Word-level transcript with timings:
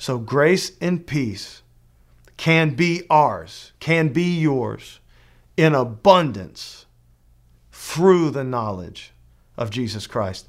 So 0.00 0.16
grace 0.16 0.72
and 0.80 1.06
peace 1.06 1.60
can 2.38 2.70
be 2.70 3.02
ours, 3.10 3.72
can 3.80 4.08
be 4.14 4.40
yours 4.40 4.98
in 5.58 5.74
abundance 5.74 6.86
through 7.70 8.30
the 8.30 8.42
knowledge 8.42 9.12
of 9.58 9.70
Jesus 9.70 10.06
Christ. 10.06 10.48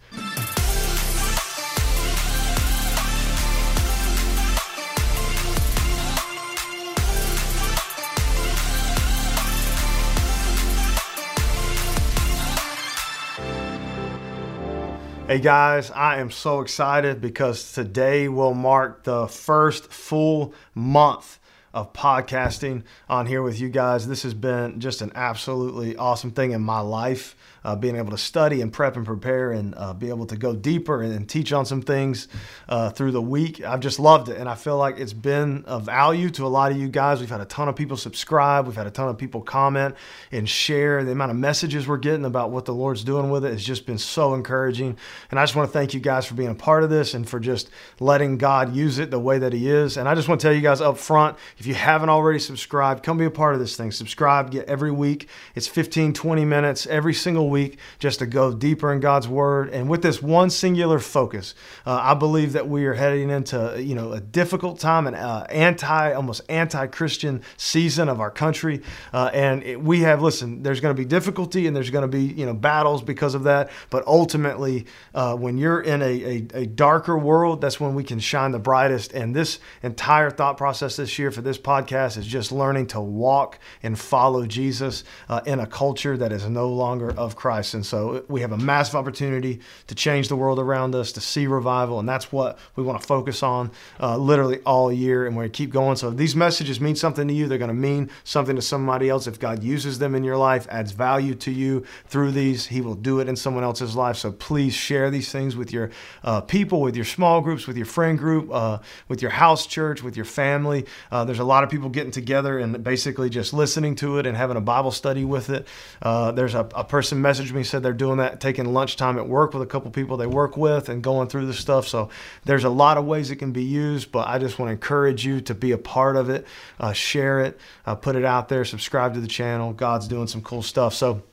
Hey 15.31 15.39
guys, 15.39 15.89
I 15.91 16.20
am 16.20 16.29
so 16.29 16.59
excited 16.59 17.21
because 17.21 17.71
today 17.71 18.27
will 18.27 18.53
mark 18.53 19.05
the 19.05 19.30
first 19.30 19.89
full 19.89 20.53
month 20.75 21.39
of 21.73 21.94
podcasting 21.94 22.84
on 23.08 23.27
here 23.27 23.41
with 23.41 23.58
you 23.58 23.70
guys. 23.70 24.05
This 24.05 24.23
has 24.23 24.34
been 24.34 24.81
just 24.81 25.02
an 25.02 25.13
absolutely 25.16 25.95
awesome 25.95 26.31
thing 26.31 26.52
in 26.52 26.59
my 26.59 26.81
life 26.81 27.38
uh, 27.64 27.76
being 27.76 27.96
able 27.96 28.12
to 28.12 28.18
study 28.18 28.62
and 28.62 28.74
prep 28.74 28.96
and 28.96 29.06
prepare 29.06 29.52
and 29.52 29.74
uh, 29.78 29.94
be 29.94 30.10
able 30.10 30.26
to 30.26 30.36
go 30.36 30.56
deeper 30.56 31.02
and, 31.02 31.14
and 31.14 31.30
teach 31.30 31.54
on 31.54 31.66
some 31.66 31.82
things 31.82 32.28
uh, 32.70 32.90
through 32.90 33.12
the 33.12 33.22
week. 33.22 33.64
I've 33.64 33.80
just 33.80 34.00
loved 34.00 34.30
it. 34.30 34.38
And 34.38 34.50
I 34.50 34.56
feel 34.56 34.78
like 34.78 34.98
it's 35.00 35.14
been 35.14 35.64
of 35.66 35.84
value 35.84 36.30
to 36.32 36.46
a 36.46 36.50
lot 36.50 36.72
of 36.72 36.78
you 36.78 36.88
guys. 36.88 37.20
We've 37.20 37.30
had 37.30 37.42
a 37.42 37.46
ton 37.46 37.68
of 37.68 37.76
people 37.76 37.98
subscribe, 37.98 38.66
we've 38.66 38.76
had 38.76 38.88
a 38.88 38.92
ton 38.92 39.10
of 39.10 39.18
people 39.18 39.42
comment 39.42 39.96
and 40.32 40.48
share. 40.50 41.04
The 41.04 41.12
amount 41.12 41.32
of 41.32 41.38
messages 41.38 41.88
we're 41.88 41.98
getting 41.98 42.26
about 42.26 42.52
what 42.52 42.66
the 42.66 42.74
Lord's 42.74 43.04
doing 43.04 43.30
with 43.30 43.46
it 43.46 43.52
has 43.52 43.64
just 43.64 43.86
been 43.86 43.98
so 43.98 44.34
encouraging. 44.34 44.98
And 45.30 45.40
I 45.40 45.44
just 45.44 45.56
want 45.56 45.70
to 45.70 45.73
thank 45.73 45.94
you 45.94 46.00
guys 46.00 46.26
for 46.26 46.34
being 46.34 46.50
a 46.50 46.56
part 46.56 46.84
of 46.84 46.90
this 46.90 47.14
and 47.14 47.28
for 47.28 47.40
just 47.40 47.70
letting 48.00 48.38
God 48.38 48.76
use 48.76 49.00
it 49.00 49.12
the 49.12 49.20
way 49.20 49.38
that 49.40 49.54
He 49.54 49.70
is. 49.70 49.98
And 49.98 50.09
I 50.09 50.16
just 50.16 50.28
want 50.28 50.42
to 50.42 50.48
tell 50.48 50.54
you 50.54 50.62
guys 50.62 50.82
up 50.82 50.98
front 50.98 51.38
if 51.58 51.68
you 51.68 51.73
haven't 51.73 52.09
already 52.09 52.40
subscribed, 52.40 53.04
come 53.04 53.18
be 53.18 53.26
a 53.26 53.32
part 53.32 53.53
of 53.53 53.59
this 53.59 53.75
thing. 53.75 53.92
Subscribe, 53.92 54.52
get 54.52 54.66
every 54.68 54.92
week. 54.92 55.28
It's 55.53 55.68
15, 55.68 56.14
20 56.14 56.46
minutes 56.46 56.88
every 56.88 57.14
single 57.14 57.50
week 57.52 57.77
just 57.99 58.17
to 58.19 58.25
go 58.25 58.52
deeper 58.52 58.91
in 58.91 58.99
God's 58.99 59.27
Word. 59.27 59.69
And 59.69 59.88
with 59.88 60.02
this 60.02 60.23
one 60.23 60.49
singular 60.49 60.97
focus, 60.97 61.53
uh, 61.85 61.99
I 62.02 62.16
believe 62.16 62.53
that 62.53 62.67
we 62.67 62.85
are 62.85 62.95
heading 62.95 63.30
into 63.30 63.80
you 63.80 63.94
know 63.94 64.13
a 64.13 64.19
difficult 64.19 64.80
time, 64.80 65.05
an 65.05 65.13
uh, 65.13 65.45
anti, 65.49 66.13
almost 66.13 66.41
anti-Christian 66.49 67.44
season 67.57 68.09
of 68.09 68.19
our 68.19 68.31
country. 68.31 68.81
Uh, 69.13 69.29
and 69.33 69.61
it, 69.61 69.79
we 69.79 69.99
have 69.99 70.23
listen. 70.23 70.63
There's 70.63 70.79
going 70.79 70.95
to 70.95 70.99
be 70.99 71.05
difficulty 71.05 71.67
and 71.67 71.75
there's 71.75 71.91
going 71.91 72.09
to 72.09 72.17
be 72.17 72.23
you 72.23 72.47
know 72.47 72.53
battles 72.53 73.03
because 73.03 73.35
of 73.35 73.44
that. 73.44 73.69
But 73.91 74.07
ultimately, 74.07 74.85
uh, 75.13 75.35
when 75.35 75.57
you're 75.57 75.81
in 75.81 76.02
a, 76.02 76.05
a, 76.05 76.47
a 76.53 76.66
darker 76.66 77.17
world, 77.17 77.61
that's 77.61 77.79
when 77.79 77.94
we 77.94 78.03
can 78.03 78.19
shine 78.19 78.52
the 78.52 78.59
brightest. 78.59 79.13
And 79.13 79.35
this 79.35 79.59
entire 79.83 80.31
thought 80.31 80.57
process 80.57 80.95
this 80.95 81.19
year 81.19 81.31
for 81.31 81.41
this 81.41 81.57
podcast 81.57 82.17
is 82.17 82.25
just 82.25 82.52
learning 82.52 82.88
to 82.88 83.02
walk 83.02 83.59
and 83.83 83.99
follow 83.99 84.45
Jesus 84.45 85.03
uh, 85.29 85.41
in 85.45 85.59
a 85.59 85.67
culture 85.67 86.17
that 86.17 86.31
is 86.31 86.47
no 86.47 86.69
longer 86.69 87.11
of 87.11 87.35
Christ. 87.42 87.73
And 87.73 87.84
so 87.84 88.23
we 88.28 88.42
have 88.42 88.52
a 88.52 88.58
massive 88.58 88.94
opportunity 88.94 89.61
to 89.88 89.95
change 89.95 90.28
the 90.28 90.36
world 90.36 90.59
around 90.59 90.94
us, 90.94 91.11
to 91.14 91.22
see 91.22 91.47
revival. 91.47 92.00
And 92.00 92.08
that's 92.08 92.31
what 92.31 92.59
we 92.75 92.84
want 92.84 93.02
to 93.02 93.08
focus 93.08 93.42
on 93.42 93.72
uh, 94.00 94.16
literally 94.17 94.59
all 94.59 94.92
year. 94.92 95.25
And 95.25 95.36
we're 95.36 95.44
going 95.44 95.52
to 95.52 95.58
keep 95.58 95.72
going. 95.72 95.95
So 95.95 96.12
these 96.12 96.36
messages 96.36 96.80
mean 96.80 96.95
something 96.95 97.28
to 97.28 97.34
you, 97.34 97.47
they're 97.47 97.58
going 97.58 97.69
to 97.69 97.73
mean 97.73 98.12
something 98.23 98.56
to 98.56 98.62
somebody 98.62 99.09
else. 99.09 99.25
If 99.25 99.39
God 99.39 99.64
uses 99.64 99.97
them 99.97 100.14
in 100.14 100.23
your 100.23 100.38
life, 100.38 100.67
adds 100.69 100.92
value 100.92 101.34
to 101.34 101.52
you 101.52 101.84
through 102.06 102.31
these, 102.31 102.67
He 102.67 102.80
will 102.80 102.94
do 102.94 103.19
it 103.19 103.28
in 103.28 103.36
someone 103.36 103.64
else's 103.64 103.95
life. 103.95 104.17
So 104.17 104.31
please 104.31 104.75
share 104.75 105.09
these 105.09 105.31
things 105.31 105.56
with 105.56 105.73
your 105.73 105.89
uh, 106.23 106.42
people, 106.42 106.80
with 106.80 106.95
your 106.95 107.06
small 107.06 107.42
groups, 107.42 107.66
with 107.66 107.75
your 107.75 107.88
friend 107.88 108.19
group, 108.19 108.52
uh, 108.52 108.78
with 109.08 109.23
your 109.23 109.31
house 109.31 109.66
church, 109.66 110.03
with 110.03 110.16
your 110.16 110.25
family. 110.25 110.86
Uh, 111.12 111.25
there's 111.25 111.39
a 111.39 111.44
lot 111.44 111.64
of 111.64 111.72
people 111.72 111.89
getting 111.89 112.12
together 112.12 112.59
and 112.59 112.84
basically 112.84 113.31
just 113.31 113.52
listening 113.52 113.95
to 113.95 114.19
it 114.19 114.28
and 114.28 114.38
having 114.38 114.58
a 114.58 114.62
Bible 114.62 114.92
study 114.92 115.25
with 115.25 115.50
it. 115.50 115.67
Uh, 116.03 116.31
there's 116.31 116.53
a, 116.53 116.69
a 116.75 116.84
person 116.84 117.19
messaged 117.32 117.53
me 117.53 117.64
said 117.64 117.81
they're 117.81 117.94
doing 117.94 118.18
that, 118.18 118.42
taking 118.42 118.74
lunchtime 118.74 119.18
at 119.18 119.28
work 119.28 119.53
with 119.53 119.64
a 119.64 119.66
couple 119.66 119.90
people 119.92 120.18
they 120.18 120.28
work 120.28 120.58
with 120.58 120.90
and 120.90 121.02
going 121.02 121.30
through 121.30 121.46
the 121.46 121.53
stuff. 121.53 121.88
So 121.88 122.09
there's 122.44 122.66
a 122.66 122.69
lot 122.69 122.97
of 122.97 123.06
ways 123.06 123.31
it 123.31 123.38
can 123.38 123.52
be 123.52 123.64
used, 123.64 124.12
but 124.12 124.28
I 124.28 124.38
just 124.38 124.59
want 124.59 124.68
to 124.68 124.74
encourage 124.74 125.25
you 125.25 125.41
to 125.41 125.53
be 125.53 125.72
a 125.72 125.78
part 125.78 126.16
of 126.18 126.30
it, 126.30 126.46
uh, 126.80 126.94
share 126.94 127.40
it, 127.40 127.59
uh, 127.86 127.96
put 127.96 128.16
it 128.16 128.25
out 128.25 128.50
there, 128.50 128.66
subscribe 128.66 129.14
to 129.14 129.22
the 129.22 129.28
channel. 129.28 129.72
God's 129.74 130.08
doing 130.08 130.28
some 130.28 130.41
cool 130.41 130.62
stuff. 130.62 130.94
So 130.94 131.24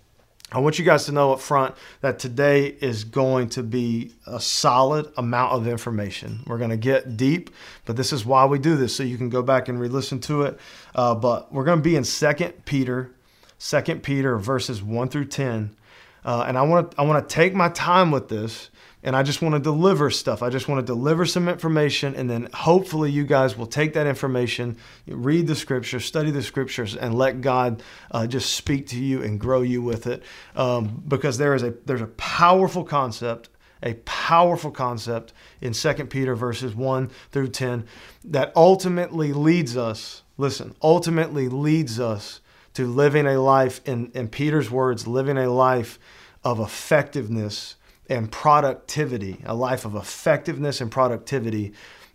I 0.51 0.61
want 0.61 0.79
you 0.79 0.85
guys 0.85 1.05
to 1.05 1.13
know 1.13 1.33
up 1.33 1.41
front 1.41 1.75
that 2.01 2.19
today 2.19 2.69
is 2.69 3.05
going 3.05 3.51
to 3.51 3.63
be 3.63 4.13
a 4.27 4.41
solid 4.41 5.13
amount 5.19 5.53
of 5.53 5.67
information. 5.67 6.41
We're 6.47 6.57
going 6.57 6.71
to 6.71 6.79
get 6.79 7.19
deep, 7.19 7.51
but 7.85 7.97
this 7.97 8.13
is 8.15 8.25
why 8.25 8.47
we 8.47 8.59
do 8.59 8.77
this, 8.77 8.97
so 8.97 9.03
you 9.03 9.19
can 9.19 9.29
go 9.29 9.43
back 9.43 9.69
and 9.69 9.79
re-listen 9.79 10.21
to 10.21 10.43
it. 10.45 10.59
Uh, 10.95 11.15
but 11.15 11.53
we're 11.53 11.65
going 11.65 11.81
to 11.81 11.85
be 11.85 11.97
in 11.97 12.05
Second 12.05 12.65
Peter, 12.65 13.11
Second 13.59 14.03
Peter 14.03 14.39
verses 14.39 14.83
one 14.83 15.09
through 15.09 15.27
ten, 15.27 15.77
uh, 16.25 16.45
and 16.47 16.59
I 16.59 16.63
want 16.63 16.91
to 16.91 17.01
I 17.01 17.05
want 17.05 17.27
to 17.27 17.35
take 17.35 17.55
my 17.55 17.69
time 17.71 18.11
with 18.11 18.29
this, 18.29 18.71
and 19.03 19.15
I 19.15 19.23
just 19.23 19.43
want 19.43 19.55
to 19.55 19.61
deliver 19.61 20.11
stuff. 20.11 20.43
I 20.43 20.51
just 20.51 20.69
want 20.69 20.85
to 20.85 20.87
deliver 20.87 21.25
some 21.25 21.49
information, 21.49 22.15
and 22.15 22.29
then 22.29 22.49
hopefully 22.53 23.11
you 23.11 23.25
guys 23.25 23.57
will 23.57 23.67
take 23.67 23.95
that 23.95 24.07
information, 24.07 24.77
read 25.07 25.47
the 25.47 25.55
scriptures, 25.55 26.05
study 26.05 26.31
the 26.31 26.43
scriptures, 26.43 26.97
and 26.97 27.15
let 27.15 27.41
God 27.41 27.83
uh, 28.11 28.27
just 28.27 28.55
speak 28.55 28.89
to 28.89 28.99
you 28.99 29.23
and 29.23 29.39
grow 29.39 29.63
you 29.63 29.83
with 29.83 30.07
it. 30.07 30.23
Um, 30.57 31.03
because 31.07 31.39
there 31.39 31.55
is 31.55 31.63
a 31.63 31.75
there's 31.87 32.03
a 32.03 32.09
powerful 32.09 32.85
concept 32.85 33.49
a 33.83 33.95
powerful 34.05 34.71
concept 34.71 35.33
in 35.61 35.73
2 35.73 35.95
Peter 36.07 36.35
verses 36.35 36.75
1 36.75 37.11
through 37.31 37.49
10 37.49 37.87
that 38.25 38.53
ultimately 38.57 39.33
leads 39.33 39.77
us, 39.77 40.23
listen, 40.37 40.75
ultimately 40.83 41.49
leads 41.49 42.01
us 42.01 42.41
to 42.79 42.87
living 42.87 43.27
a 43.27 43.43
life, 43.43 43.81
in, 43.87 44.09
in 44.15 44.29
Peter's 44.29 44.71
words, 44.71 45.05
living 45.05 45.37
a 45.37 45.51
life 45.51 45.99
of 46.45 46.61
effectiveness 46.61 47.75
and 48.09 48.31
productivity, 48.31 49.43
a 49.45 49.53
life 49.53 49.85
of 49.85 49.97
effectiveness 49.97 50.81
and 50.81 50.89
productivity 50.89 51.73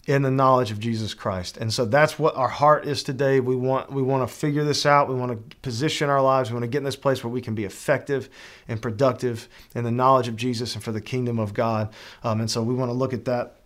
in 0.07 0.21
the 0.21 0.31
knowledge 0.31 0.71
of 0.71 0.79
Jesus 0.79 1.13
Christ. 1.13 1.57
And 1.57 1.73
so 1.73 1.83
that's 1.83 2.17
what 2.17 2.37
our 2.37 2.47
heart 2.47 2.87
is 2.87 3.03
today. 3.03 3.41
We 3.41 3.57
want 3.57 3.91
we 3.91 4.01
want 4.01 4.25
to 4.25 4.33
figure 4.33 4.63
this 4.63 4.85
out. 4.85 5.09
We 5.09 5.15
want 5.15 5.49
to 5.49 5.57
position 5.57 6.09
our 6.09 6.21
lives. 6.21 6.49
We 6.49 6.53
want 6.53 6.63
to 6.63 6.69
get 6.69 6.77
in 6.77 6.85
this 6.85 6.95
place 6.95 7.25
where 7.25 7.33
we 7.33 7.41
can 7.41 7.55
be 7.55 7.65
effective 7.65 8.29
and 8.69 8.81
productive 8.81 9.49
in 9.75 9.83
the 9.83 9.91
knowledge 9.91 10.29
of 10.29 10.37
Jesus 10.37 10.75
and 10.75 10.83
for 10.83 10.93
the 10.93 11.01
kingdom 11.01 11.39
of 11.39 11.53
God. 11.53 11.93
Um, 12.23 12.39
and 12.39 12.49
so 12.49 12.63
we 12.63 12.73
want 12.73 12.87
to 12.87 12.93
look 12.93 13.11
at 13.11 13.25
that 13.25 13.57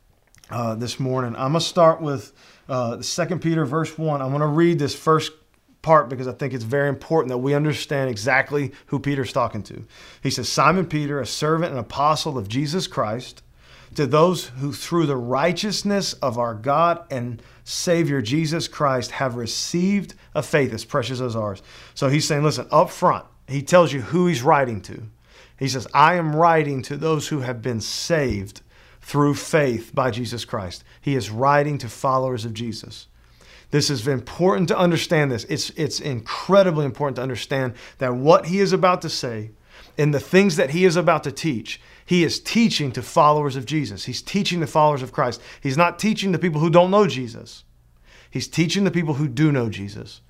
uh, 0.49 0.73
this 0.73 0.99
morning. 0.99 1.35
I'm 1.35 1.51
gonna 1.51 1.61
start 1.61 2.01
with 2.01 2.33
uh, 2.67 2.95
the 2.95 3.03
Second 3.03 3.43
Peter 3.43 3.65
verse 3.65 3.99
one. 3.99 4.19
I'm 4.19 4.31
gonna 4.31 4.47
read 4.47 4.79
this 4.79 4.95
first 4.95 5.33
part 5.87 6.09
because 6.09 6.27
I 6.27 6.33
think 6.33 6.53
it's 6.53 6.65
very 6.65 6.89
important 6.89 7.29
that 7.29 7.37
we 7.37 7.53
understand 7.53 8.09
exactly 8.09 8.73
who 8.87 8.99
Peter's 8.99 9.31
talking 9.31 9.63
to. 9.63 9.85
He 10.21 10.29
says, 10.29 10.49
Simon 10.49 10.85
Peter, 10.85 11.21
a 11.21 11.25
servant 11.25 11.71
and 11.71 11.79
apostle 11.79 12.37
of 12.37 12.49
Jesus 12.49 12.87
Christ, 12.87 13.41
to 13.95 14.05
those 14.05 14.47
who 14.47 14.73
through 14.73 15.05
the 15.05 15.15
righteousness 15.15 16.11
of 16.15 16.37
our 16.37 16.53
God 16.53 17.05
and 17.09 17.41
Savior 17.63 18.21
Jesus 18.21 18.67
Christ 18.67 19.11
have 19.11 19.35
received 19.35 20.13
a 20.35 20.43
faith 20.43 20.73
as 20.73 20.83
precious 20.83 21.21
as 21.21 21.37
ours. 21.37 21.61
So 21.93 22.09
he's 22.09 22.27
saying, 22.27 22.43
listen, 22.43 22.67
up 22.69 22.89
front, 22.89 23.25
he 23.47 23.61
tells 23.61 23.93
you 23.93 24.01
who 24.01 24.27
he's 24.27 24.43
writing 24.43 24.81
to. 24.81 25.03
He 25.57 25.69
says, 25.69 25.87
I 25.93 26.15
am 26.15 26.35
writing 26.35 26.81
to 26.81 26.97
those 26.97 27.29
who 27.29 27.39
have 27.39 27.61
been 27.61 27.79
saved 27.79 28.59
through 28.99 29.35
faith 29.35 29.95
by 29.95 30.11
Jesus 30.11 30.43
Christ. 30.43 30.83
He 30.99 31.15
is 31.15 31.29
writing 31.29 31.77
to 31.77 31.87
followers 31.87 32.43
of 32.43 32.53
Jesus. 32.53 33.07
This 33.71 33.89
is 33.89 34.07
important 34.07 34.69
to 34.69 34.77
understand 34.77 35.31
this. 35.31 35.43
It's, 35.45 35.71
it's 35.71 35.99
incredibly 35.99 36.85
important 36.85 37.17
to 37.17 37.21
understand 37.21 37.73
that 37.97 38.15
what 38.15 38.45
he 38.45 38.59
is 38.59 38.71
about 38.71 39.01
to 39.01 39.09
say 39.09 39.51
and 39.97 40.13
the 40.13 40.19
things 40.19 40.55
that 40.55 40.69
he 40.69 40.85
is 40.85 40.95
about 40.95 41.23
to 41.25 41.31
teach, 41.31 41.81
he 42.05 42.23
is 42.23 42.39
teaching 42.39 42.91
to 42.93 43.01
followers 43.01 43.55
of 43.55 43.65
Jesus. 43.65 44.05
He's 44.05 44.21
teaching 44.21 44.61
the 44.61 44.67
followers 44.67 45.01
of 45.01 45.11
Christ. 45.11 45.41
He's 45.61 45.77
not 45.77 45.99
teaching 45.99 46.31
the 46.31 46.39
people 46.39 46.61
who 46.61 46.69
don't 46.69 46.91
know 46.91 47.07
Jesus. 47.07 47.65
He's 48.29 48.47
teaching 48.47 48.83
the 48.83 48.91
people 48.91 49.15
who 49.15 49.27
do 49.27 49.51
know 49.51 49.69
Jesus. 49.69 50.21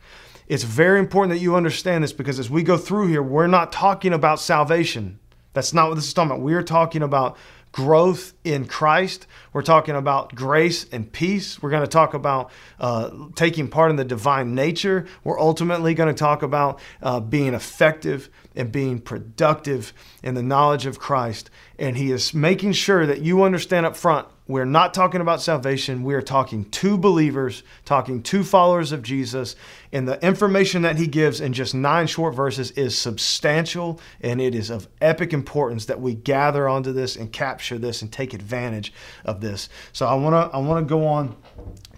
It's 0.47 0.63
very 0.63 0.99
important 0.99 1.33
that 1.33 1.43
you 1.43 1.55
understand 1.55 2.03
this 2.03 2.13
because 2.13 2.39
as 2.39 2.49
we 2.49 2.63
go 2.63 2.77
through 2.77 3.07
here, 3.07 3.21
we're 3.21 3.47
not 3.47 3.71
talking 3.71 4.13
about 4.13 4.39
salvation. 4.39 5.19
That's 5.53 5.73
not 5.73 5.89
what 5.89 5.95
this 5.95 6.07
is 6.07 6.13
talking 6.13 6.31
about. 6.31 6.41
We're 6.41 6.63
talking 6.63 7.01
about 7.01 7.37
growth 7.77 8.33
in 8.43 8.65
Christ. 8.65 9.27
We're 9.53 9.61
talking 9.61 9.95
about 9.95 10.33
grace 10.33 10.87
and 10.91 11.13
peace. 11.13 11.61
We're 11.61 11.69
going 11.69 11.83
to 11.83 11.87
talk 11.87 12.15
about 12.15 12.49
uh, 12.79 13.11
taking 13.35 13.67
part 13.67 13.91
in 13.91 13.97
the 13.97 14.03
divine 14.03 14.55
nature. 14.55 15.05
We're 15.23 15.39
ultimately 15.39 15.93
going 15.93 16.11
to 16.11 16.19
talk 16.19 16.41
about 16.41 16.79
uh, 17.03 17.19
being 17.19 17.53
effective 17.53 18.31
and 18.55 18.71
being 18.71 18.99
productive 18.99 19.93
in 20.23 20.33
the 20.33 20.41
knowledge 20.41 20.87
of 20.87 20.97
Christ. 20.97 21.51
And 21.77 21.95
He 21.95 22.09
is 22.09 22.33
making 22.33 22.71
sure 22.71 23.05
that 23.05 23.21
you 23.21 23.43
understand 23.43 23.85
up 23.85 23.95
front 23.95 24.27
we're 24.47 24.65
not 24.65 24.93
talking 24.93 25.19
about 25.19 25.41
salvation. 25.41 26.03
We 26.03 26.13
are 26.13 26.21
talking 26.21 26.65
to 26.71 26.97
believers, 26.97 27.63
talking 27.83 28.23
to 28.23 28.45
followers 28.45 28.93
of 28.93 29.03
Jesus. 29.03 29.57
And 29.91 30.07
the 30.07 30.23
information 30.25 30.83
that 30.83 30.95
he 30.95 31.05
gives 31.05 31.41
in 31.41 31.51
just 31.51 31.75
nine 31.75 32.07
short 32.07 32.33
verses 32.33 32.71
is 32.71 32.97
substantial 32.97 33.99
and 34.21 34.39
it 34.39 34.55
is 34.55 34.69
of 34.69 34.87
epic 35.01 35.33
importance 35.33 35.85
that 35.85 35.99
we 35.99 36.15
gather 36.15 36.69
onto 36.69 36.93
this 36.93 37.17
and 37.17 37.31
capture 37.31 37.77
this 37.77 38.01
and 38.01 38.11
take 38.11 38.33
advantage 38.33 38.93
of 39.25 39.41
this. 39.41 39.67
So 39.91 40.05
I 40.05 40.15
want 40.15 40.33
to 40.33 40.55
I 40.55 40.59
want 40.59 40.85
to 40.85 40.89
go 40.89 41.05
on 41.05 41.35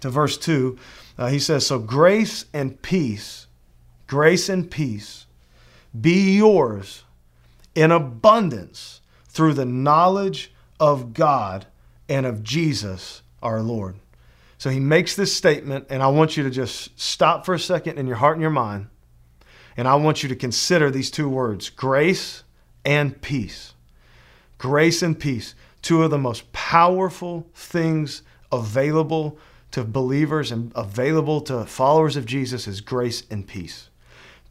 to 0.00 0.10
verse 0.10 0.36
2. 0.36 0.76
Uh, 1.18 1.28
he 1.28 1.38
says, 1.38 1.66
So 1.66 1.78
grace 1.78 2.46
and 2.52 2.80
peace, 2.82 3.46
grace 4.08 4.48
and 4.48 4.68
peace 4.68 5.26
be 5.98 6.36
yours 6.36 7.04
in 7.74 7.92
abundance 7.92 9.00
through 9.28 9.54
the 9.54 9.64
knowledge 9.64 10.52
of 10.80 11.14
God 11.14 11.66
and 12.10 12.26
of 12.26 12.42
Jesus 12.42 13.22
our 13.42 13.62
Lord. 13.62 13.96
So 14.58 14.68
he 14.68 14.80
makes 14.80 15.16
this 15.16 15.34
statement, 15.34 15.86
and 15.88 16.02
I 16.02 16.08
want 16.08 16.36
you 16.36 16.42
to 16.42 16.50
just 16.50 17.00
stop 17.00 17.46
for 17.46 17.54
a 17.54 17.58
second 17.58 17.98
in 17.98 18.06
your 18.06 18.16
heart 18.16 18.36
and 18.36 18.42
your 18.42 18.50
mind. 18.50 18.88
And 19.76 19.88
I 19.88 19.94
want 19.94 20.22
you 20.22 20.28
to 20.28 20.36
consider 20.36 20.90
these 20.90 21.10
two 21.10 21.30
words 21.30 21.70
grace 21.70 22.42
and 22.84 23.18
peace. 23.22 23.72
Grace 24.58 25.00
and 25.00 25.18
peace, 25.18 25.54
two 25.80 26.02
of 26.02 26.10
the 26.10 26.18
most 26.18 26.52
powerful 26.52 27.46
things 27.54 28.22
available 28.52 29.38
to 29.70 29.84
believers 29.84 30.52
and 30.52 30.72
available 30.74 31.40
to 31.42 31.64
followers 31.64 32.16
of 32.16 32.26
Jesus 32.26 32.66
is 32.66 32.82
grace 32.82 33.22
and 33.30 33.46
peace. 33.46 33.88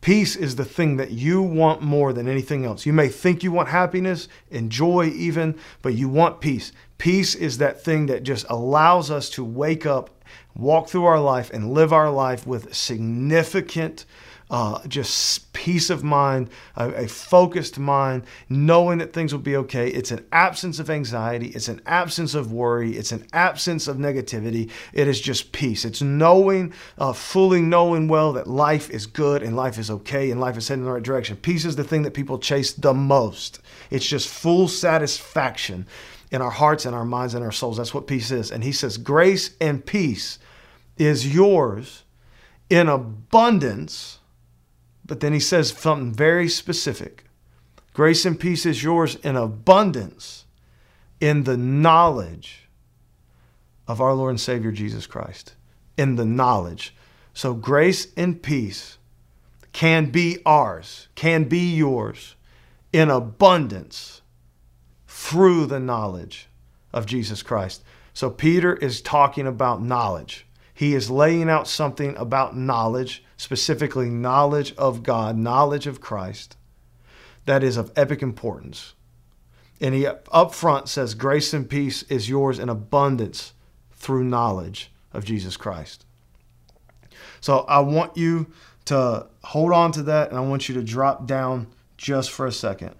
Peace 0.02 0.38
is 0.38 0.56
the 0.56 0.66
thing 0.66 0.96
that 0.96 1.12
you 1.12 1.42
want 1.42 1.82
more 1.82 2.14
than 2.14 2.28
anything 2.28 2.66
else. 2.66 2.86
You 2.86 2.94
may 2.94 3.10
think 3.10 3.44
you 3.44 3.52
want 3.52 3.68
happiness 3.68 4.30
and 4.50 4.72
joy, 4.72 5.08
even, 5.08 5.60
but 5.82 5.94
you 5.94 6.08
want 6.08 6.40
peace. 6.40 6.72
Peace 7.00 7.34
is 7.34 7.58
that 7.58 7.82
thing 7.82 8.08
that 8.08 8.24
just 8.24 8.46
allows 8.50 9.10
us 9.10 9.30
to 9.32 9.44
wake 9.44 9.86
up, 9.86 10.10
walk 10.54 10.90
through 10.90 11.06
our 11.06 11.20
life, 11.20 11.50
and 11.52 11.74
live 11.74 11.94
our 11.94 12.12
life 12.12 12.46
with 12.46 12.76
significant 12.76 14.06
uh, 14.52 14.86
just 14.88 15.54
peace 15.54 15.90
of 15.92 16.04
mind, 16.04 16.50
a, 16.76 17.04
a, 17.04 17.08
focused 17.08 17.78
mind, 17.78 18.24
knowing 18.50 18.98
that 18.98 19.14
things 19.14 19.32
will 19.32 19.40
be 19.40 19.56
okay. 19.56 19.90
It's 19.90 20.10
an 20.10 20.26
absence 20.32 20.80
of 20.80 20.90
anxiety. 20.90 21.50
It's 21.50 21.68
an 21.68 21.82
absence 21.86 22.34
of 22.34 22.52
worry. 22.52 22.98
It's 22.98 23.12
an 23.12 23.28
absence 23.32 23.88
of 23.88 23.98
negativity. 23.98 24.72
It 24.92 25.08
is 25.08 25.22
just 25.22 25.52
peace. 25.52 25.86
It's 25.86 26.02
knowing, 26.02 26.74
uh, 26.98 27.14
fully 27.14 27.62
knowing 27.62 28.08
well 28.08 28.34
that 28.34 28.48
life 28.48 28.90
is 28.90 29.06
good 29.06 29.44
and 29.44 29.56
life 29.56 29.78
is 29.78 29.92
okay 29.92 30.32
and 30.32 30.42
life 30.42 30.58
is 30.58 30.68
heading 30.68 30.82
in 30.82 30.88
the 30.88 30.94
right 30.94 31.04
direction. 31.04 31.38
Peace 31.38 31.64
is 31.64 31.76
the 31.76 31.84
thing 31.84 32.02
that 32.02 32.16
people 32.16 32.40
chase 32.40 32.74
the 32.74 32.94
most. 32.94 33.60
It's 33.92 34.08
just 34.08 34.28
full 34.28 34.68
satisfaction 34.68 35.86
in 36.32 36.42
our 36.42 36.52
hearts 36.52 36.86
and 36.86 36.96
our 36.96 37.06
minds 37.06 37.34
and 37.34 37.44
our 37.44 37.52
souls. 37.52 37.78
That's 37.78 37.94
what 37.94 38.08
peace 38.08 38.32
is. 38.32 38.52
And 38.52 38.64
he 38.64 38.72
says, 38.72 38.98
Grace 38.98 39.56
and 39.60 39.86
peace 39.86 40.40
is 40.98 41.34
yours 41.34 42.04
in 42.70 42.88
abundance 42.88 44.20
but 45.10 45.22
then 45.22 45.34
he 45.34 45.40
says 45.40 45.72
something 45.72 46.14
very 46.14 46.48
specific 46.48 47.26
Grace 47.94 48.24
and 48.24 48.40
peace 48.40 48.66
is 48.66 48.82
yours 48.82 49.16
in 49.16 49.36
abundance 49.36 50.46
in 51.20 51.44
the 51.44 51.58
knowledge 51.58 52.70
of 53.90 54.00
our 54.00 54.14
Lord 54.14 54.30
and 54.30 54.40
Savior 54.40 54.72
Jesus 54.72 55.06
Christ. 55.06 55.56
In 55.98 56.16
the 56.16 56.24
knowledge. 56.24 56.96
So, 57.34 57.54
grace 57.54 58.08
and 58.16 58.42
peace 58.42 59.00
can 59.74 60.12
be 60.12 60.38
ours, 60.46 61.10
can 61.16 61.46
be 61.46 61.76
yours 61.76 62.36
in 62.94 63.10
abundance 63.10 64.22
through 65.20 65.66
the 65.66 65.82
knowledge 65.82 66.48
of 66.94 67.06
Jesus 67.06 67.44
Christ. 67.44 67.84
So, 68.14 68.30
Peter 68.30 68.74
is 68.76 69.02
talking 69.02 69.46
about 69.46 69.82
knowledge. 69.82 70.48
He 70.74 70.96
is 70.96 71.12
laying 71.12 71.50
out 71.50 71.68
something 71.68 72.16
about 72.16 72.56
knowledge 72.56 73.22
specifically 73.36 74.10
knowledge 74.10 74.74
of 74.76 75.04
God, 75.04 75.38
knowledge 75.38 75.88
of 75.88 76.00
Christ, 76.00 76.56
that 77.46 77.64
is 77.64 77.76
of 77.76 77.92
epic 77.98 78.22
importance. 78.22 78.94
And 79.82 79.94
he 79.94 80.08
up 80.08 80.54
front 80.54 80.88
says, 80.88 81.16
Grace 81.16 81.54
and 81.54 81.70
peace 81.70 82.04
is 82.04 82.30
yours 82.30 82.58
in 82.58 82.70
abundance 82.70 83.54
through 83.92 84.24
knowledge 84.24 84.90
of 85.12 85.26
Jesus 85.26 85.58
Christ. 85.58 86.06
So 87.42 87.60
I 87.68 87.82
want 87.82 88.16
you 88.16 88.48
to 88.86 89.28
hold 89.44 89.74
on 89.74 89.92
to 89.94 90.04
that 90.04 90.30
and 90.30 90.38
I 90.38 90.42
want 90.42 90.70
you 90.70 90.76
to 90.76 90.84
drop 90.84 91.28
down 91.28 91.68
just 91.98 92.32
for 92.32 92.46
a 92.46 92.52
second. 92.54 92.96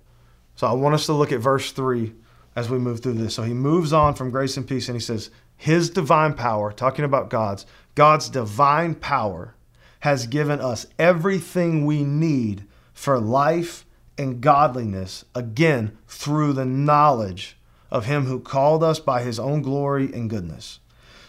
So 0.60 0.68
I 0.68 0.74
want 0.74 0.94
us 0.94 1.06
to 1.06 1.14
look 1.14 1.32
at 1.32 1.40
verse 1.40 1.72
3 1.72 2.12
as 2.54 2.70
we 2.70 2.80
move 2.80 3.00
through 3.00 3.14
this. 3.14 3.34
So 3.34 3.44
he 3.44 3.54
moves 3.54 3.94
on 3.94 4.14
from 4.14 4.30
grace 4.30 4.58
and 4.58 4.68
peace 4.68 4.90
and 4.90 4.96
he 4.98 5.00
says, 5.00 5.32
His 5.56 5.90
divine 5.90 6.34
power, 6.34 6.74
talking 6.74 7.06
about 7.06 7.30
God's, 7.30 7.66
God's 7.96 8.28
divine 8.28 8.96
power 8.96 9.56
has 10.02 10.28
given 10.28 10.60
us 10.60 10.86
everything 11.00 11.86
we 11.86 12.04
need 12.04 12.66
for 12.92 13.22
life 13.22 13.86
and 14.18 14.42
godliness, 14.42 15.24
again, 15.34 15.98
through 16.10 16.52
the 16.52 16.66
knowledge 16.66 17.58
of 17.90 18.08
him 18.08 18.26
who 18.26 18.42
called 18.42 18.84
us 18.84 19.00
by 19.00 19.22
his 19.24 19.40
own 19.40 19.62
glory 19.62 20.12
and 20.14 20.30
goodness. 20.30 20.82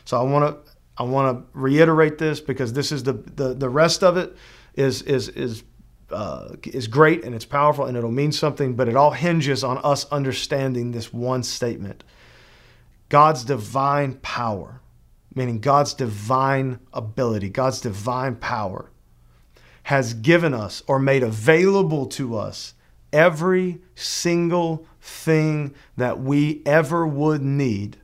So 0.07 0.19
I 0.19 0.25
want 0.25 0.65
to 0.65 0.73
I 0.99 1.05
want 1.05 1.39
to 1.39 1.47
reiterate 1.57 2.19
this 2.19 2.41
because 2.41 2.73
this 2.73 2.91
is 2.91 3.05
the 3.05 3.13
the, 3.13 3.55
the 3.55 3.69
rest 3.69 4.03
of 4.03 4.17
it 4.17 4.37
is 4.75 5.03
is 5.03 5.29
is 5.29 5.63
uh, 6.11 6.57
is 6.65 6.87
great 6.87 7.25
and 7.25 7.35
it's 7.35 7.45
powerful 7.45 7.87
and 7.87 7.97
it'll 7.97 8.11
mean 8.11 8.33
something, 8.33 8.75
but 8.75 8.89
it 8.89 8.97
all 8.97 9.13
hinges 9.13 9.65
on 9.65 9.79
us 9.79 10.11
understanding 10.11 10.93
this 10.93 11.13
one 11.13 11.43
statement. 11.43 12.05
God's 13.09 13.45
divine 13.45 14.15
power 14.15 14.81
meaning 15.35 15.61
God's 15.61 15.95
divine 15.95 16.81
ability, 16.93 17.51
God's 17.51 17.81
divine 17.81 18.37
power, 18.37 18.91
has 19.85 20.15
given 20.15 20.55
us 20.55 20.83
or 20.87 20.99
made 20.99 21.23
available 21.23 22.07
to 22.07 22.37
us 22.37 22.75
every 23.13 23.81
single 23.95 24.87
thing 25.01 25.75
that 25.97 26.21
we 26.21 26.63
ever 26.67 27.07
would 27.07 27.43
need 27.43 27.99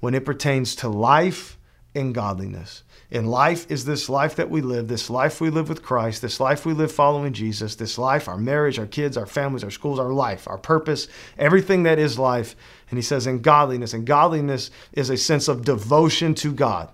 when 0.00 0.14
it 0.14 0.24
pertains 0.24 0.74
to 0.76 0.88
life 0.88 1.58
and 1.94 2.14
godliness. 2.14 2.82
In 3.10 3.26
life 3.26 3.68
is 3.70 3.84
this 3.84 4.08
life 4.08 4.36
that 4.36 4.50
we 4.50 4.60
live, 4.60 4.86
this 4.86 5.10
life 5.10 5.40
we 5.40 5.50
live 5.50 5.68
with 5.68 5.82
Christ, 5.82 6.22
this 6.22 6.38
life 6.38 6.64
we 6.64 6.72
live 6.72 6.92
following 6.92 7.32
Jesus, 7.32 7.74
this 7.74 7.98
life, 7.98 8.28
our 8.28 8.36
marriage, 8.36 8.78
our 8.78 8.86
kids, 8.86 9.16
our 9.16 9.26
families, 9.26 9.64
our 9.64 9.70
schools, 9.70 9.98
our 9.98 10.12
life, 10.12 10.46
our 10.46 10.58
purpose, 10.58 11.08
everything 11.36 11.82
that 11.82 11.98
is 11.98 12.18
life. 12.18 12.54
And 12.88 12.98
he 12.98 13.02
says, 13.02 13.26
in 13.26 13.40
godliness. 13.40 13.94
And 13.94 14.06
godliness 14.06 14.70
is 14.92 15.10
a 15.10 15.16
sense 15.16 15.48
of 15.48 15.64
devotion 15.64 16.34
to 16.36 16.52
God. 16.52 16.90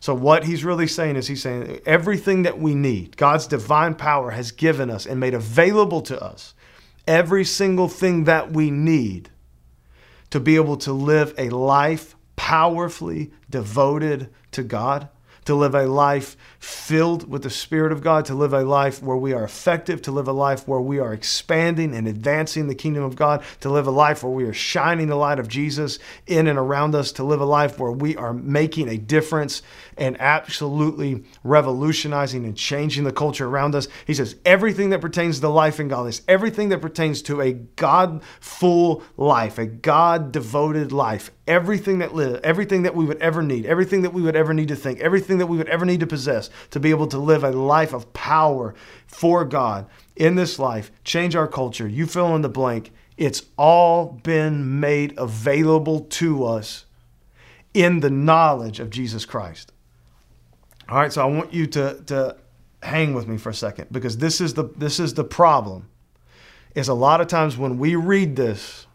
So, 0.00 0.14
what 0.14 0.44
he's 0.44 0.64
really 0.64 0.86
saying 0.86 1.16
is, 1.16 1.26
he's 1.26 1.42
saying 1.42 1.80
everything 1.84 2.42
that 2.42 2.60
we 2.60 2.74
need, 2.74 3.16
God's 3.16 3.48
divine 3.48 3.94
power 3.94 4.30
has 4.30 4.52
given 4.52 4.90
us 4.90 5.06
and 5.06 5.18
made 5.18 5.34
available 5.34 6.02
to 6.02 6.22
us 6.22 6.54
every 7.08 7.44
single 7.44 7.88
thing 7.88 8.24
that 8.24 8.52
we 8.52 8.70
need 8.70 9.30
to 10.30 10.38
be 10.38 10.56
able 10.56 10.76
to 10.76 10.92
live 10.92 11.34
a 11.38 11.48
life 11.48 12.14
powerfully 12.38 13.32
devoted 13.50 14.30
to 14.52 14.62
God 14.62 15.08
to 15.44 15.54
live 15.54 15.74
a 15.74 15.86
life 15.86 16.36
filled 16.58 17.28
with 17.28 17.42
the 17.42 17.50
Spirit 17.50 17.92
of 17.92 18.02
God, 18.02 18.24
to 18.24 18.34
live 18.34 18.52
a 18.52 18.62
life 18.62 19.02
where 19.02 19.16
we 19.16 19.32
are 19.32 19.44
effective, 19.44 20.02
to 20.02 20.10
live 20.10 20.26
a 20.26 20.32
life 20.32 20.66
where 20.66 20.80
we 20.80 20.98
are 20.98 21.12
expanding 21.12 21.94
and 21.94 22.08
advancing 22.08 22.66
the 22.66 22.74
kingdom 22.74 23.04
of 23.04 23.14
God, 23.14 23.44
to 23.60 23.70
live 23.70 23.86
a 23.86 23.92
life 23.92 24.22
where 24.22 24.32
we 24.32 24.44
are 24.44 24.52
shining 24.52 25.08
the 25.08 25.14
light 25.14 25.38
of 25.38 25.48
Jesus 25.48 25.98
in 26.26 26.46
and 26.46 26.58
around 26.58 26.94
us, 26.94 27.12
to 27.12 27.24
live 27.24 27.40
a 27.40 27.44
life 27.44 27.78
where 27.78 27.92
we 27.92 28.16
are 28.16 28.32
making 28.32 28.88
a 28.88 28.98
difference 28.98 29.62
and 29.96 30.20
absolutely 30.20 31.24
revolutionizing 31.44 32.44
and 32.44 32.56
changing 32.56 33.04
the 33.04 33.12
culture 33.12 33.46
around 33.46 33.74
us. 33.74 33.88
He 34.06 34.14
says, 34.14 34.36
everything 34.44 34.90
that 34.90 35.00
pertains 35.00 35.40
to 35.40 35.48
life 35.48 35.78
and 35.78 35.90
godliness, 35.90 36.22
everything 36.26 36.70
that 36.70 36.80
pertains 36.80 37.22
to 37.22 37.40
a 37.40 37.52
God 37.52 38.22
full 38.40 39.02
life, 39.16 39.58
a 39.58 39.66
God 39.66 40.32
devoted 40.32 40.92
life, 40.92 41.30
everything 41.46 41.98
that 41.98 42.14
live, 42.14 42.40
everything 42.44 42.82
that 42.82 42.94
we 42.94 43.04
would 43.04 43.18
ever 43.18 43.42
need, 43.42 43.66
everything 43.66 44.02
that 44.02 44.12
we 44.12 44.22
would 44.22 44.36
ever 44.36 44.52
need 44.54 44.68
to 44.68 44.76
think, 44.76 45.00
everything 45.00 45.38
that 45.38 45.46
we 45.46 45.56
would 45.56 45.68
ever 45.68 45.84
need 45.84 46.00
to 46.00 46.06
possess 46.06 46.47
to 46.70 46.80
be 46.80 46.90
able 46.90 47.06
to 47.08 47.18
live 47.18 47.44
a 47.44 47.50
life 47.50 47.92
of 47.92 48.12
power 48.12 48.74
for 49.06 49.44
God 49.44 49.86
in 50.16 50.34
this 50.34 50.58
life, 50.58 50.90
change 51.04 51.36
our 51.36 51.46
culture. 51.46 51.86
You 51.86 52.06
fill 52.06 52.34
in 52.34 52.42
the 52.42 52.48
blank. 52.48 52.92
It's 53.16 53.42
all 53.56 54.20
been 54.22 54.80
made 54.80 55.14
available 55.18 56.00
to 56.00 56.44
us 56.44 56.84
in 57.74 58.00
the 58.00 58.10
knowledge 58.10 58.80
of 58.80 58.90
Jesus 58.90 59.24
Christ. 59.24 59.72
All 60.88 60.96
right, 60.98 61.12
so 61.12 61.22
I 61.22 61.26
want 61.26 61.52
you 61.52 61.66
to, 61.68 62.02
to 62.06 62.36
hang 62.82 63.14
with 63.14 63.28
me 63.28 63.36
for 63.36 63.50
a 63.50 63.54
second 63.54 63.88
because 63.90 64.18
this 64.18 64.40
is 64.40 64.54
the 64.54 64.64
this 64.76 64.98
is 64.98 65.14
the 65.14 65.24
problem. 65.24 65.88
Is 66.74 66.88
a 66.88 66.94
lot 66.94 67.20
of 67.20 67.26
times 67.26 67.56
when 67.56 67.78
we 67.78 67.96
read 67.96 68.36
this, 68.36 68.86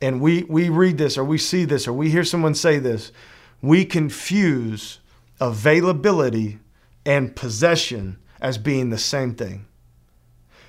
and 0.00 0.20
we, 0.20 0.44
we 0.44 0.68
read 0.68 0.98
this 0.98 1.18
or 1.18 1.24
we 1.24 1.38
see 1.38 1.64
this 1.64 1.86
or 1.86 1.92
we 1.92 2.10
hear 2.10 2.24
someone 2.24 2.54
say 2.54 2.78
this, 2.78 3.12
we 3.60 3.84
confuse 3.84 4.98
availability 5.40 6.58
and 7.04 7.34
possession 7.34 8.18
as 8.40 8.58
being 8.58 8.90
the 8.90 8.98
same 8.98 9.34
thing. 9.34 9.66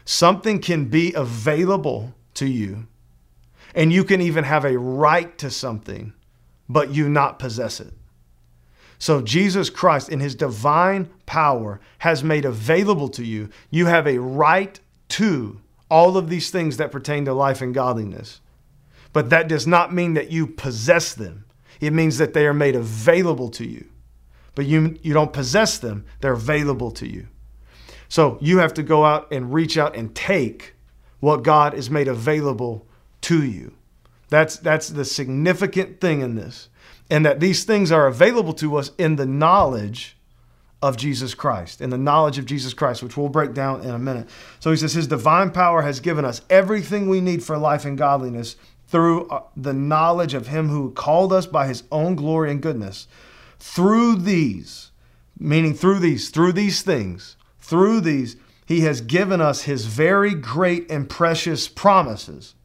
Something 0.05 0.59
can 0.59 0.85
be 0.85 1.13
available 1.13 2.13
to 2.35 2.45
you, 2.47 2.88
and 3.75 3.93
you 3.93 4.03
can 4.03 4.21
even 4.21 4.43
have 4.43 4.65
a 4.65 4.77
right 4.77 5.38
to 5.38 5.50
something, 5.50 6.13
but 6.67 6.91
you 6.91 7.07
not 7.07 7.39
possess 7.39 7.79
it. 7.79 7.93
So 8.97 9.21
Jesus 9.21 9.69
Christ, 9.69 10.09
in 10.09 10.19
his 10.19 10.35
divine 10.35 11.09
power, 11.25 11.79
has 12.00 12.23
made 12.23 12.45
available 12.45 13.09
to 13.09 13.25
you, 13.25 13.50
you 13.69 13.88
have 13.88 14.05
a 14.05 14.19
right 14.19 14.79
to 15.09 15.59
all 15.89 16.17
of 16.17 16.29
these 16.29 16.51
things 16.51 16.77
that 16.77 16.91
pertain 16.91 17.25
to 17.25 17.33
life 17.33 17.61
and 17.61 17.73
godliness. 17.73 18.41
But 19.11 19.29
that 19.29 19.47
does 19.47 19.67
not 19.67 19.93
mean 19.93 20.13
that 20.13 20.31
you 20.31 20.47
possess 20.47 21.13
them. 21.13 21.45
It 21.79 21.93
means 21.93 22.17
that 22.17 22.33
they 22.33 22.45
are 22.45 22.53
made 22.53 22.75
available 22.75 23.50
to 23.50 23.67
you. 23.67 23.88
But 24.55 24.65
you, 24.65 24.98
you 25.01 25.13
don't 25.13 25.34
possess 25.34 25.77
them, 25.77 26.05
they're 26.20 26.34
available 26.34 26.91
to 26.91 27.08
you. 27.08 27.27
So 28.10 28.38
you 28.41 28.58
have 28.58 28.74
to 28.74 28.84
go 28.84 29.05
out 29.05 29.31
and 29.31 29.53
reach 29.53 29.77
out 29.77 29.96
and 29.96 30.13
take 30.13 30.75
what 31.22 31.43
God 31.43 31.74
has 31.74 31.89
made 31.89 32.08
available 32.08 32.86
to 33.22 33.43
you. 33.43 33.74
That's, 34.29 34.58
that's 34.58 34.89
the 34.89 35.05
significant 35.05 36.01
thing 36.01 36.22
in 36.22 36.36
this. 36.36 36.70
And 37.10 37.25
that 37.25 37.39
these 37.39 37.63
things 37.63 37.91
are 37.91 38.08
available 38.08 38.53
to 38.55 38.77
us 38.77 38.91
in 38.98 39.15
the 39.15 39.25
knowledge 39.25 40.17
of 40.81 40.98
Jesus 40.98 41.36
Christ, 41.36 41.79
in 41.79 41.89
the 41.89 41.98
knowledge 41.98 42.38
of 42.38 42.46
Jesus 42.46 42.74
Christ, 42.74 43.03
which 43.03 43.15
we'll 43.15 43.29
break 43.29 43.53
down 43.53 43.81
in 43.81 43.91
a 43.91 44.00
minute. 44.00 44.27
So 44.60 44.72
he 44.72 44.77
says, 44.77 44.93
His 44.93 45.08
divine 45.08 45.51
power 45.51 45.84
has 45.84 46.00
given 46.00 46.25
us 46.25 46.41
everything 46.50 47.08
we 47.08 47.22
need 47.22 47.43
for 47.43 47.58
life 47.58 47.86
and 47.86 47.98
godliness 47.98 48.55
through 48.88 49.27
uh, 49.29 49.43
the 49.55 49.74
knowledge 49.74 50.34
of 50.34 50.48
Him 50.48 50.70
who 50.70 50.91
called 50.91 51.31
us 51.31 51.46
by 51.46 51.67
His 51.67 51.84
own 51.91 52.15
glory 52.15 52.51
and 52.51 52.62
goodness. 52.62 53.08
Through 53.62 54.15
these, 54.15 54.89
meaning 55.38 55.75
through 55.75 56.00
these, 56.00 56.30
through 56.30 56.53
these 56.53 56.82
things, 56.82 57.38
through 57.60 58.01
these, 58.01 58.36
He 58.65 58.82
has 58.82 59.01
given 59.01 59.39
us 59.39 59.62
His 59.62 59.86
very 59.86 60.34
great 60.34 60.89
and 60.89 61.08
precious 61.08 61.68
promises 61.68 62.56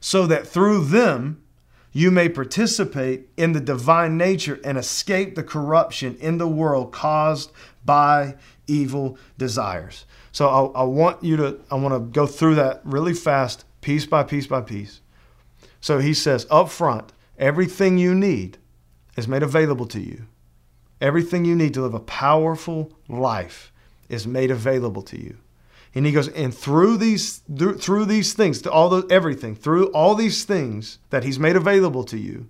so 0.00 0.24
that 0.28 0.46
through 0.46 0.84
them 0.84 1.42
you 1.90 2.12
may 2.12 2.28
participate 2.28 3.28
in 3.36 3.54
the 3.54 3.60
divine 3.60 4.16
nature 4.16 4.60
and 4.62 4.78
escape 4.78 5.34
the 5.34 5.42
corruption 5.42 6.16
in 6.20 6.38
the 6.38 6.46
world 6.46 6.92
caused 6.92 7.50
by 7.84 8.36
evil 8.68 9.18
desires. 9.36 10.06
So 10.30 10.48
I, 10.48 10.82
I, 10.82 10.84
want 10.84 11.24
you 11.24 11.36
to, 11.38 11.60
I 11.72 11.74
want 11.74 11.94
to 11.94 12.00
go 12.00 12.24
through 12.24 12.54
that 12.54 12.82
really 12.84 13.14
fast, 13.14 13.64
piece 13.80 14.06
by 14.06 14.22
piece 14.22 14.46
by 14.46 14.60
piece. 14.60 15.00
So 15.80 15.98
he 15.98 16.14
says 16.14 16.46
up 16.52 16.68
front, 16.68 17.12
everything 17.36 17.98
you 17.98 18.14
need 18.14 18.58
is 19.18 19.26
made 19.26 19.42
available 19.42 19.86
to 19.86 20.00
you. 20.00 20.26
Everything 21.00 21.44
you 21.44 21.56
need 21.56 21.74
to 21.74 21.82
live 21.82 21.92
a 21.92 22.00
powerful 22.00 22.92
life 23.08 23.72
is 24.08 24.28
made 24.28 24.50
available 24.50 25.02
to 25.02 25.20
you. 25.20 25.36
And 25.92 26.06
he 26.06 26.12
goes, 26.12 26.28
and 26.28 26.54
through 26.54 26.98
these 26.98 27.38
through, 27.38 27.78
through 27.78 28.04
these 28.04 28.32
things, 28.32 28.62
to 28.62 28.70
all 28.70 28.88
the 28.88 29.06
everything, 29.12 29.56
through 29.56 29.86
all 29.88 30.14
these 30.14 30.44
things 30.44 31.00
that 31.10 31.24
he's 31.24 31.38
made 31.38 31.56
available 31.56 32.04
to 32.04 32.16
you, 32.16 32.48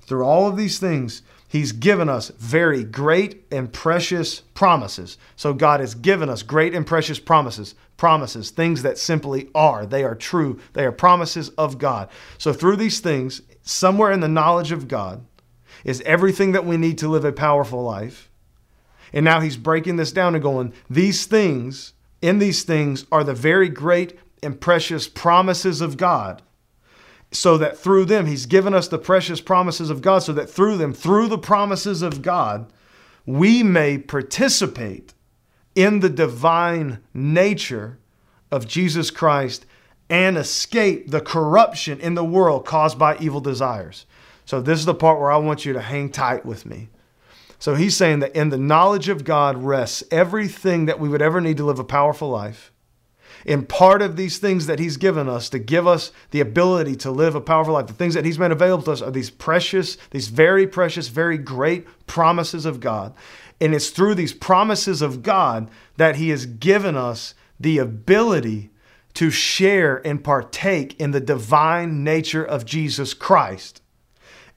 through 0.00 0.24
all 0.24 0.48
of 0.48 0.56
these 0.56 0.80
things, 0.80 1.22
he's 1.46 1.70
given 1.70 2.08
us 2.08 2.30
very 2.30 2.82
great 2.82 3.44
and 3.52 3.72
precious 3.72 4.40
promises. 4.54 5.16
So 5.36 5.54
God 5.54 5.78
has 5.78 5.94
given 5.94 6.28
us 6.28 6.42
great 6.42 6.74
and 6.74 6.84
precious 6.84 7.20
promises, 7.20 7.76
promises, 7.96 8.50
things 8.50 8.82
that 8.82 8.98
simply 8.98 9.50
are. 9.54 9.86
They 9.86 10.02
are 10.02 10.16
true. 10.16 10.58
They 10.72 10.84
are 10.84 10.92
promises 10.92 11.50
of 11.50 11.78
God. 11.78 12.08
So 12.38 12.52
through 12.52 12.76
these 12.76 12.98
things, 12.98 13.42
somewhere 13.62 14.10
in 14.10 14.20
the 14.20 14.28
knowledge 14.28 14.72
of 14.72 14.88
God, 14.88 15.24
is 15.86 16.02
everything 16.02 16.52
that 16.52 16.66
we 16.66 16.76
need 16.76 16.98
to 16.98 17.08
live 17.08 17.24
a 17.24 17.32
powerful 17.32 17.82
life. 17.82 18.28
And 19.14 19.24
now 19.24 19.40
he's 19.40 19.56
breaking 19.56 19.96
this 19.96 20.12
down 20.12 20.34
and 20.34 20.42
going, 20.42 20.74
these 20.90 21.24
things 21.24 21.94
in 22.20 22.40
these 22.40 22.64
things 22.64 23.06
are 23.12 23.24
the 23.24 23.34
very 23.34 23.68
great 23.68 24.18
and 24.42 24.60
precious 24.60 25.08
promises 25.08 25.80
of 25.80 25.96
God. 25.96 26.42
So 27.30 27.58
that 27.58 27.78
through 27.78 28.06
them, 28.06 28.26
He's 28.26 28.46
given 28.46 28.72
us 28.74 28.88
the 28.88 28.98
precious 28.98 29.40
promises 29.40 29.90
of 29.90 30.00
God, 30.00 30.20
so 30.20 30.32
that 30.32 30.48
through 30.48 30.76
them, 30.76 30.92
through 30.92 31.28
the 31.28 31.38
promises 31.38 32.02
of 32.02 32.22
God, 32.22 32.72
we 33.26 33.62
may 33.62 33.98
participate 33.98 35.12
in 35.74 36.00
the 36.00 36.08
divine 36.08 37.00
nature 37.12 37.98
of 38.50 38.66
Jesus 38.66 39.10
Christ 39.10 39.66
and 40.08 40.38
escape 40.38 41.10
the 41.10 41.20
corruption 41.20 42.00
in 42.00 42.14
the 42.14 42.24
world 42.24 42.64
caused 42.64 42.98
by 42.98 43.18
evil 43.18 43.40
desires. 43.40 44.06
So, 44.46 44.60
this 44.60 44.78
is 44.78 44.86
the 44.86 44.94
part 44.94 45.20
where 45.20 45.30
I 45.30 45.36
want 45.36 45.64
you 45.66 45.74
to 45.74 45.82
hang 45.82 46.10
tight 46.10 46.46
with 46.46 46.64
me. 46.64 46.88
So 47.58 47.74
he's 47.74 47.96
saying 47.96 48.20
that 48.20 48.36
in 48.36 48.50
the 48.50 48.58
knowledge 48.58 49.08
of 49.08 49.24
God 49.24 49.56
rests 49.56 50.04
everything 50.10 50.86
that 50.86 51.00
we 51.00 51.08
would 51.08 51.22
ever 51.22 51.40
need 51.40 51.56
to 51.56 51.64
live 51.64 51.78
a 51.78 51.84
powerful 51.84 52.28
life. 52.28 52.72
In 53.44 53.64
part 53.64 54.02
of 54.02 54.16
these 54.16 54.38
things 54.38 54.66
that 54.66 54.78
he's 54.78 54.96
given 54.96 55.28
us 55.28 55.48
to 55.50 55.58
give 55.58 55.86
us 55.86 56.10
the 56.32 56.40
ability 56.40 56.96
to 56.96 57.10
live 57.10 57.34
a 57.34 57.40
powerful 57.40 57.74
life, 57.74 57.86
the 57.86 57.92
things 57.92 58.14
that 58.14 58.24
he's 58.24 58.38
made 58.38 58.50
available 58.50 58.84
to 58.84 58.92
us 58.92 59.02
are 59.02 59.10
these 59.10 59.30
precious, 59.30 59.96
these 60.10 60.28
very 60.28 60.66
precious, 60.66 61.08
very 61.08 61.38
great 61.38 61.86
promises 62.06 62.66
of 62.66 62.80
God. 62.80 63.14
And 63.60 63.74
it's 63.74 63.90
through 63.90 64.16
these 64.16 64.34
promises 64.34 65.00
of 65.00 65.22
God 65.22 65.70
that 65.96 66.16
he 66.16 66.30
has 66.30 66.44
given 66.44 66.96
us 66.96 67.34
the 67.58 67.78
ability 67.78 68.70
to 69.14 69.30
share 69.30 70.06
and 70.06 70.22
partake 70.22 70.98
in 71.00 71.12
the 71.12 71.20
divine 71.20 72.04
nature 72.04 72.44
of 72.44 72.66
Jesus 72.66 73.14
Christ. 73.14 73.80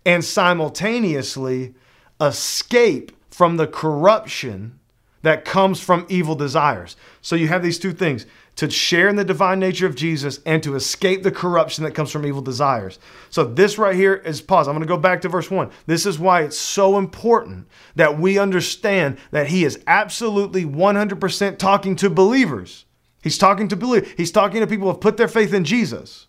And 0.06 0.24
simultaneously, 0.24 1.76
escape 2.22 3.12
from 3.30 3.58
the 3.58 3.68
corruption 3.68 4.80
that 5.22 5.46
comes 5.46 5.80
from 5.80 6.06
evil 6.10 6.36
desires. 6.36 6.96
So 7.22 7.36
you 7.36 7.48
have 7.50 7.64
these 7.64 7.80
two 7.80 7.92
things 7.92 8.26
to 8.56 8.70
share 8.70 9.08
in 9.08 9.16
the 9.16 9.24
divine 9.24 9.60
nature 9.60 9.86
of 9.86 9.96
Jesus 9.96 10.40
and 10.46 10.62
to 10.64 10.76
escape 10.76 11.24
the 11.24 11.32
corruption 11.32 11.84
that 11.84 11.94
comes 11.94 12.12
from 12.12 12.26
evil 12.26 12.42
desires. 12.42 13.00
So 13.30 13.46
this 13.46 13.78
right 13.78 13.96
here 13.96 14.16
is 14.16 14.42
pause. 14.42 14.68
I'm 14.68 14.76
going 14.76 14.86
to 14.86 14.94
go 14.94 14.98
back 14.98 15.22
to 15.22 15.30
verse 15.30 15.50
1. 15.50 15.70
This 15.86 16.06
is 16.06 16.20
why 16.20 16.42
it's 16.42 16.58
so 16.58 16.98
important 16.98 17.68
that 17.96 18.20
we 18.20 18.38
understand 18.38 19.18
that 19.32 19.48
he 19.48 19.64
is 19.64 19.80
absolutely 19.88 20.66
100% 20.66 21.58
talking 21.58 21.96
to 21.98 22.10
believers. 22.10 22.86
He's 23.22 23.38
talking 23.38 23.68
to 23.70 23.76
believers. 23.76 24.10
He's 24.18 24.32
talking 24.32 24.62
to 24.62 24.68
people 24.68 24.88
who 24.88 24.94
have 24.94 25.02
put 25.02 25.18
their 25.18 25.28
faith 25.28 25.54
in 25.54 25.64
Jesus. 25.64 26.28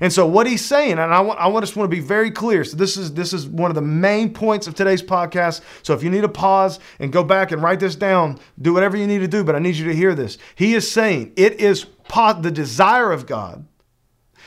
And 0.00 0.12
so 0.12 0.26
what 0.26 0.46
he's 0.46 0.64
saying, 0.64 0.92
and 0.92 1.14
I 1.14 1.20
want 1.20 1.38
I 1.38 1.46
want 1.48 1.62
us 1.62 1.76
want 1.76 1.90
to 1.90 1.96
be 1.96 2.02
very 2.02 2.30
clear. 2.30 2.64
So 2.64 2.76
this 2.76 2.96
is 2.96 3.14
this 3.14 3.32
is 3.32 3.46
one 3.46 3.70
of 3.70 3.74
the 3.74 3.82
main 3.82 4.32
points 4.32 4.66
of 4.66 4.74
today's 4.74 5.02
podcast. 5.02 5.60
So 5.82 5.94
if 5.94 6.02
you 6.02 6.10
need 6.10 6.22
to 6.22 6.28
pause 6.28 6.78
and 6.98 7.12
go 7.12 7.24
back 7.24 7.52
and 7.52 7.62
write 7.62 7.80
this 7.80 7.96
down, 7.96 8.38
do 8.60 8.72
whatever 8.72 8.96
you 8.96 9.06
need 9.06 9.20
to 9.20 9.28
do, 9.28 9.44
but 9.44 9.54
I 9.54 9.58
need 9.58 9.76
you 9.76 9.86
to 9.86 9.94
hear 9.94 10.14
this. 10.14 10.38
He 10.54 10.74
is 10.74 10.90
saying 10.90 11.32
it 11.36 11.60
is 11.60 11.86
the 12.14 12.50
desire 12.52 13.10
of 13.10 13.26
God 13.26 13.66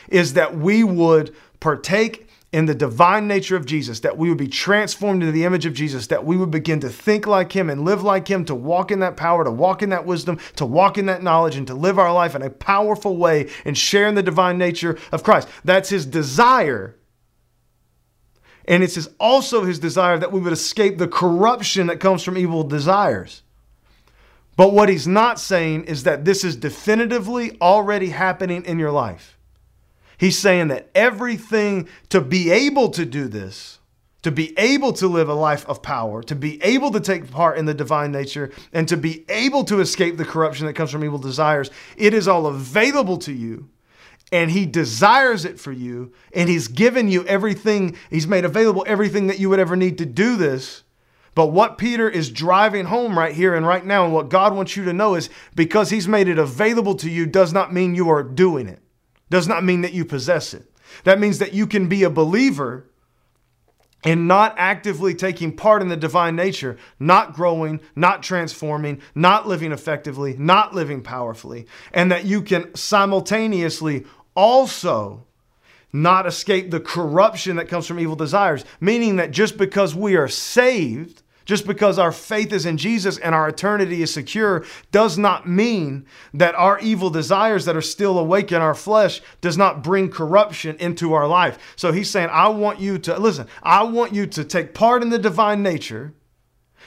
is 0.09 0.33
that 0.33 0.55
we 0.55 0.83
would 0.83 1.35
partake 1.59 2.24
in 2.55 2.67
the 2.67 2.73
divine 2.73 3.27
nature 3.27 3.57
of 3.57 3.65
Jesus, 3.65 3.99
that 3.99 4.17
we 4.17 4.29
would 4.29 4.37
be 4.37 4.47
transformed 4.47 5.21
into 5.21 5.33
the 5.33 5.43
image 5.43 5.65
of 5.65 5.73
Jesus, 5.73 6.07
that 6.07 6.23
we 6.23 6.37
would 6.37 6.51
begin 6.51 6.79
to 6.79 6.89
think 6.89 7.27
like 7.27 7.51
Him 7.51 7.69
and 7.69 7.83
live 7.83 8.01
like 8.01 8.29
Him, 8.29 8.45
to 8.45 8.55
walk 8.55 8.91
in 8.91 8.99
that 8.99 9.17
power, 9.17 9.43
to 9.43 9.51
walk 9.51 9.81
in 9.81 9.89
that 9.89 10.05
wisdom, 10.05 10.39
to 10.55 10.65
walk 10.65 10.97
in 10.97 11.07
that 11.07 11.21
knowledge, 11.21 11.57
and 11.57 11.67
to 11.67 11.73
live 11.73 11.99
our 11.99 12.13
life 12.13 12.33
in 12.33 12.41
a 12.41 12.49
powerful 12.49 13.17
way 13.17 13.49
and 13.65 13.77
share 13.77 14.07
in 14.07 14.15
the 14.15 14.23
divine 14.23 14.57
nature 14.57 14.97
of 15.11 15.21
Christ. 15.21 15.49
That's 15.65 15.89
His 15.89 16.05
desire. 16.05 16.95
And 18.63 18.83
it's 18.83 18.95
his, 18.95 19.09
also 19.19 19.65
His 19.65 19.77
desire 19.77 20.17
that 20.17 20.31
we 20.31 20.39
would 20.39 20.53
escape 20.53 20.97
the 20.97 21.09
corruption 21.09 21.87
that 21.87 21.99
comes 21.99 22.23
from 22.23 22.37
evil 22.37 22.63
desires. 22.63 23.41
But 24.55 24.71
what 24.71 24.87
He's 24.87 25.09
not 25.09 25.41
saying 25.41 25.83
is 25.85 26.03
that 26.03 26.23
this 26.23 26.45
is 26.45 26.55
definitively 26.55 27.57
already 27.59 28.11
happening 28.11 28.63
in 28.63 28.79
your 28.79 28.91
life. 28.91 29.34
He's 30.17 30.39
saying 30.39 30.69
that 30.69 30.89
everything 30.95 31.87
to 32.09 32.21
be 32.21 32.51
able 32.51 32.89
to 32.91 33.05
do 33.05 33.27
this, 33.27 33.79
to 34.21 34.31
be 34.31 34.57
able 34.57 34.93
to 34.93 35.07
live 35.07 35.29
a 35.29 35.33
life 35.33 35.67
of 35.67 35.81
power, 35.81 36.23
to 36.23 36.35
be 36.35 36.61
able 36.63 36.91
to 36.91 36.99
take 36.99 37.29
part 37.29 37.57
in 37.57 37.65
the 37.65 37.73
divine 37.73 38.11
nature, 38.11 38.51
and 38.73 38.87
to 38.87 38.97
be 38.97 39.25
able 39.29 39.63
to 39.65 39.81
escape 39.81 40.17
the 40.17 40.25
corruption 40.25 40.65
that 40.65 40.73
comes 40.73 40.91
from 40.91 41.03
evil 41.03 41.19
desires, 41.19 41.69
it 41.97 42.13
is 42.13 42.27
all 42.27 42.47
available 42.47 43.17
to 43.17 43.33
you. 43.33 43.69
And 44.31 44.49
he 44.49 44.65
desires 44.65 45.45
it 45.45 45.59
for 45.59 45.71
you, 45.71 46.11
and 46.33 46.49
he's 46.49 46.67
given 46.67 47.09
you 47.09 47.23
everything, 47.27 47.95
he's 48.09 48.27
made 48.27 48.43
available 48.43 48.83
everything 48.87 49.27
that 49.27 49.37
you 49.37 49.49
would 49.49 49.59
ever 49.59 49.75
need 49.75 49.99
to 49.99 50.05
do 50.05 50.35
this. 50.35 50.81
But 51.35 51.47
what 51.47 51.77
Peter 51.77 52.09
is 52.09 52.31
driving 52.31 52.85
home 52.85 53.17
right 53.19 53.35
here 53.35 53.53
and 53.53 53.67
right 53.67 53.85
now, 53.85 54.05
and 54.05 54.13
what 54.13 54.29
God 54.29 54.55
wants 54.55 54.75
you 54.75 54.85
to 54.85 54.93
know 54.93 55.15
is 55.15 55.29
because 55.53 55.89
he's 55.89 56.07
made 56.07 56.29
it 56.29 56.39
available 56.39 56.95
to 56.95 57.09
you 57.09 57.25
does 57.25 57.53
not 57.53 57.73
mean 57.73 57.93
you 57.93 58.09
are 58.09 58.23
doing 58.23 58.67
it 58.67 58.79
does 59.29 59.47
not 59.47 59.63
mean 59.63 59.81
that 59.81 59.93
you 59.93 60.05
possess 60.05 60.53
it. 60.53 60.69
That 61.03 61.19
means 61.19 61.39
that 61.39 61.53
you 61.53 61.67
can 61.67 61.87
be 61.87 62.03
a 62.03 62.09
believer 62.09 62.89
and 64.03 64.27
not 64.27 64.53
actively 64.57 65.15
taking 65.15 65.55
part 65.55 65.81
in 65.81 65.87
the 65.87 65.97
divine 65.97 66.35
nature, 66.35 66.77
not 66.99 67.33
growing, 67.33 67.81
not 67.95 68.21
transforming, 68.21 69.01
not 69.15 69.47
living 69.47 69.71
effectively, 69.71 70.35
not 70.37 70.75
living 70.75 71.01
powerfully, 71.01 71.65
and 71.91 72.11
that 72.11 72.25
you 72.25 72.43
can 72.43 72.73
simultaneously 72.75 74.05
also 74.35 75.25
not 75.91 76.27
escape 76.27 76.69
the 76.69 76.79
corruption 76.79 77.55
that 77.55 77.69
comes 77.69 77.87
from 77.87 77.99
evil 77.99 78.15
desires. 78.15 78.63
Meaning 78.79 79.15
that 79.15 79.31
just 79.31 79.57
because 79.57 79.95
we 79.95 80.15
are 80.15 80.27
saved, 80.27 81.23
just 81.45 81.65
because 81.65 81.97
our 81.97 82.11
faith 82.11 82.51
is 82.51 82.65
in 82.65 82.77
Jesus 82.77 83.17
and 83.17 83.33
our 83.33 83.47
eternity 83.47 84.01
is 84.01 84.13
secure 84.13 84.65
does 84.91 85.17
not 85.17 85.47
mean 85.47 86.05
that 86.33 86.55
our 86.55 86.79
evil 86.79 87.09
desires 87.09 87.65
that 87.65 87.75
are 87.75 87.81
still 87.81 88.19
awake 88.19 88.51
in 88.51 88.61
our 88.61 88.75
flesh 88.75 89.21
does 89.41 89.57
not 89.57 89.83
bring 89.83 90.09
corruption 90.09 90.75
into 90.79 91.13
our 91.13 91.27
life. 91.27 91.57
So 91.75 91.91
he's 91.91 92.09
saying, 92.09 92.29
I 92.31 92.49
want 92.49 92.79
you 92.79 92.97
to, 92.99 93.19
listen, 93.19 93.47
I 93.63 93.83
want 93.83 94.13
you 94.13 94.25
to 94.27 94.43
take 94.43 94.73
part 94.73 95.01
in 95.01 95.09
the 95.09 95.19
divine 95.19 95.63
nature 95.63 96.13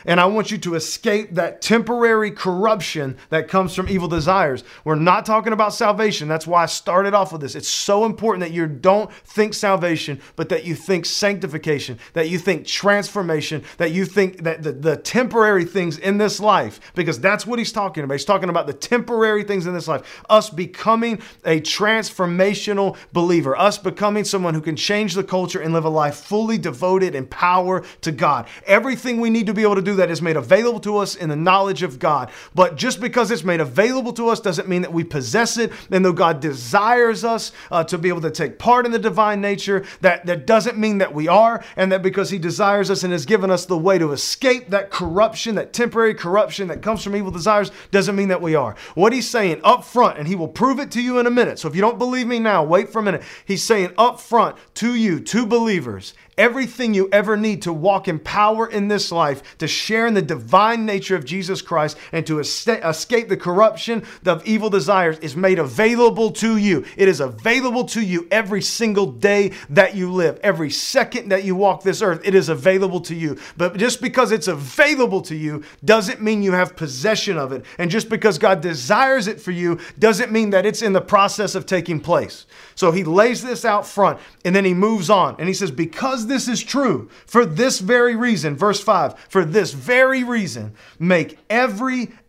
and 0.05 0.21
I 0.21 0.27
want 0.27 0.51
you 0.51 0.59
to 0.59 0.75
escape 0.75 1.35
that 1.35 1.61
temporary 1.61 2.31
corruption 2.31 3.17
that 3.31 3.49
comes 3.49 3.75
from 3.75 3.89
evil 3.89 4.09
desires. 4.09 4.65
We're 4.85 4.95
not 4.95 5.27
talking 5.27 5.53
about 5.53 5.75
salvation. 5.75 6.29
That's 6.29 6.47
why 6.47 6.63
I 6.63 6.67
started 6.67 7.15
off 7.15 7.33
with 7.33 7.41
this. 7.41 7.55
It's 7.55 7.69
so 7.69 8.05
important 8.05 8.41
that 8.41 8.53
you 8.53 8.67
don't 8.67 9.13
think 9.13 9.55
salvation, 9.55 10.21
but 10.37 10.49
that 10.51 10.65
you 10.65 10.75
think 10.75 11.07
sanctification, 11.07 11.99
that 12.13 12.29
you 12.29 12.39
think 12.39 12.67
transformation, 12.67 13.65
that 13.79 13.93
you 13.93 14.05
think 14.05 14.43
that 14.45 14.63
the, 14.63 14.73
the 14.73 14.97
temporary 14.97 15.65
things 15.65 15.99
in 15.99 16.19
this 16.19 16.41
life, 16.41 16.81
because 16.95 17.21
that's 17.21 17.47
what 17.47 17.59
he's 17.59 17.73
talking 17.73 18.05
about. 18.05 18.15
He's 18.15 18.25
talking 18.25 18.49
about 18.49 18.67
the 18.67 18.73
temporary 18.73 19.45
things 19.45 19.67
in 19.67 19.75
this 19.75 19.89
life, 19.89 20.23
us 20.29 20.51
becoming 20.51 21.21
a 21.45 21.61
transformational 21.61 22.97
believer, 23.13 23.57
us 23.59 23.79
becoming 23.79 24.25
someone 24.25 24.55
who 24.55 24.61
can 24.61 24.77
change 24.77 25.15
the 25.15 25.25
culture 25.25 25.61
and 25.61 25.73
live 25.73 25.85
a 25.85 25.89
life 25.89 26.17
fully 26.17 26.59
devoted 26.59 27.15
in 27.15 27.27
power 27.27 27.85
to 28.03 28.13
God. 28.13 28.47
Everything 28.67 29.21
we 29.21 29.31
need 29.31 29.47
to 29.47 29.55
be 29.55 29.63
able 29.63 29.77
to 29.77 29.83
do 29.83 29.88
that 29.97 30.11
is 30.11 30.23
made 30.23 30.37
available 30.37 30.81
to 30.81 30.99
us 30.99 31.15
in 31.15 31.29
the 31.29 31.37
knowledge 31.37 31.83
of 31.83 31.99
God. 31.99 32.31
But 32.55 32.77
just 32.77 33.01
because 33.01 33.31
it's 33.31 33.45
made 33.45 33.61
available 33.61 34.13
to 34.15 34.29
us 34.29 34.41
doesn't 34.41 34.69
mean 34.69 34.83
that 34.83 34.93
we 34.93 35.05
possess 35.05 35.59
it. 35.59 35.73
And 35.91 36.05
though 36.05 36.13
God 36.13 36.41
desires 36.41 37.25
us 37.25 37.53
uh, 37.71 37.85
to 37.85 37.99
be 37.99 38.09
able 38.09 38.21
to 38.23 38.31
take 38.31 38.59
part 38.59 38.87
in 38.87 38.93
the 38.93 38.99
divine 38.99 39.41
nature, 39.41 39.85
that, 40.01 40.27
that 40.27 40.47
doesn't 40.47 40.79
mean 40.79 40.99
that 40.99 41.15
we 41.15 41.29
are. 41.29 41.65
And 41.77 41.93
that 41.93 42.03
because 42.03 42.31
He 42.31 42.39
desires 42.39 42.91
us 42.91 43.03
and 43.03 43.13
has 43.13 43.27
given 43.27 43.51
us 43.51 43.67
the 43.67 43.79
way 43.79 43.99
to 43.99 44.13
escape 44.13 44.71
that 44.71 44.91
corruption, 44.91 45.55
that 45.57 45.73
temporary 45.73 46.15
corruption 46.15 46.69
that 46.69 46.83
comes 46.83 47.03
from 47.03 47.17
evil 47.17 47.31
desires, 47.31 47.71
doesn't 47.91 48.17
mean 48.17 48.29
that 48.29 48.43
we 48.43 48.55
are. 48.55 48.77
What 48.95 49.13
He's 49.13 49.29
saying 49.29 49.61
up 49.65 49.85
front, 49.85 50.19
and 50.19 50.29
He 50.29 50.37
will 50.37 50.49
prove 50.49 50.79
it 50.79 50.91
to 50.93 51.03
you 51.03 51.19
in 51.19 51.27
a 51.27 51.31
minute. 51.31 51.59
So 51.59 51.69
if 51.69 51.75
you 51.75 51.81
don't 51.81 51.99
believe 51.99 52.27
me 52.27 52.39
now, 52.39 52.65
wait 52.65 52.91
for 52.91 53.01
a 53.01 53.03
minute. 53.03 53.23
He's 53.45 53.63
saying 53.63 53.93
up 53.99 54.21
front 54.21 54.57
to 54.75 54.95
you, 54.95 55.21
to 55.21 55.47
believers, 55.47 56.15
everything 56.39 56.95
you 56.95 57.09
ever 57.13 57.37
need 57.37 57.63
to 57.63 57.73
walk 57.73 58.09
in 58.09 58.19
power 58.19 58.67
in 58.67 58.89
this 58.89 59.13
life, 59.13 59.59
to 59.59 59.69
share 59.69 60.07
in 60.07 60.15
the 60.15 60.23
divine 60.23 60.87
nature 60.87 61.17
of 61.17 61.25
Jesus 61.25 61.61
Christ, 61.61 61.99
and 62.13 62.27
to 62.27 62.39
escape 62.39 63.29
the 63.29 63.37
corruption 63.37 64.05
of 64.25 64.47
evil 64.47 64.71
desires 64.71 65.19
is 65.19 65.37
made 65.37 65.59
available 65.59 66.31
to 66.33 66.57
you. 66.57 66.85
It 66.97 67.09
is 67.09 67.21
available 67.21 67.85
to 67.87 68.01
you 68.01 68.29
every 68.31 68.63
single 68.63 69.11
day 69.11 69.53
that 69.71 69.95
you 69.95 70.13
live, 70.13 70.39
every 70.43 70.71
second 70.71 71.31
that 71.31 71.45
you 71.45 71.57
walk 71.57 71.83
this 71.83 72.01
earth. 72.01 72.21
It 72.25 72.35
is 72.35 72.49
available 72.49 73.01
to 73.03 73.15
you. 73.15 73.37
But 73.57 73.77
just 73.77 74.01
because 74.01 74.33
it's 74.33 74.49
available 74.49 75.21
to 75.23 75.35
you 75.35 75.65
doesn't 75.85 76.23
mean 76.23 76.43
you 76.43 76.53
have 76.53 76.77
possession 76.77 77.37
of 77.37 77.53
it. 77.53 77.65
And 77.79 77.91
just 77.91 78.09
because 78.09 78.39
God 78.39 78.61
desires 78.61 79.27
it 79.27 79.41
for 79.41 79.51
you 79.51 79.79
doesn't 79.99 80.31
mean 80.31 80.51
that 80.51 80.65
it's 80.65 80.83
in 80.83 80.93
the 80.93 81.01
process 81.01 81.55
of 81.55 81.67
taking 81.67 82.01
place. 82.01 82.47
So 82.75 82.93
he 82.93 83.03
lays 83.03 83.43
this 83.43 83.65
out 83.65 83.87
front 83.87 84.21
and 84.45 84.55
then 84.55 84.65
he 84.65 84.75
moves 84.75 85.11
on 85.11 85.35
and 85.39 85.49
he 85.49 85.55
says, 85.55 85.73
Because 85.73 86.28
this 86.29 86.49
is 86.49 86.63
true, 86.63 87.09
for 87.27 87.45
this 87.45 87.81
very 87.81 88.15
reason, 88.15 88.57
verse 88.57 88.81
5, 88.81 89.19
for 89.29 89.45
this 89.45 89.73
very 89.73 90.23
reason, 90.23 90.75
make 90.99 91.39
every 91.51 92.13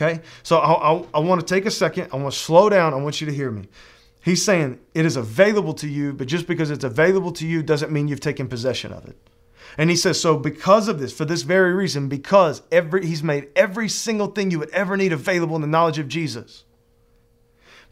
Okay? 0.00 0.20
So 0.44 0.58
I, 0.58 0.92
I, 0.92 1.04
I 1.14 1.18
want 1.18 1.40
to 1.40 1.46
take 1.46 1.66
a 1.66 1.70
second. 1.70 2.10
I 2.12 2.16
want 2.16 2.32
to 2.32 2.38
slow 2.38 2.68
down. 2.68 2.94
I 2.94 2.96
want 2.98 3.20
you 3.20 3.26
to 3.26 3.34
hear 3.34 3.50
me. 3.50 3.68
He's 4.22 4.44
saying 4.44 4.78
it 4.94 5.04
is 5.04 5.16
available 5.16 5.74
to 5.74 5.88
you, 5.88 6.12
but 6.12 6.28
just 6.28 6.46
because 6.46 6.70
it's 6.70 6.84
available 6.84 7.32
to 7.32 7.46
you 7.46 7.62
doesn't 7.62 7.90
mean 7.90 8.06
you've 8.06 8.20
taken 8.20 8.46
possession 8.46 8.92
of 8.92 9.06
it. 9.06 9.16
And 9.76 9.90
he 9.90 9.96
says, 9.96 10.20
so 10.20 10.36
because 10.36 10.88
of 10.88 11.00
this, 11.00 11.12
for 11.12 11.24
this 11.24 11.42
very 11.42 11.72
reason, 11.72 12.08
because 12.08 12.62
every 12.70 13.06
he's 13.06 13.22
made 13.22 13.48
every 13.56 13.88
single 13.88 14.28
thing 14.28 14.50
you 14.50 14.58
would 14.58 14.70
ever 14.70 14.96
need 14.96 15.12
available 15.12 15.56
in 15.56 15.62
the 15.62 15.68
knowledge 15.68 15.98
of 15.98 16.08
Jesus. 16.08 16.64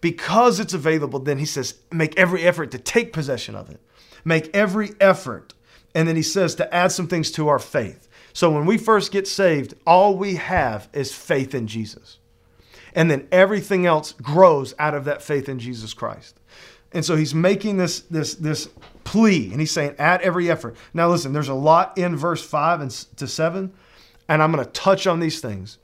Because 0.00 0.60
it's 0.60 0.74
available, 0.74 1.18
then 1.18 1.38
he 1.38 1.46
says, 1.46 1.74
make 1.90 2.16
every 2.18 2.42
effort 2.42 2.70
to 2.72 2.78
take 2.78 3.12
possession 3.12 3.54
of 3.54 3.70
it. 3.70 3.80
Make 4.24 4.54
every 4.54 4.90
effort. 5.00 5.54
And 5.94 6.06
then 6.06 6.16
he 6.16 6.22
says 6.22 6.54
to 6.56 6.74
add 6.74 6.92
some 6.92 7.08
things 7.08 7.30
to 7.32 7.48
our 7.48 7.58
faith. 7.58 8.05
So 8.36 8.50
when 8.50 8.66
we 8.66 8.76
first 8.76 9.12
get 9.12 9.26
saved, 9.26 9.72
all 9.86 10.14
we 10.14 10.34
have 10.34 10.90
is 10.92 11.10
faith 11.10 11.54
in 11.54 11.66
Jesus. 11.66 12.18
And 12.94 13.10
then 13.10 13.26
everything 13.32 13.86
else 13.86 14.12
grows 14.12 14.74
out 14.78 14.92
of 14.92 15.06
that 15.06 15.22
faith 15.22 15.48
in 15.48 15.58
Jesus 15.58 15.94
Christ. 15.94 16.38
And 16.92 17.02
so 17.02 17.16
he's 17.16 17.34
making 17.34 17.78
this, 17.78 18.00
this, 18.00 18.34
this 18.34 18.68
plea, 19.04 19.50
and 19.52 19.58
he's 19.58 19.70
saying, 19.70 19.94
at 19.98 20.20
every 20.20 20.50
effort. 20.50 20.76
Now, 20.92 21.08
listen, 21.08 21.32
there's 21.32 21.48
a 21.48 21.54
lot 21.54 21.96
in 21.96 22.14
verse 22.14 22.44
5 22.44 22.82
and 22.82 22.90
to 22.90 23.26
7, 23.26 23.72
and 24.28 24.42
I'm 24.42 24.52
going 24.52 24.62
to 24.62 24.70
touch 24.70 25.06
on 25.06 25.18
these 25.18 25.40
things 25.40 25.78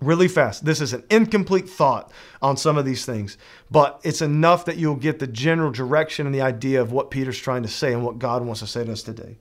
really 0.00 0.26
fast. 0.26 0.64
This 0.64 0.80
is 0.80 0.92
an 0.92 1.04
incomplete 1.08 1.68
thought 1.68 2.10
on 2.42 2.56
some 2.56 2.76
of 2.76 2.84
these 2.84 3.06
things, 3.06 3.38
but 3.70 4.00
it's 4.02 4.22
enough 4.22 4.64
that 4.64 4.76
you'll 4.76 4.96
get 4.96 5.20
the 5.20 5.28
general 5.28 5.70
direction 5.70 6.26
and 6.26 6.34
the 6.34 6.42
idea 6.42 6.80
of 6.82 6.90
what 6.90 7.12
Peter's 7.12 7.38
trying 7.38 7.62
to 7.62 7.68
say 7.68 7.92
and 7.92 8.04
what 8.04 8.18
God 8.18 8.44
wants 8.44 8.58
to 8.58 8.66
say 8.66 8.82
to 8.82 8.90
us 8.90 9.04
today. 9.04 9.38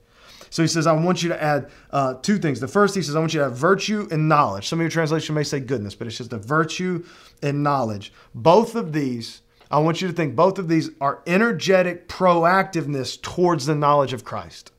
So 0.55 0.61
he 0.63 0.69
says, 0.69 0.87
I 0.87 0.93
want 0.93 1.21
you 1.21 1.27
to 1.27 1.43
add 1.43 1.69
uh, 1.91 2.13
two 2.21 2.37
things. 2.37 2.61
The 2.61 2.67
first, 2.69 2.95
he 2.95 3.01
says, 3.01 3.13
I 3.13 3.19
want 3.19 3.33
you 3.33 3.39
to 3.39 3.43
have 3.43 3.57
virtue 3.57 4.07
and 4.09 4.29
knowledge. 4.29 4.69
Some 4.69 4.79
of 4.79 4.83
your 4.83 4.89
translation 4.89 5.35
may 5.35 5.43
say 5.43 5.59
goodness, 5.59 5.95
but 5.95 6.07
it's 6.07 6.15
just 6.17 6.29
the 6.29 6.37
virtue 6.37 7.03
and 7.43 7.61
knowledge. 7.61 8.13
Both 8.33 8.75
of 8.75 8.93
these, 8.93 9.41
I 9.69 9.79
want 9.79 10.01
you 10.01 10.07
to 10.07 10.13
think 10.13 10.33
both 10.33 10.57
of 10.57 10.69
these 10.69 10.91
are 11.01 11.21
energetic 11.27 12.07
proactiveness 12.07 13.21
towards 13.21 13.65
the 13.65 13.75
knowledge 13.75 14.13
of 14.13 14.23
Christ. 14.23 14.71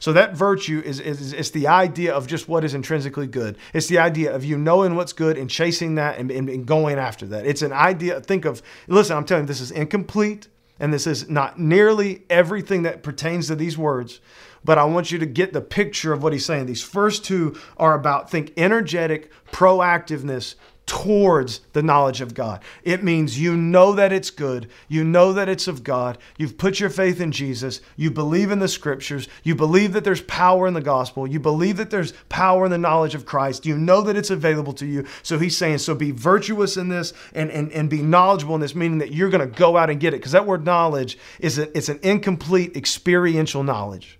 So 0.00 0.12
that 0.12 0.36
virtue 0.36 0.82
is, 0.84 1.00
is, 1.00 1.32
is 1.32 1.50
the 1.52 1.66
idea 1.66 2.12
of 2.12 2.26
just 2.26 2.46
what 2.46 2.62
is 2.62 2.74
intrinsically 2.74 3.26
good. 3.26 3.56
It's 3.72 3.86
the 3.86 4.00
idea 4.00 4.34
of 4.34 4.44
you 4.44 4.58
knowing 4.58 4.96
what's 4.96 5.14
good 5.14 5.38
and 5.38 5.48
chasing 5.48 5.94
that 5.94 6.18
and, 6.18 6.30
and, 6.30 6.50
and 6.50 6.66
going 6.66 6.98
after 6.98 7.24
that. 7.28 7.46
It's 7.46 7.62
an 7.62 7.72
idea, 7.72 8.20
think 8.20 8.44
of, 8.44 8.60
listen, 8.86 9.16
I'm 9.16 9.24
telling 9.24 9.44
you, 9.44 9.48
this 9.48 9.62
is 9.62 9.70
incomplete 9.70 10.48
and 10.78 10.92
this 10.92 11.06
is 11.06 11.30
not 11.30 11.58
nearly 11.58 12.24
everything 12.28 12.82
that 12.82 13.02
pertains 13.02 13.46
to 13.46 13.56
these 13.56 13.78
words, 13.78 14.20
but 14.64 14.78
I 14.78 14.84
want 14.84 15.10
you 15.10 15.18
to 15.18 15.26
get 15.26 15.52
the 15.52 15.60
picture 15.60 16.12
of 16.12 16.22
what 16.22 16.32
he's 16.32 16.44
saying. 16.44 16.66
These 16.66 16.82
first 16.82 17.24
two 17.24 17.58
are 17.76 17.94
about 17.94 18.30
think 18.30 18.52
energetic 18.56 19.30
proactiveness 19.50 20.54
towards 20.86 21.60
the 21.72 21.82
knowledge 21.82 22.20
of 22.20 22.34
God. 22.34 22.62
It 22.82 23.04
means 23.04 23.40
you 23.40 23.56
know 23.56 23.92
that 23.92 24.12
it's 24.12 24.30
good, 24.30 24.68
you 24.88 25.04
know 25.04 25.32
that 25.32 25.48
it's 25.48 25.68
of 25.68 25.84
God, 25.84 26.18
you've 26.36 26.58
put 26.58 26.80
your 26.80 26.90
faith 26.90 27.20
in 27.20 27.30
Jesus, 27.30 27.80
you 27.96 28.10
believe 28.10 28.50
in 28.50 28.58
the 28.58 28.68
scriptures, 28.68 29.28
you 29.44 29.54
believe 29.54 29.92
that 29.92 30.04
there's 30.04 30.22
power 30.22 30.66
in 30.66 30.74
the 30.74 30.80
gospel, 30.80 31.26
you 31.26 31.38
believe 31.38 31.76
that 31.76 31.90
there's 31.90 32.12
power 32.28 32.64
in 32.64 32.70
the 32.70 32.78
knowledge 32.78 33.14
of 33.14 33.24
Christ, 33.24 33.64
you 33.64 33.78
know 33.78 34.02
that 34.02 34.16
it's 34.16 34.30
available 34.30 34.72
to 34.74 34.86
you. 34.86 35.06
So 35.22 35.38
he's 35.38 35.56
saying, 35.56 35.78
so 35.78 35.94
be 35.94 36.10
virtuous 36.10 36.76
in 36.76 36.88
this 36.88 37.12
and, 37.32 37.50
and, 37.50 37.70
and 37.72 37.88
be 37.88 38.02
knowledgeable 38.02 38.56
in 38.56 38.60
this, 38.60 38.74
meaning 38.74 38.98
that 38.98 39.12
you're 39.12 39.30
going 39.30 39.48
to 39.48 39.58
go 39.58 39.76
out 39.76 39.88
and 39.88 40.00
get 40.00 40.14
it. 40.14 40.18
Because 40.18 40.32
that 40.32 40.46
word 40.46 40.64
knowledge 40.64 41.16
is 41.38 41.58
a, 41.58 41.74
it's 41.76 41.88
an 41.88 42.00
incomplete 42.02 42.76
experiential 42.76 43.62
knowledge. 43.62 44.18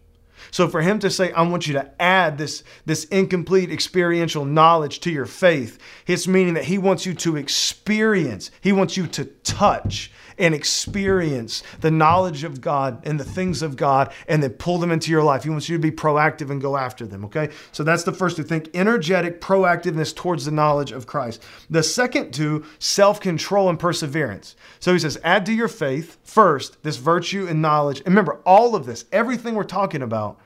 So 0.53 0.69
for 0.69 0.83
him 0.83 0.99
to 1.01 1.11
say, 1.11 1.33
I 1.33 1.43
want 1.43 1.67
you 1.67 1.73
to 1.73 1.91
add 2.01 2.37
this, 2.37 2.62
this 2.85 3.05
incomplete 3.07 3.73
experiential 3.73 4.45
knowledge 4.45 5.01
to 5.01 5.11
your 5.11 5.25
faith, 5.25 5.79
it's 6.07 6.29
meaning 6.29 6.55
that 6.55 6.65
he 6.65 6.77
wants 6.77 7.07
you 7.07 7.15
to 7.15 7.37
experience, 7.37 8.51
he 8.61 8.71
wants 8.71 8.97
you 8.97 9.07
to 9.09 9.25
touch 9.25 10.12
and 10.38 10.55
experience 10.55 11.62
the 11.81 11.90
knowledge 11.90 12.45
of 12.45 12.61
God 12.61 13.07
and 13.07 13.18
the 13.18 13.25
things 13.25 13.62
of 13.62 13.77
God 13.77 14.12
and 14.29 14.42
then 14.42 14.51
pull 14.51 14.79
them 14.79 14.90
into 14.90 15.11
your 15.11 15.23
life. 15.23 15.45
He 15.45 15.51
wants 15.51 15.68
you 15.68 15.77
to 15.77 15.83
be 15.83 15.90
proactive 15.90 16.51
and 16.51 16.61
go 16.61 16.77
after 16.77 17.07
them, 17.07 17.25
okay? 17.27 17.51
So 17.73 17.83
that's 17.85 18.05
the 18.05 18.12
first 18.12 18.37
two 18.37 18.42
think 18.42 18.71
energetic 18.75 19.40
proactiveness 19.40 20.14
towards 20.14 20.45
the 20.45 20.51
knowledge 20.51 20.92
of 20.92 21.07
Christ. 21.07 21.42
The 21.71 21.83
second 21.83 22.33
two, 22.33 22.64
self 22.79 23.21
control 23.21 23.68
and 23.68 23.79
perseverance. 23.79 24.57
So 24.81 24.92
he 24.92 24.99
says, 24.99 25.18
add 25.25 25.47
to 25.47 25.53
your 25.53 25.68
faith 25.68 26.18
first 26.25 26.83
this 26.83 26.97
virtue 26.97 27.47
and 27.49 27.62
knowledge. 27.62 27.99
And 27.99 28.09
remember, 28.09 28.40
all 28.45 28.75
of 28.75 28.87
this, 28.87 29.05
everything 29.12 29.55
we're 29.55 29.64
talking 29.64 30.03
about, 30.03 30.38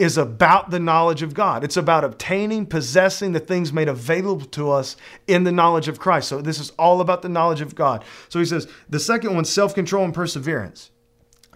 is 0.00 0.16
about 0.16 0.70
the 0.70 0.80
knowledge 0.80 1.20
of 1.20 1.34
God. 1.34 1.62
It's 1.62 1.76
about 1.76 2.04
obtaining, 2.04 2.64
possessing 2.64 3.32
the 3.32 3.40
things 3.40 3.70
made 3.70 3.88
available 3.88 4.46
to 4.46 4.70
us 4.70 4.96
in 5.26 5.44
the 5.44 5.52
knowledge 5.52 5.88
of 5.88 5.98
Christ. 5.98 6.28
So 6.28 6.40
this 6.40 6.58
is 6.58 6.70
all 6.78 7.02
about 7.02 7.20
the 7.20 7.28
knowledge 7.28 7.60
of 7.60 7.74
God. 7.74 8.02
So 8.30 8.38
he 8.38 8.46
says 8.46 8.66
the 8.88 8.98
second 8.98 9.34
one, 9.34 9.44
self 9.44 9.74
control 9.74 10.04
and 10.04 10.14
perseverance. 10.14 10.90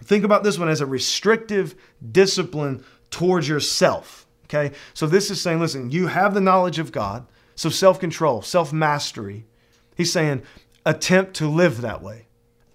Think 0.03 0.23
about 0.23 0.43
this 0.43 0.59
one 0.59 0.69
as 0.69 0.81
a 0.81 0.85
restrictive 0.85 1.73
discipline 2.11 2.85
towards 3.09 3.49
yourself. 3.49 4.27
Okay. 4.45 4.75
So 4.93 5.07
this 5.07 5.31
is 5.31 5.41
saying, 5.41 5.59
listen, 5.59 5.89
you 5.89 6.05
have 6.05 6.35
the 6.35 6.41
knowledge 6.41 6.77
of 6.77 6.91
God. 6.91 7.25
So 7.55 7.69
self 7.69 7.99
control, 7.99 8.43
self 8.43 8.71
mastery. 8.71 9.47
He's 9.97 10.11
saying, 10.11 10.43
attempt 10.85 11.33
to 11.37 11.47
live 11.47 11.81
that 11.81 12.03
way. 12.03 12.27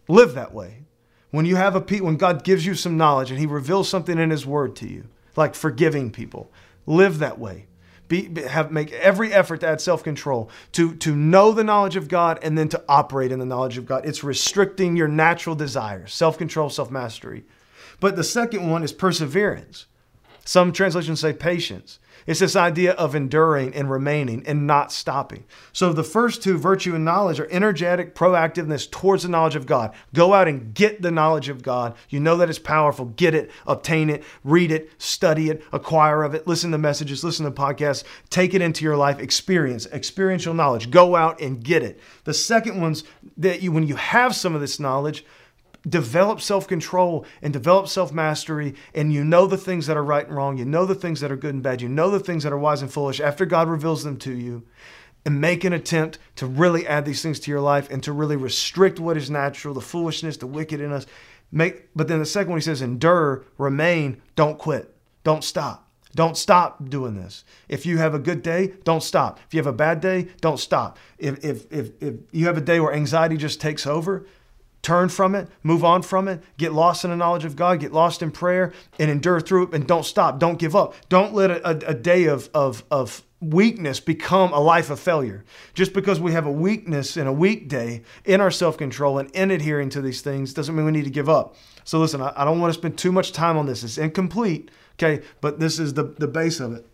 Live 0.09 0.35
that 0.35 0.53
way. 0.53 0.85
When 1.31 1.47
you 1.47 1.55
have 1.55 1.77
a 1.77 2.03
when 2.03 2.17
God 2.17 2.43
gives 2.43 2.67
you 2.67 2.75
some 2.75 2.97
knowledge 2.97 3.31
and 3.31 3.39
He 3.39 3.47
reveals 3.47 3.89
something 3.89 4.19
in 4.19 4.31
His 4.31 4.45
Word 4.45 4.75
to 4.77 4.89
you, 4.89 5.07
like 5.37 5.55
forgiving 5.55 6.11
people, 6.11 6.51
live 6.87 7.19
that 7.19 7.39
way. 7.39 7.67
Be, 8.09 8.43
have 8.43 8.73
make 8.73 8.91
every 8.93 9.33
effort 9.33 9.61
to 9.61 9.69
add 9.69 9.81
self-control 9.81 10.51
to 10.73 10.97
to 10.97 11.15
know 11.15 11.53
the 11.53 11.63
knowledge 11.63 11.95
of 11.95 12.09
God 12.09 12.41
and 12.43 12.59
then 12.59 12.69
to 12.71 12.83
operate 12.89 13.31
in 13.31 13.39
the 13.39 13.47
knowledge 13.47 13.79
of 13.79 13.87
God. 13.87 14.05
It's 14.05 14.25
restricting 14.25 14.97
your 14.97 15.07
natural 15.07 15.55
desires, 15.55 16.13
self-control, 16.13 16.71
self-mastery. 16.71 17.45
But 18.01 18.17
the 18.17 18.25
second 18.25 18.69
one 18.69 18.83
is 18.83 18.93
perseverance. 18.93 19.87
Some 20.45 20.73
translations 20.73 21.21
say 21.21 21.33
patience. 21.33 22.01
It's 22.27 22.41
this 22.41 22.57
idea 22.57 22.93
of 22.93 23.15
enduring 23.15 23.75
and 23.75 23.91
remaining 23.91 24.45
and 24.47 24.67
not 24.67 24.93
stopping. 24.93 25.45
So 25.73 25.93
the 25.93 26.05
first 26.05 26.43
two, 26.43 26.59
virtue 26.59 26.95
and 26.95 27.05
knowledge, 27.05 27.41
are 27.41 27.51
energetic 27.51 28.15
proactiveness 28.15 28.91
towards 28.91 29.23
the 29.23 29.29
knowledge 29.29 29.57
of 29.57 29.67
God. 29.67 29.95
Go 30.15 30.35
out 30.35 30.49
and 30.49 30.75
get 30.75 31.03
the 31.03 31.11
knowledge 31.11 31.49
of 31.49 31.63
God. 31.63 31.95
You 32.09 32.21
know 32.21 32.37
that 32.37 32.49
it's 32.49 32.59
powerful. 32.59 33.07
Get 33.07 33.35
it, 33.35 33.51
obtain 33.67 34.11
it, 34.11 34.25
read 34.45 34.71
it, 34.71 34.91
study 34.99 35.51
it, 35.51 35.63
acquire 35.73 36.23
of 36.23 36.35
it, 36.35 36.47
listen 36.47 36.71
to 36.73 36.79
messages, 36.79 37.25
listen 37.25 37.45
to 37.45 37.53
podcasts, 37.53 38.05
take 38.29 38.55
it 38.55 38.63
into 38.63 38.85
your 38.85 38.97
life, 38.97 39.19
experience, 39.19 39.87
experiential 39.87 40.55
knowledge. 40.55 40.91
Go 40.91 41.17
out 41.17 41.41
and 41.41 41.63
get 41.63 41.83
it. 41.83 42.01
The 42.25 42.35
second 42.35 42.81
one's 42.81 43.05
that 43.37 43.63
you 43.63 43.73
when 43.73 43.87
you 43.87 43.97
have 43.97 44.35
some 44.35 44.55
of 44.55 44.61
this 44.61 44.81
knowledge, 44.81 45.25
develop 45.89 46.41
self 46.41 46.67
control 46.69 47.25
and 47.43 47.53
develop 47.53 47.89
self 47.89 48.13
mastery, 48.13 48.75
and 48.95 49.13
you 49.13 49.25
know 49.25 49.47
the 49.47 49.57
things 49.57 49.87
that 49.87 49.97
are 49.97 50.05
right 50.05 50.27
and 50.27 50.37
wrong, 50.37 50.59
you 50.59 50.65
know 50.65 50.87
the 50.87 50.95
things 50.95 51.21
that 51.21 51.33
are 51.33 51.37
good 51.37 51.55
and 51.55 51.63
bad, 51.63 51.81
you 51.81 51.89
know 51.89 52.11
the 52.11 52.21
things 52.21 52.43
that 52.43 52.53
are 52.53 52.59
wise 52.59 52.83
and 52.83 52.93
foolish 52.93 53.21
after 53.21 53.47
God 53.47 53.69
reveals 53.69 54.05
them 54.05 54.17
to 54.19 54.33
you, 54.33 54.63
and 55.25 55.41
make 55.41 55.65
an 55.65 55.73
attempt 55.73 56.19
to 56.37 56.47
really 56.47 56.87
add 56.87 57.05
these 57.05 57.23
things 57.23 57.41
to 57.41 57.51
your 57.51 57.61
life 57.61 57.91
and 57.91 58.03
to 58.03 58.13
really 58.13 58.37
restrict 58.37 59.01
what 59.01 59.17
is 59.17 59.31
natural, 59.31 59.75
the 59.75 59.81
foolishness, 59.81 60.37
the 60.37 60.47
wicked 60.47 60.81
in 60.81 60.93
us. 60.93 61.07
Make, 61.53 61.89
but 61.97 62.07
then 62.07 62.21
the 62.21 62.27
second 62.27 62.51
one 62.51 62.59
he 62.59 62.65
says, 62.65 62.81
endure, 62.81 63.45
remain, 63.59 64.23
don't 64.37 64.57
quit, 64.57 64.95
don't 65.25 65.43
stop. 65.43 65.91
Don't 66.15 66.37
stop 66.37 66.89
doing 66.89 67.15
this. 67.15 67.45
If 67.69 67.87
you 67.87 67.99
have 67.99 68.15
a 68.15 68.19
good 68.19 68.43
day, 68.43 68.75
don't 68.83 69.03
stop. 69.03 69.39
If 69.47 69.55
you 69.55 69.59
have 69.59 69.67
a 69.67 69.73
bad 69.73 70.01
day, 70.01 70.29
don't 70.41 70.59
stop. 70.59 70.99
If, 71.19 71.45
if, 71.45 71.73
if, 71.73 71.91
if 72.01 72.15
you 72.33 72.47
have 72.47 72.57
a 72.57 72.61
day 72.61 72.81
where 72.81 72.93
anxiety 72.93 73.37
just 73.37 73.61
takes 73.61 73.87
over, 73.87 74.27
turn 74.83 75.09
from 75.09 75.35
it, 75.35 75.49
move 75.63 75.85
on 75.85 76.03
from 76.03 76.29
it, 76.29 76.43
get 76.57 76.73
lost 76.73 77.05
in 77.05 77.11
the 77.11 77.17
knowledge 77.17 77.45
of 77.45 77.57
God, 77.57 77.81
get 77.81 77.93
lost 77.93 78.23
in 78.23 78.31
prayer, 78.31 78.73
and 78.99 79.11
endure 79.11 79.41
through 79.41 79.65
it, 79.65 79.75
and 79.75 79.87
don't 79.87 80.05
stop. 80.05 80.39
Don't 80.39 80.59
give 80.59 80.75
up. 80.75 80.95
Don't 81.09 81.35
let 81.35 81.51
a, 81.51 81.69
a, 81.69 81.91
a 81.91 81.95
day 81.95 82.25
of, 82.25 82.49
of, 82.55 82.85
of 82.91 83.23
weakness 83.41 84.01
become 84.01 84.53
a 84.53 84.61
life 84.61 84.91
of 84.91 85.01
failure. 85.01 85.45
Just 85.75 85.93
because 85.93 86.21
we 86.21 86.33
have 86.33 86.47
a 86.47 86.53
weakness 86.53 87.17
in 87.17 87.27
a 87.27 87.33
weekday 87.33 88.03
in 88.25 88.41
our 88.41 88.51
self 88.51 88.77
control 88.77 89.19
and 89.19 89.31
in 89.33 89.51
adhering 89.51 89.91
to 89.91 90.01
these 90.01 90.21
things 90.21 90.55
doesn't 90.55 90.75
mean 90.75 90.85
we 90.85 90.93
need 90.93 91.05
to 91.05 91.11
give 91.11 91.29
up. 91.29 91.57
So, 91.85 91.99
listen, 91.99 92.21
I, 92.21 92.33
I 92.37 92.45
don't 92.45 92.61
want 92.61 92.73
to 92.73 92.79
spend 92.79 92.99
too 92.99 93.13
much 93.13 93.33
time 93.33 93.57
on 93.57 93.67
this. 93.67 93.83
It's 93.83 93.99
incomplete, 93.99 94.71
okay, 94.95 95.25
but 95.41 95.59
this 95.59 95.79
is 95.79 95.95
the, 95.95 96.05
the 96.05 96.29
base 96.29 96.61
of 96.61 96.73
it. 96.73 96.87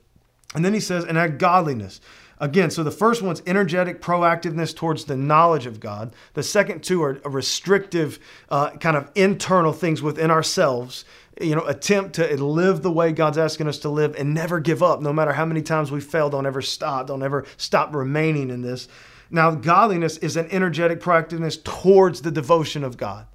And 0.54 0.64
then 0.64 0.72
he 0.72 0.80
says, 0.80 1.04
and 1.04 1.18
add 1.18 1.38
godliness. 1.38 2.00
Again, 2.38 2.70
so 2.70 2.82
the 2.82 2.90
first 2.90 3.22
one's 3.22 3.42
energetic 3.46 4.02
proactiveness 4.02 4.74
towards 4.74 5.06
the 5.06 5.16
knowledge 5.16 5.66
of 5.66 5.80
God. 5.80 6.12
The 6.34 6.42
second 6.42 6.82
two 6.82 7.02
are 7.02 7.20
restrictive, 7.24 8.18
uh, 8.50 8.70
kind 8.72 8.96
of 8.96 9.10
internal 9.14 9.72
things 9.72 10.02
within 10.02 10.30
ourselves. 10.30 11.04
You 11.40 11.54
know, 11.54 11.64
attempt 11.64 12.14
to 12.16 12.42
live 12.42 12.82
the 12.82 12.90
way 12.90 13.12
God's 13.12 13.38
asking 13.38 13.68
us 13.68 13.78
to 13.80 13.88
live 13.88 14.14
and 14.16 14.34
never 14.34 14.60
give 14.60 14.82
up. 14.82 15.00
No 15.00 15.12
matter 15.12 15.32
how 15.32 15.44
many 15.44 15.62
times 15.62 15.90
we 15.90 16.00
fail, 16.00 16.28
don't 16.28 16.46
ever 16.46 16.62
stop. 16.62 17.06
Don't 17.06 17.22
ever 17.22 17.46
stop 17.56 17.94
remaining 17.94 18.50
in 18.50 18.62
this. 18.62 18.88
Now, 19.30 19.52
godliness 19.52 20.18
is 20.18 20.36
an 20.36 20.48
energetic 20.50 21.00
proactiveness 21.00 21.62
towards 21.62 22.22
the 22.22 22.30
devotion 22.30 22.84
of 22.84 22.96
God 22.96 23.26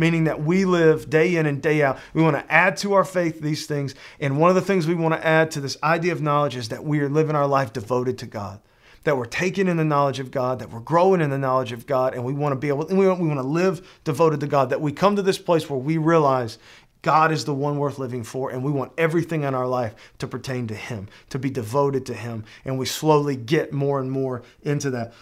meaning 0.00 0.24
that 0.24 0.42
we 0.42 0.64
live 0.64 1.08
day 1.08 1.36
in 1.36 1.46
and 1.46 1.62
day 1.62 1.82
out. 1.82 1.98
We 2.14 2.22
want 2.22 2.36
to 2.36 2.52
add 2.52 2.78
to 2.78 2.94
our 2.94 3.04
faith 3.04 3.40
these 3.40 3.66
things. 3.66 3.94
And 4.18 4.40
one 4.40 4.48
of 4.48 4.56
the 4.56 4.62
things 4.62 4.86
we 4.86 4.94
want 4.94 5.14
to 5.14 5.24
add 5.24 5.50
to 5.52 5.60
this 5.60 5.76
idea 5.82 6.12
of 6.12 6.22
knowledge 6.22 6.56
is 6.56 6.70
that 6.70 6.84
we 6.84 7.00
are 7.00 7.08
living 7.08 7.36
our 7.36 7.46
life 7.46 7.72
devoted 7.72 8.18
to 8.18 8.26
God. 8.26 8.60
That 9.04 9.16
we're 9.16 9.26
taking 9.26 9.68
in 9.68 9.76
the 9.76 9.84
knowledge 9.84 10.18
of 10.18 10.30
God, 10.30 10.58
that 10.58 10.70
we're 10.70 10.80
growing 10.80 11.20
in 11.20 11.30
the 11.30 11.38
knowledge 11.38 11.72
of 11.72 11.86
God, 11.86 12.14
and 12.14 12.24
we 12.24 12.34
want 12.34 12.52
to 12.52 12.56
be 12.56 12.68
able, 12.68 12.86
and 12.86 12.98
we 12.98 13.06
want, 13.06 13.20
we 13.20 13.28
want 13.28 13.40
to 13.40 13.46
live 13.46 14.00
devoted 14.04 14.40
to 14.40 14.46
God. 14.46 14.70
That 14.70 14.80
we 14.80 14.92
come 14.92 15.16
to 15.16 15.22
this 15.22 15.38
place 15.38 15.70
where 15.70 15.78
we 15.78 15.96
realize 15.96 16.58
God 17.02 17.32
is 17.32 17.46
the 17.46 17.54
one 17.54 17.78
worth 17.78 17.98
living 17.98 18.24
for, 18.24 18.50
and 18.50 18.62
we 18.62 18.70
want 18.70 18.92
everything 18.98 19.42
in 19.42 19.54
our 19.54 19.66
life 19.66 19.94
to 20.18 20.26
pertain 20.26 20.66
to 20.66 20.74
Him, 20.74 21.08
to 21.30 21.38
be 21.38 21.48
devoted 21.48 22.04
to 22.06 22.14
Him. 22.14 22.44
And 22.64 22.78
we 22.78 22.84
slowly 22.84 23.36
get 23.36 23.72
more 23.72 24.00
and 24.00 24.10
more 24.10 24.42
into 24.62 24.90
that. 24.90 25.14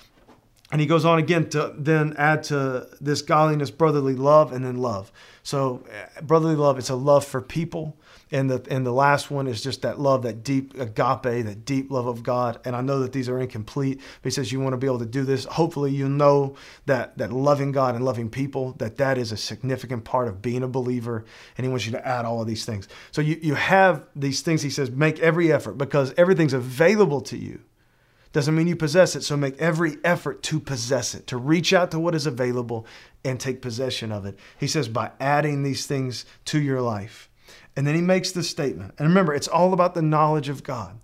And 0.71 0.83
he 0.83 0.87
goes 0.87 1.07
on 1.07 1.19
again 1.19 1.49
to 1.51 1.73
then 1.79 2.15
add 2.19 2.43
to 2.45 2.89
this 3.01 3.23
godliness, 3.23 3.71
brotherly 3.71 4.15
love, 4.15 4.53
and 4.53 4.63
then 4.63 4.77
love. 4.77 5.11
So, 5.43 5.83
eh, 5.91 6.21
brotherly 6.21 6.57
love, 6.57 6.79
it's 6.79 6.91
a 6.91 6.95
love 6.95 7.25
for 7.25 7.41
people. 7.41 7.97
And 8.31 8.51
the, 8.51 8.67
and 8.71 8.85
the 8.85 8.93
last 8.93 9.31
one 9.31 9.47
is 9.47 9.63
just 9.63 9.81
that 9.81 9.99
love, 9.99 10.25
that 10.25 10.45
deep 10.45 10.79
agape, 10.79 11.23
that 11.23 11.65
deep 11.65 11.91
love 11.91 12.07
of 12.07 12.23
God. 12.23 12.61
And 12.67 12.77
I 12.77 12.83
know 12.83 13.01
that 13.01 13.15
these 13.15 13.31
are 13.31 13.41
incomplete, 13.41 13.97
but 13.97 14.25
he 14.25 14.31
says 14.31 14.53
you 14.53 14.61
want 14.61 14.75
to 14.75 14.77
be 14.77 14.87
able 14.87 14.99
to 14.99 15.07
do 15.07 15.25
this. 15.25 15.47
Hopefully, 15.47 15.91
you 15.91 16.07
know 16.07 16.55
that, 16.85 17.17
that 17.17 17.33
loving 17.33 17.73
God 17.73 17.95
and 17.95 18.05
loving 18.05 18.29
people, 18.29 18.73
that 18.73 18.99
that 18.99 19.17
is 19.17 19.33
a 19.33 19.39
significant 19.39 20.05
part 20.05 20.29
of 20.29 20.43
being 20.43 20.63
a 20.63 20.69
believer. 20.69 21.25
And 21.57 21.65
he 21.65 21.71
wants 21.71 21.87
you 21.87 21.93
to 21.93 22.07
add 22.07 22.27
all 22.27 22.43
of 22.43 22.47
these 22.47 22.67
things. 22.67 22.89
So, 23.11 23.23
you, 23.23 23.39
you 23.41 23.55
have 23.55 24.07
these 24.15 24.43
things, 24.43 24.61
he 24.61 24.69
says, 24.69 24.91
make 24.91 25.19
every 25.21 25.51
effort 25.51 25.79
because 25.79 26.13
everything's 26.19 26.53
available 26.53 27.23
to 27.23 27.39
you 27.39 27.63
doesn't 28.33 28.55
mean 28.55 28.67
you 28.67 28.77
possess 28.77 29.17
it. 29.17 29.23
So 29.23 29.37
make 29.37 29.59
every 29.59 29.97
effort 30.05 30.43
to 30.45 30.61
possess 30.61 31.15
it, 31.15 31.27
to 31.29 31.37
reach 31.37 31.73
out 31.73 31.91
to 31.93 31.99
what 31.99 32.15
is 32.15 32.27
available 32.27 32.87
and 33.25 33.41
take 33.41 33.63
possession 33.63 34.13
of 34.13 34.27
it. 34.27 34.39
He 34.59 34.67
says, 34.67 34.89
by 34.89 35.13
adding 35.19 35.63
these 35.63 35.87
things 35.87 36.25
to 36.47 36.61
your 36.61 36.81
life. 36.81 37.29
And 37.77 37.87
then 37.87 37.95
he 37.95 38.01
makes 38.01 38.33
the 38.33 38.43
statement. 38.43 38.95
And 38.99 39.09
remember, 39.09 39.33
it's 39.33 39.49
all 39.49 39.73
about 39.73 39.95
the 39.95 40.03
knowledge 40.03 40.49
of 40.49 40.63
God. 40.63 40.99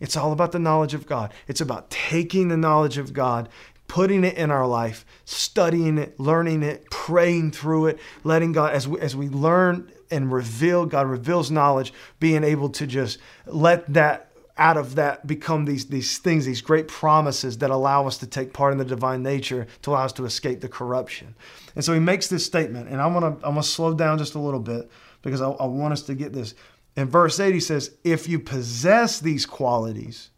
It's 0.00 0.16
all 0.16 0.32
about 0.32 0.52
the 0.52 0.58
knowledge 0.58 0.94
of 0.94 1.06
God. 1.06 1.32
It's 1.46 1.60
about 1.60 1.90
taking 1.90 2.48
the 2.48 2.56
knowledge 2.56 2.98
of 2.98 3.12
God, 3.12 3.48
putting 3.86 4.24
it 4.24 4.36
in 4.36 4.50
our 4.50 4.66
life, 4.66 5.04
studying 5.24 5.98
it, 5.98 6.18
learning 6.18 6.62
it, 6.62 6.88
praying 6.90 7.50
through 7.50 7.86
it, 7.86 7.98
letting 8.24 8.52
God, 8.52 8.72
as 8.72 8.86
we, 8.86 9.00
as 9.00 9.16
we 9.16 9.28
learn 9.28 9.90
and 10.10 10.32
reveal, 10.32 10.86
God 10.86 11.06
reveals 11.06 11.50
knowledge, 11.50 11.92
being 12.18 12.44
able 12.44 12.68
to 12.70 12.86
just 12.86 13.18
let 13.46 13.92
that 13.92 14.29
out 14.60 14.76
of 14.76 14.94
that 14.96 15.26
become 15.26 15.64
these, 15.64 15.86
these 15.86 16.18
things, 16.18 16.44
these 16.44 16.60
great 16.60 16.86
promises 16.86 17.58
that 17.58 17.70
allow 17.70 18.06
us 18.06 18.18
to 18.18 18.26
take 18.26 18.52
part 18.52 18.72
in 18.72 18.78
the 18.78 18.84
divine 18.84 19.22
nature 19.22 19.66
to 19.82 19.90
allow 19.90 20.04
us 20.04 20.12
to 20.12 20.26
escape 20.26 20.60
the 20.60 20.68
corruption. 20.68 21.34
And 21.74 21.84
so 21.84 21.94
he 21.94 21.98
makes 21.98 22.28
this 22.28 22.44
statement, 22.44 22.90
and 22.90 23.00
I'm 23.00 23.14
gonna 23.14 23.34
I'm 23.42 23.54
gonna 23.54 23.62
slow 23.62 23.94
down 23.94 24.18
just 24.18 24.34
a 24.34 24.38
little 24.38 24.60
bit 24.60 24.90
because 25.22 25.40
I, 25.40 25.48
I 25.48 25.64
want 25.64 25.92
us 25.92 26.02
to 26.02 26.14
get 26.14 26.34
this. 26.34 26.54
In 26.94 27.08
verse 27.08 27.40
8, 27.40 27.54
he 27.54 27.60
says, 27.60 27.96
If 28.04 28.28
you 28.28 28.38
possess 28.38 29.18
these 29.18 29.46
qualities 29.46 30.30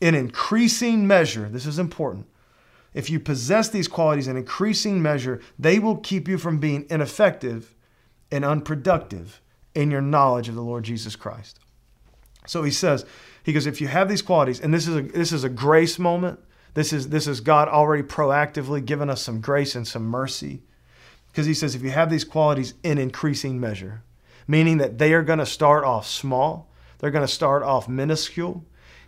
in 0.00 0.14
increasing 0.14 1.06
measure, 1.06 1.48
this 1.48 1.64
is 1.64 1.78
important. 1.78 2.26
If 2.92 3.08
you 3.08 3.18
possess 3.20 3.70
these 3.70 3.88
qualities 3.88 4.28
in 4.28 4.36
increasing 4.36 5.00
measure, 5.00 5.40
they 5.58 5.78
will 5.78 5.96
keep 5.96 6.28
you 6.28 6.36
from 6.36 6.58
being 6.58 6.86
ineffective 6.90 7.74
and 8.30 8.44
unproductive 8.44 9.40
in 9.74 9.90
your 9.90 10.02
knowledge 10.02 10.50
of 10.50 10.56
the 10.56 10.62
Lord 10.62 10.84
Jesus 10.84 11.16
Christ. 11.16 11.58
So 12.46 12.62
he 12.62 12.70
says, 12.70 13.04
he 13.42 13.52
goes, 13.52 13.66
if 13.66 13.80
you 13.80 13.88
have 13.88 14.08
these 14.08 14.22
qualities, 14.22 14.60
and 14.60 14.72
this 14.72 14.86
is 14.86 14.96
a 14.96 15.02
this 15.02 15.32
is 15.32 15.44
a 15.44 15.48
grace 15.48 15.98
moment. 15.98 16.40
This 16.74 16.92
is 16.92 17.08
this 17.08 17.26
is 17.26 17.40
God 17.40 17.68
already 17.68 18.02
proactively 18.02 18.84
giving 18.84 19.10
us 19.10 19.22
some 19.22 19.40
grace 19.40 19.74
and 19.74 19.86
some 19.86 20.04
mercy. 20.04 20.62
Because 21.28 21.46
he 21.46 21.54
says, 21.54 21.74
if 21.74 21.82
you 21.82 21.90
have 21.90 22.10
these 22.10 22.24
qualities 22.24 22.74
in 22.82 22.98
increasing 22.98 23.58
measure, 23.58 24.02
meaning 24.46 24.78
that 24.78 24.98
they 24.98 25.14
are 25.14 25.22
going 25.22 25.38
to 25.38 25.46
start 25.46 25.82
off 25.82 26.06
small, 26.06 26.70
they're 26.98 27.10
going 27.10 27.26
to 27.26 27.32
start 27.32 27.62
off 27.62 27.88
minuscule, 27.88 28.64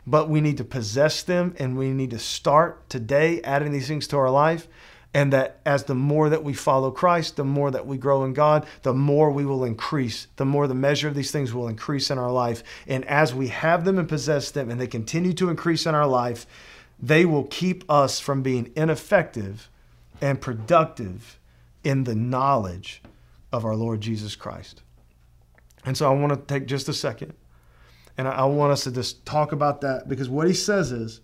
but 0.06 0.28
we 0.28 0.40
need 0.40 0.56
to 0.56 0.64
possess 0.64 1.22
them 1.22 1.54
and 1.58 1.76
we 1.76 1.90
need 1.90 2.10
to 2.10 2.18
start 2.18 2.88
today 2.88 3.42
adding 3.42 3.72
these 3.72 3.88
things 3.88 4.06
to 4.08 4.16
our 4.16 4.30
life 4.30 4.68
and 5.14 5.32
that 5.32 5.60
as 5.64 5.84
the 5.84 5.94
more 5.94 6.28
that 6.28 6.42
we 6.42 6.52
follow 6.52 6.90
Christ, 6.90 7.36
the 7.36 7.44
more 7.44 7.70
that 7.70 7.86
we 7.86 7.96
grow 7.96 8.24
in 8.24 8.32
God, 8.32 8.66
the 8.82 8.92
more 8.92 9.30
we 9.30 9.46
will 9.46 9.64
increase, 9.64 10.26
the 10.36 10.44
more 10.44 10.66
the 10.66 10.74
measure 10.74 11.06
of 11.06 11.14
these 11.14 11.30
things 11.30 11.54
will 11.54 11.68
increase 11.68 12.10
in 12.10 12.18
our 12.18 12.32
life. 12.32 12.64
And 12.88 13.04
as 13.04 13.32
we 13.32 13.48
have 13.48 13.84
them 13.84 13.96
and 13.96 14.08
possess 14.08 14.50
them 14.50 14.70
and 14.70 14.80
they 14.80 14.88
continue 14.88 15.32
to 15.34 15.50
increase 15.50 15.86
in 15.86 15.94
our 15.94 16.08
life, 16.08 16.46
they 17.00 17.24
will 17.24 17.44
keep 17.44 17.88
us 17.88 18.18
from 18.18 18.42
being 18.42 18.72
ineffective 18.74 19.70
and 20.20 20.40
productive 20.40 21.38
in 21.84 22.04
the 22.04 22.14
knowledge 22.14 23.00
of 23.52 23.64
our 23.64 23.76
Lord 23.76 24.00
Jesus 24.00 24.34
Christ. 24.34 24.82
And 25.84 25.96
so 25.96 26.10
I 26.10 26.14
want 26.14 26.32
to 26.32 26.54
take 26.54 26.66
just 26.66 26.88
a 26.88 26.92
second 26.92 27.34
and 28.18 28.26
I 28.26 28.44
want 28.44 28.72
us 28.72 28.84
to 28.84 28.90
just 28.90 29.24
talk 29.24 29.52
about 29.52 29.80
that 29.82 30.08
because 30.08 30.28
what 30.28 30.48
he 30.48 30.54
says 30.54 30.90
is, 30.90 31.20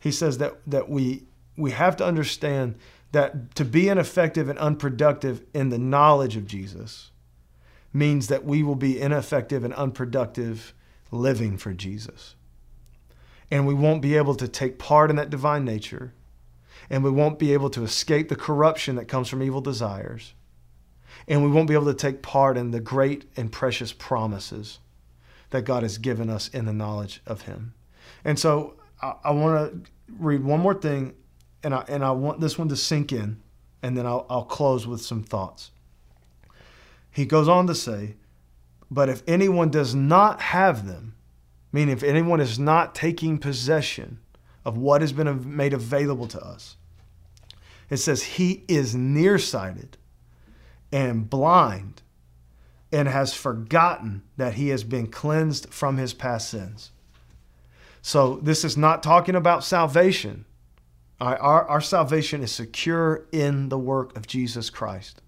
he 0.00 0.10
says 0.10 0.38
that, 0.38 0.56
that 0.66 0.88
we, 0.88 1.24
we 1.56 1.70
have 1.72 1.96
to 1.96 2.04
understand 2.04 2.76
that 3.12 3.54
to 3.54 3.64
be 3.64 3.88
ineffective 3.88 4.48
and 4.48 4.58
unproductive 4.58 5.44
in 5.54 5.70
the 5.70 5.78
knowledge 5.78 6.36
of 6.36 6.46
Jesus 6.46 7.10
means 7.92 8.28
that 8.28 8.44
we 8.44 8.62
will 8.62 8.74
be 8.76 9.00
ineffective 9.00 9.64
and 9.64 9.74
unproductive 9.74 10.74
living 11.10 11.56
for 11.56 11.72
Jesus. 11.72 12.34
and 13.50 13.66
we 13.66 13.74
won't 13.74 14.02
be 14.02 14.16
able 14.16 14.34
to 14.34 14.48
take 14.48 14.78
part 14.78 15.10
in 15.10 15.16
that 15.16 15.30
divine 15.30 15.64
nature, 15.64 16.12
and 16.90 17.02
we 17.02 17.10
won't 17.10 17.38
be 17.38 17.52
able 17.52 17.70
to 17.70 17.82
escape 17.84 18.28
the 18.28 18.36
corruption 18.36 18.96
that 18.96 19.08
comes 19.08 19.28
from 19.28 19.42
evil 19.42 19.60
desires, 19.60 20.34
and 21.26 21.42
we 21.42 21.50
won't 21.50 21.68
be 21.68 21.74
able 21.74 21.86
to 21.86 21.94
take 21.94 22.22
part 22.22 22.56
in 22.56 22.70
the 22.70 22.80
great 22.80 23.24
and 23.36 23.50
precious 23.52 23.92
promises 23.92 24.78
that 25.50 25.62
God 25.62 25.82
has 25.82 25.98
given 25.98 26.28
us 26.28 26.48
in 26.48 26.66
the 26.66 26.72
knowledge 26.72 27.22
of 27.26 27.42
Him. 27.42 27.74
And 28.24 28.38
so 28.38 28.74
I, 29.00 29.14
I 29.24 29.30
want 29.30 29.84
to 29.84 29.90
read 30.18 30.44
one 30.44 30.60
more 30.60 30.74
thing, 30.74 31.14
and 31.62 31.74
I, 31.74 31.84
and 31.88 32.04
I 32.04 32.12
want 32.12 32.40
this 32.40 32.58
one 32.58 32.68
to 32.68 32.76
sink 32.76 33.12
in, 33.12 33.40
and 33.82 33.96
then 33.96 34.06
I'll, 34.06 34.26
I'll 34.30 34.44
close 34.44 34.86
with 34.86 35.00
some 35.00 35.22
thoughts. 35.22 35.70
He 37.10 37.26
goes 37.26 37.48
on 37.48 37.66
to 37.66 37.74
say, 37.74 38.14
But 38.90 39.08
if 39.08 39.22
anyone 39.26 39.70
does 39.70 39.94
not 39.94 40.40
have 40.40 40.86
them, 40.86 41.14
meaning 41.72 41.92
if 41.96 42.02
anyone 42.02 42.40
is 42.40 42.58
not 42.58 42.94
taking 42.94 43.38
possession 43.38 44.20
of 44.64 44.76
what 44.78 45.00
has 45.00 45.12
been 45.12 45.56
made 45.56 45.72
available 45.72 46.26
to 46.28 46.40
us, 46.40 46.76
it 47.90 47.96
says 47.96 48.22
he 48.22 48.64
is 48.68 48.94
nearsighted 48.94 49.96
and 50.92 51.28
blind 51.28 52.02
and 52.92 53.08
has 53.08 53.34
forgotten 53.34 54.22
that 54.36 54.54
he 54.54 54.68
has 54.68 54.84
been 54.84 55.06
cleansed 55.06 55.72
from 55.72 55.96
his 55.96 56.14
past 56.14 56.48
sins. 56.48 56.90
So, 58.00 58.36
this 58.36 58.64
is 58.64 58.76
not 58.76 59.02
talking 59.02 59.34
about 59.34 59.64
salvation. 59.64 60.44
Our, 61.20 61.64
our, 61.64 61.80
salvation 61.80 62.42
is 62.44 62.52
secure 62.52 63.26
in 63.32 63.70
the 63.70 63.78
work 63.78 64.16
of 64.16 64.26
Jesus 64.26 64.70
Christ. 64.70 65.20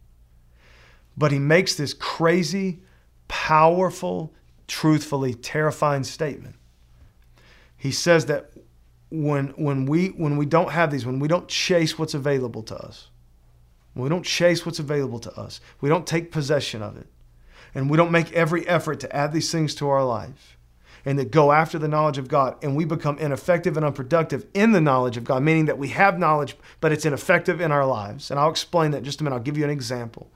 But 1.16 1.32
he 1.32 1.40
makes 1.40 1.74
this 1.74 1.94
crazy, 1.94 2.80
powerful, 3.26 4.32
truthfully 4.68 5.34
terrifying 5.34 6.04
statement. 6.04 6.54
He 7.76 7.90
says 7.90 8.26
that 8.26 8.52
when, 9.10 9.48
when, 9.48 9.86
we, 9.86 10.08
when 10.08 10.36
we 10.36 10.46
don't 10.46 10.70
have 10.70 10.92
these, 10.92 11.04
when 11.04 11.18
we 11.18 11.26
don't 11.26 11.48
chase 11.48 11.98
what's 11.98 12.14
available 12.14 12.62
to 12.64 12.76
us, 12.76 13.08
when 13.94 14.04
we 14.04 14.08
don't 14.08 14.24
chase 14.24 14.64
what's 14.64 14.78
available 14.78 15.18
to 15.18 15.32
us, 15.32 15.60
we 15.80 15.88
don't 15.88 16.06
take 16.06 16.30
possession 16.30 16.82
of 16.82 16.96
it, 16.96 17.08
and 17.74 17.90
we 17.90 17.96
don't 17.96 18.12
make 18.12 18.30
every 18.32 18.66
effort 18.68 19.00
to 19.00 19.16
add 19.16 19.32
these 19.32 19.50
things 19.50 19.74
to 19.76 19.88
our 19.88 20.04
life 20.04 20.56
and 21.04 21.18
that 21.18 21.30
go 21.30 21.52
after 21.52 21.78
the 21.78 21.88
knowledge 21.88 22.18
of 22.18 22.28
God, 22.28 22.56
and 22.62 22.76
we 22.76 22.84
become 22.84 23.18
ineffective 23.18 23.76
and 23.76 23.86
unproductive 23.86 24.46
in 24.54 24.72
the 24.72 24.80
knowledge 24.80 25.16
of 25.16 25.24
God, 25.24 25.42
meaning 25.42 25.66
that 25.66 25.78
we 25.78 25.88
have 25.88 26.18
knowledge, 26.18 26.56
but 26.80 26.92
it's 26.92 27.04
ineffective 27.04 27.60
in 27.60 27.72
our 27.72 27.86
lives. 27.86 28.30
And 28.30 28.38
I'll 28.38 28.50
explain 28.50 28.90
that 28.90 28.98
in 28.98 29.04
just 29.04 29.20
a 29.20 29.24
minute. 29.24 29.36
I'll 29.36 29.42
give 29.42 29.58
you 29.58 29.64
an 29.64 29.70
example. 29.70 30.30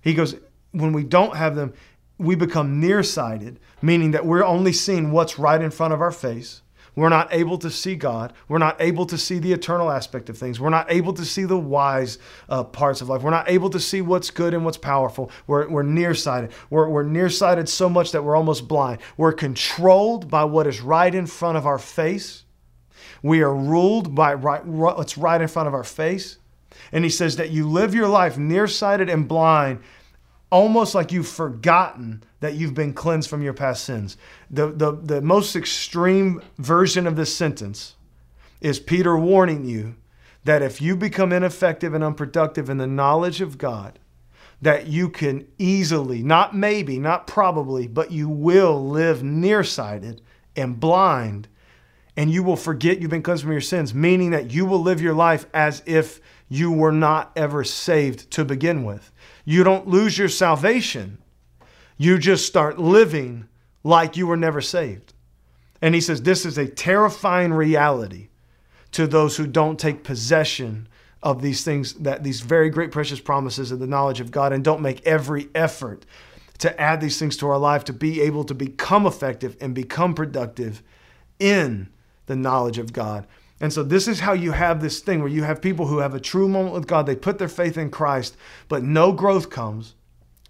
He 0.00 0.14
goes, 0.14 0.36
when 0.72 0.92
we 0.92 1.04
don't 1.04 1.36
have 1.36 1.56
them, 1.56 1.72
we 2.18 2.34
become 2.34 2.80
nearsighted, 2.80 3.58
meaning 3.80 4.10
that 4.10 4.26
we're 4.26 4.44
only 4.44 4.72
seeing 4.72 5.10
what's 5.10 5.38
right 5.38 5.60
in 5.60 5.70
front 5.70 5.94
of 5.94 6.00
our 6.00 6.12
face. 6.12 6.62
We're 6.96 7.08
not 7.08 7.32
able 7.32 7.58
to 7.58 7.70
see 7.70 7.96
God. 7.96 8.32
We're 8.48 8.58
not 8.58 8.80
able 8.80 9.04
to 9.06 9.18
see 9.18 9.38
the 9.38 9.52
eternal 9.52 9.90
aspect 9.90 10.30
of 10.30 10.38
things. 10.38 10.60
We're 10.60 10.70
not 10.70 10.90
able 10.90 11.12
to 11.14 11.24
see 11.24 11.44
the 11.44 11.58
wise 11.58 12.18
uh, 12.48 12.62
parts 12.64 13.00
of 13.00 13.08
life. 13.08 13.22
We're 13.22 13.30
not 13.30 13.50
able 13.50 13.70
to 13.70 13.80
see 13.80 14.00
what's 14.00 14.30
good 14.30 14.54
and 14.54 14.64
what's 14.64 14.76
powerful. 14.76 15.30
We're, 15.46 15.68
we're 15.68 15.82
nearsighted. 15.82 16.52
We're, 16.70 16.88
we're 16.88 17.02
nearsighted 17.02 17.68
so 17.68 17.88
much 17.88 18.12
that 18.12 18.22
we're 18.22 18.36
almost 18.36 18.68
blind. 18.68 19.00
We're 19.16 19.32
controlled 19.32 20.30
by 20.30 20.44
what 20.44 20.66
is 20.66 20.80
right 20.80 21.12
in 21.12 21.26
front 21.26 21.56
of 21.58 21.66
our 21.66 21.78
face. 21.78 22.44
We 23.22 23.42
are 23.42 23.54
ruled 23.54 24.14
by 24.14 24.34
right, 24.34 24.64
what's 24.64 25.18
right 25.18 25.40
in 25.40 25.48
front 25.48 25.66
of 25.66 25.74
our 25.74 25.84
face. 25.84 26.38
And 26.92 27.02
he 27.02 27.10
says 27.10 27.36
that 27.36 27.50
you 27.50 27.68
live 27.68 27.94
your 27.94 28.08
life 28.08 28.38
nearsighted 28.38 29.08
and 29.08 29.26
blind 29.26 29.80
almost 30.54 30.94
like 30.94 31.10
you've 31.10 31.26
forgotten 31.26 32.22
that 32.38 32.54
you've 32.54 32.74
been 32.74 32.94
cleansed 32.94 33.28
from 33.28 33.42
your 33.42 33.52
past 33.52 33.82
sins. 33.82 34.16
The, 34.48 34.68
the, 34.68 34.92
the 34.92 35.20
most 35.20 35.56
extreme 35.56 36.40
version 36.58 37.08
of 37.08 37.16
this 37.16 37.36
sentence 37.36 37.96
is 38.60 38.78
Peter 38.78 39.18
warning 39.18 39.64
you 39.64 39.96
that 40.44 40.62
if 40.62 40.80
you 40.80 40.94
become 40.96 41.32
ineffective 41.32 41.92
and 41.92 42.04
unproductive 42.04 42.70
in 42.70 42.78
the 42.78 42.86
knowledge 42.86 43.40
of 43.40 43.58
God, 43.58 43.98
that 44.62 44.86
you 44.86 45.10
can 45.10 45.44
easily, 45.58 46.22
not 46.22 46.54
maybe, 46.54 47.00
not 47.00 47.26
probably, 47.26 47.88
but 47.88 48.12
you 48.12 48.28
will 48.28 48.88
live 48.88 49.24
nearsighted 49.24 50.22
and 50.54 50.78
blind, 50.78 51.48
and 52.16 52.30
you 52.30 52.42
will 52.42 52.56
forget 52.56 53.00
you've 53.00 53.10
been 53.10 53.22
cleansed 53.22 53.42
from 53.42 53.52
your 53.52 53.60
sins, 53.60 53.94
meaning 53.94 54.30
that 54.30 54.52
you 54.52 54.66
will 54.66 54.80
live 54.80 55.00
your 55.00 55.14
life 55.14 55.46
as 55.52 55.82
if 55.86 56.20
you 56.48 56.70
were 56.70 56.92
not 56.92 57.32
ever 57.36 57.64
saved 57.64 58.30
to 58.32 58.44
begin 58.44 58.84
with. 58.84 59.10
You 59.44 59.64
don't 59.64 59.88
lose 59.88 60.16
your 60.16 60.28
salvation. 60.28 61.18
You 61.96 62.18
just 62.18 62.46
start 62.46 62.78
living 62.78 63.48
like 63.82 64.16
you 64.16 64.26
were 64.26 64.36
never 64.36 64.60
saved. 64.60 65.12
And 65.82 65.94
he 65.94 66.00
says 66.00 66.22
this 66.22 66.46
is 66.46 66.56
a 66.56 66.66
terrifying 66.66 67.52
reality 67.52 68.28
to 68.92 69.06
those 69.06 69.36
who 69.36 69.46
don't 69.46 69.78
take 69.78 70.04
possession 70.04 70.88
of 71.22 71.42
these 71.42 71.64
things 71.64 71.94
that 71.94 72.22
these 72.22 72.42
very 72.42 72.70
great 72.70 72.92
precious 72.92 73.18
promises 73.18 73.72
of 73.72 73.80
the 73.80 73.86
knowledge 73.86 74.20
of 74.20 74.30
God 74.30 74.52
and 74.52 74.62
don't 74.62 74.82
make 74.82 75.04
every 75.06 75.48
effort 75.54 76.06
to 76.58 76.80
add 76.80 77.00
these 77.00 77.18
things 77.18 77.36
to 77.38 77.48
our 77.48 77.58
life 77.58 77.84
to 77.84 77.92
be 77.92 78.20
able 78.20 78.44
to 78.44 78.54
become 78.54 79.06
effective 79.06 79.56
and 79.60 79.74
become 79.74 80.14
productive 80.14 80.82
in 81.40 81.88
the 82.26 82.36
knowledge 82.36 82.78
of 82.78 82.92
God. 82.92 83.26
And 83.60 83.72
so 83.72 83.82
this 83.82 84.08
is 84.08 84.20
how 84.20 84.32
you 84.32 84.52
have 84.52 84.82
this 84.82 85.00
thing 85.00 85.20
where 85.20 85.28
you 85.28 85.44
have 85.44 85.62
people 85.62 85.86
who 85.86 85.98
have 85.98 86.14
a 86.14 86.20
true 86.20 86.48
moment 86.48 86.74
with 86.74 86.86
God. 86.86 87.06
They 87.06 87.16
put 87.16 87.38
their 87.38 87.48
faith 87.48 87.78
in 87.78 87.90
Christ, 87.90 88.36
but 88.68 88.82
no 88.82 89.12
growth 89.12 89.48
comes. 89.48 89.94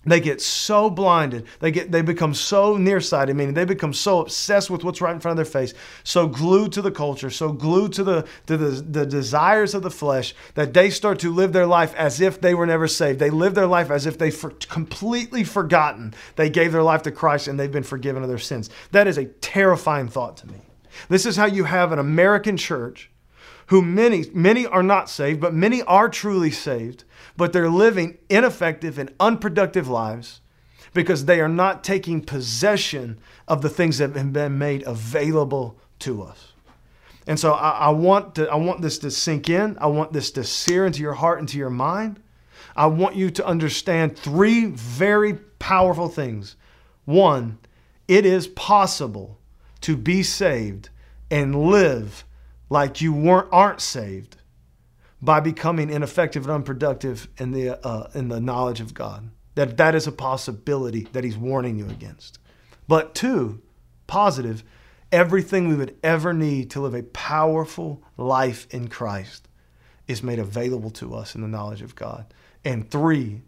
They 0.06 0.20
get 0.20 0.40
so 0.40 0.90
blinded. 0.90 1.46
They 1.60 1.70
get 1.70 1.90
they 1.90 2.02
become 2.02 2.34
so 2.34 2.76
nearsighted, 2.76 3.36
meaning 3.36 3.54
they 3.54 3.64
become 3.64 3.94
so 3.94 4.20
obsessed 4.20 4.68
with 4.68 4.84
what's 4.84 5.00
right 5.00 5.14
in 5.14 5.20
front 5.20 5.38
of 5.38 5.44
their 5.44 5.50
face, 5.50 5.72
so 6.02 6.26
glued 6.26 6.72
to 6.72 6.82
the 6.82 6.90
culture, 6.90 7.30
so 7.30 7.52
glued 7.52 7.92
to 7.94 8.04
the 8.04 8.26
to 8.46 8.56
the, 8.56 8.82
the 8.82 9.06
desires 9.06 9.74
of 9.74 9.82
the 9.82 9.90
flesh 9.90 10.34
that 10.54 10.74
they 10.74 10.90
start 10.90 11.18
to 11.20 11.32
live 11.32 11.52
their 11.52 11.66
life 11.66 11.94
as 11.94 12.20
if 12.20 12.40
they 12.40 12.54
were 12.54 12.66
never 12.66 12.86
saved. 12.86 13.18
They 13.18 13.30
live 13.30 13.54
their 13.54 13.66
life 13.66 13.90
as 13.90 14.04
if 14.04 14.18
they 14.18 14.30
for, 14.30 14.50
completely 14.50 15.42
forgotten 15.42 16.14
they 16.36 16.50
gave 16.50 16.72
their 16.72 16.82
life 16.82 17.02
to 17.02 17.10
Christ 17.10 17.48
and 17.48 17.58
they've 17.58 17.72
been 17.72 17.82
forgiven 17.82 18.22
of 18.22 18.28
their 18.28 18.38
sins. 18.38 18.68
That 18.92 19.06
is 19.06 19.16
a 19.16 19.24
terrifying 19.24 20.08
thought 20.08 20.36
to 20.38 20.48
me. 20.48 20.63
This 21.08 21.26
is 21.26 21.36
how 21.36 21.46
you 21.46 21.64
have 21.64 21.92
an 21.92 21.98
American 21.98 22.56
church 22.56 23.10
who 23.68 23.80
many, 23.82 24.26
many 24.32 24.66
are 24.66 24.82
not 24.82 25.08
saved, 25.08 25.40
but 25.40 25.54
many 25.54 25.82
are 25.82 26.08
truly 26.08 26.50
saved, 26.50 27.04
but 27.36 27.52
they're 27.52 27.70
living 27.70 28.18
ineffective 28.28 28.98
and 28.98 29.12
unproductive 29.18 29.88
lives 29.88 30.40
because 30.92 31.24
they 31.24 31.40
are 31.40 31.48
not 31.48 31.82
taking 31.82 32.20
possession 32.20 33.18
of 33.48 33.62
the 33.62 33.70
things 33.70 33.98
that 33.98 34.14
have 34.14 34.32
been 34.32 34.58
made 34.58 34.86
available 34.86 35.78
to 35.98 36.22
us. 36.22 36.52
And 37.26 37.40
so 37.40 37.52
I, 37.52 37.70
I, 37.70 37.88
want 37.90 38.34
to, 38.36 38.48
I 38.48 38.56
want 38.56 38.82
this 38.82 38.98
to 38.98 39.10
sink 39.10 39.48
in. 39.48 39.78
I 39.80 39.86
want 39.86 40.12
this 40.12 40.30
to 40.32 40.44
sear 40.44 40.86
into 40.86 41.00
your 41.00 41.14
heart, 41.14 41.40
into 41.40 41.58
your 41.58 41.70
mind. 41.70 42.22
I 42.76 42.86
want 42.86 43.16
you 43.16 43.30
to 43.30 43.46
understand 43.46 44.18
three 44.18 44.66
very 44.66 45.34
powerful 45.58 46.08
things. 46.08 46.56
One, 47.06 47.58
it 48.08 48.26
is 48.26 48.46
possible 48.48 49.38
to 49.84 49.98
be 49.98 50.22
saved 50.22 50.88
and 51.30 51.66
live 51.66 52.24
like 52.70 53.02
you 53.02 53.12
weren't 53.12 53.48
aren't 53.52 53.82
saved 53.82 54.38
by 55.20 55.40
becoming 55.40 55.90
ineffective 55.90 56.44
and 56.44 56.52
unproductive 56.52 57.28
in 57.36 57.50
the 57.50 57.86
uh, 57.86 58.08
in 58.14 58.28
the 58.28 58.40
knowledge 58.40 58.80
of 58.80 58.94
God. 58.94 59.28
That 59.56 59.76
that 59.76 59.94
is 59.94 60.06
a 60.06 60.12
possibility 60.12 61.06
that 61.12 61.22
He's 61.22 61.36
warning 61.36 61.76
you 61.76 61.86
against. 61.86 62.38
But 62.88 63.14
two, 63.14 63.60
positive, 64.06 64.64
everything 65.12 65.68
we 65.68 65.74
would 65.74 65.98
ever 66.02 66.32
need 66.32 66.70
to 66.70 66.80
live 66.80 66.94
a 66.94 67.02
powerful 67.02 68.02
life 68.16 68.66
in 68.70 68.88
Christ 68.88 69.48
is 70.08 70.22
made 70.22 70.38
available 70.38 70.90
to 70.92 71.14
us 71.14 71.34
in 71.34 71.42
the 71.42 71.48
knowledge 71.48 71.82
of 71.82 71.94
God. 71.94 72.32
And 72.64 72.90
three, 72.90 73.42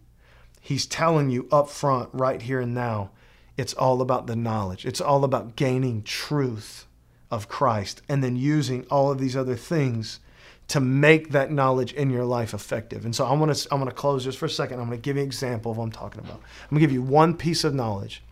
He's 0.61 0.85
telling 0.85 1.31
you 1.31 1.49
up 1.51 1.71
front, 1.71 2.11
right 2.13 2.43
here 2.43 2.61
and 2.61 2.75
now, 2.75 3.13
it's 3.57 3.75
all 3.75 4.01
about 4.01 4.27
the 4.27 4.37
knowledge. 4.37 4.85
It's 4.85 5.01
all 5.01 5.25
about 5.25 5.57
gaining 5.57 6.03
truth 6.03 6.87
of 7.31 7.49
Christ 7.49 8.03
and 8.09 8.23
then 8.23 8.37
using 8.37 8.85
all 8.91 9.11
of 9.11 9.19
these 9.19 9.37
other 9.37 9.57
things 9.57 10.21
to 10.69 10.81
make 10.81 11.31
that 11.31 11.51
knowledge 11.51 11.93
in 11.93 12.11
your 12.11 12.25
life 12.25 12.53
effective. 12.53 13.05
And 13.05 13.15
so 13.15 13.25
I 13.25 13.33
want 13.33 13.55
to 13.55 13.69
I 13.71 13.77
want 13.77 13.89
to 13.89 13.95
close 13.95 14.25
just 14.25 14.39
for 14.39 14.47
a 14.47 14.51
second. 14.51 14.81
I'm 14.81 14.87
going 14.87 14.99
to 14.99 15.03
give 15.03 15.17
you 15.17 15.23
an 15.23 15.29
example 15.29 15.71
of 15.71 15.79
what 15.79 15.85
I'm 15.85 15.93
talking 15.93 16.21
about. 16.21 16.41
I'm 16.41 16.71
going 16.71 16.81
to 16.81 16.87
give 16.87 16.93
you 16.93 17.03
one 17.03 17.37
piece 17.37 17.65
of 17.65 17.75
knowledge 17.75 18.23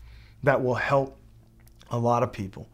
that 0.42 0.62
will 0.62 0.74
help 0.74 1.16
a 1.90 1.98
lot 1.98 2.22
of 2.22 2.32
people. 2.32 2.68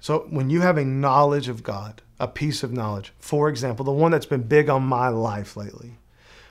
So 0.00 0.26
when 0.30 0.50
you 0.50 0.60
have 0.60 0.76
a 0.76 0.84
knowledge 0.84 1.48
of 1.48 1.62
God, 1.62 2.02
a 2.20 2.28
piece 2.28 2.62
of 2.62 2.72
knowledge, 2.72 3.12
for 3.18 3.48
example, 3.48 3.84
the 3.84 3.92
one 3.92 4.10
that's 4.10 4.26
been 4.26 4.42
big 4.42 4.68
on 4.68 4.82
my 4.82 5.08
life 5.08 5.56
lately, 5.56 5.98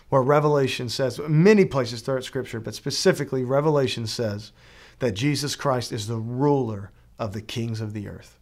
where 0.09 0.21
Revelation 0.21 0.89
says, 0.89 1.19
many 1.27 1.65
places 1.65 2.01
throughout 2.01 2.23
Scripture, 2.23 2.59
but 2.59 2.75
specifically 2.75 3.43
Revelation 3.43 4.07
says 4.07 4.51
that 4.99 5.11
Jesus 5.13 5.55
Christ 5.55 5.91
is 5.91 6.07
the 6.07 6.17
ruler 6.17 6.91
of 7.19 7.33
the 7.33 7.41
kings 7.41 7.81
of 7.81 7.93
the 7.93 8.07
earth. 8.07 8.37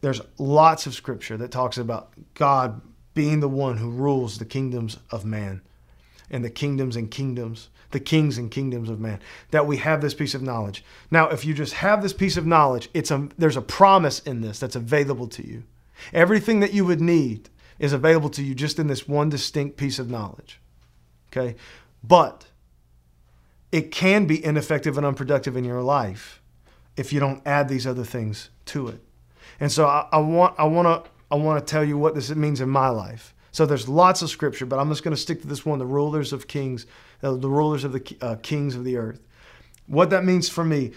There's 0.00 0.20
lots 0.38 0.86
of 0.86 0.94
Scripture 0.94 1.36
that 1.38 1.50
talks 1.50 1.78
about 1.78 2.12
God 2.34 2.80
being 3.14 3.40
the 3.40 3.48
one 3.48 3.78
who 3.78 3.90
rules 3.90 4.38
the 4.38 4.44
kingdoms 4.44 4.98
of 5.10 5.24
man. 5.24 5.62
and 6.30 6.44
the 6.44 6.50
kingdoms 6.50 6.96
and 6.96 7.10
kingdoms, 7.10 7.68
the 7.92 8.00
kings 8.00 8.36
and 8.38 8.50
kingdoms 8.50 8.88
of 8.88 9.00
man, 9.00 9.20
that 9.50 9.66
we 9.66 9.76
have 9.76 10.00
this 10.00 10.14
piece 10.14 10.34
of 10.34 10.42
knowledge. 10.42 10.84
Now, 11.10 11.28
if 11.28 11.44
you 11.44 11.54
just 11.54 11.74
have 11.74 12.02
this 12.02 12.12
piece 12.12 12.36
of 12.36 12.46
knowledge, 12.46 12.88
it's 12.92 13.10
a, 13.10 13.28
there's 13.38 13.56
a 13.56 13.62
promise 13.62 14.20
in 14.20 14.40
this 14.40 14.58
that's 14.58 14.76
available 14.76 15.28
to 15.28 15.46
you. 15.46 15.62
Everything 16.12 16.60
that 16.60 16.74
you 16.74 16.84
would 16.84 17.00
need 17.00 17.48
is 17.78 17.92
available 17.92 18.30
to 18.30 18.42
you 18.42 18.54
just 18.54 18.78
in 18.78 18.86
this 18.86 19.06
one 19.06 19.28
distinct 19.28 19.76
piece 19.76 19.98
of 19.98 20.10
knowledge. 20.10 20.60
Okay? 21.30 21.56
But 22.02 22.46
it 23.72 23.90
can 23.90 24.26
be 24.26 24.44
ineffective 24.44 24.96
and 24.96 25.06
unproductive 25.06 25.56
in 25.56 25.64
your 25.64 25.82
life 25.82 26.40
if 26.96 27.12
you 27.12 27.20
don't 27.20 27.42
add 27.46 27.68
these 27.68 27.86
other 27.86 28.04
things 28.04 28.50
to 28.66 28.88
it. 28.88 29.02
And 29.60 29.70
so 29.70 29.86
I, 29.86 30.08
I 30.12 30.18
want 30.18 30.58
I 30.58 30.64
want 30.64 31.04
to 31.04 31.10
I 31.30 31.36
want 31.36 31.64
to 31.64 31.70
tell 31.70 31.84
you 31.84 31.98
what 31.98 32.14
this 32.14 32.30
means 32.30 32.60
in 32.60 32.68
my 32.68 32.88
life. 32.88 33.34
So 33.52 33.64
there's 33.64 33.88
lots 33.88 34.22
of 34.22 34.28
scripture, 34.28 34.66
but 34.66 34.78
I'm 34.78 34.88
just 34.90 35.02
going 35.02 35.14
to 35.16 35.20
stick 35.20 35.40
to 35.42 35.46
this 35.46 35.64
one: 35.64 35.78
the 35.78 35.86
rulers 35.86 36.32
of 36.32 36.46
kings, 36.46 36.86
uh, 37.22 37.34
the 37.34 37.48
rulers 37.48 37.84
of 37.84 37.92
the 37.92 38.16
uh, 38.20 38.36
kings 38.42 38.74
of 38.76 38.84
the 38.84 38.96
earth. 38.96 39.20
What 39.86 40.10
that 40.10 40.24
means 40.24 40.48
for 40.48 40.64
me, 40.64 40.92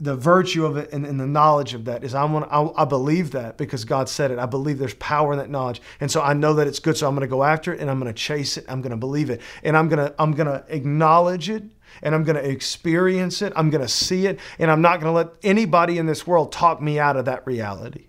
the 0.00 0.16
virtue 0.16 0.64
of 0.64 0.76
it 0.76 0.92
and, 0.92 1.04
and 1.04 1.20
the 1.20 1.26
knowledge 1.26 1.74
of 1.74 1.84
that 1.84 2.02
is 2.02 2.14
I 2.14 2.24
want 2.24 2.50
I, 2.50 2.82
I 2.82 2.84
believe 2.84 3.32
that 3.32 3.58
because 3.58 3.84
God 3.84 4.08
said 4.08 4.30
it. 4.30 4.38
I 4.38 4.46
believe 4.46 4.78
there's 4.78 4.94
power 4.94 5.32
in 5.32 5.38
that 5.38 5.50
knowledge, 5.50 5.82
and 6.00 6.10
so 6.10 6.22
I 6.22 6.32
know 6.32 6.54
that 6.54 6.66
it's 6.66 6.78
good. 6.78 6.96
So 6.96 7.06
I'm 7.06 7.14
going 7.14 7.28
to 7.28 7.30
go 7.30 7.44
after 7.44 7.72
it 7.72 7.80
and 7.80 7.90
I'm 7.90 8.00
going 8.00 8.12
to 8.12 8.18
chase 8.18 8.56
it. 8.56 8.64
I'm 8.68 8.80
going 8.80 8.92
to 8.92 8.96
believe 8.96 9.30
it, 9.30 9.40
and 9.62 9.76
I'm 9.76 9.88
going 9.88 10.04
to 10.04 10.14
I'm 10.18 10.32
going 10.32 10.46
to 10.46 10.64
acknowledge 10.68 11.50
it 11.50 11.64
and 12.02 12.14
I'm 12.14 12.24
going 12.24 12.36
to 12.36 12.48
experience 12.48 13.42
it. 13.42 13.52
I'm 13.56 13.70
going 13.70 13.82
to 13.82 13.88
see 13.88 14.26
it, 14.26 14.38
and 14.58 14.70
I'm 14.70 14.80
not 14.80 15.00
going 15.00 15.12
to 15.12 15.16
let 15.16 15.34
anybody 15.42 15.98
in 15.98 16.06
this 16.06 16.26
world 16.26 16.52
talk 16.52 16.80
me 16.80 16.98
out 16.98 17.16
of 17.16 17.26
that 17.26 17.46
reality. 17.46 18.06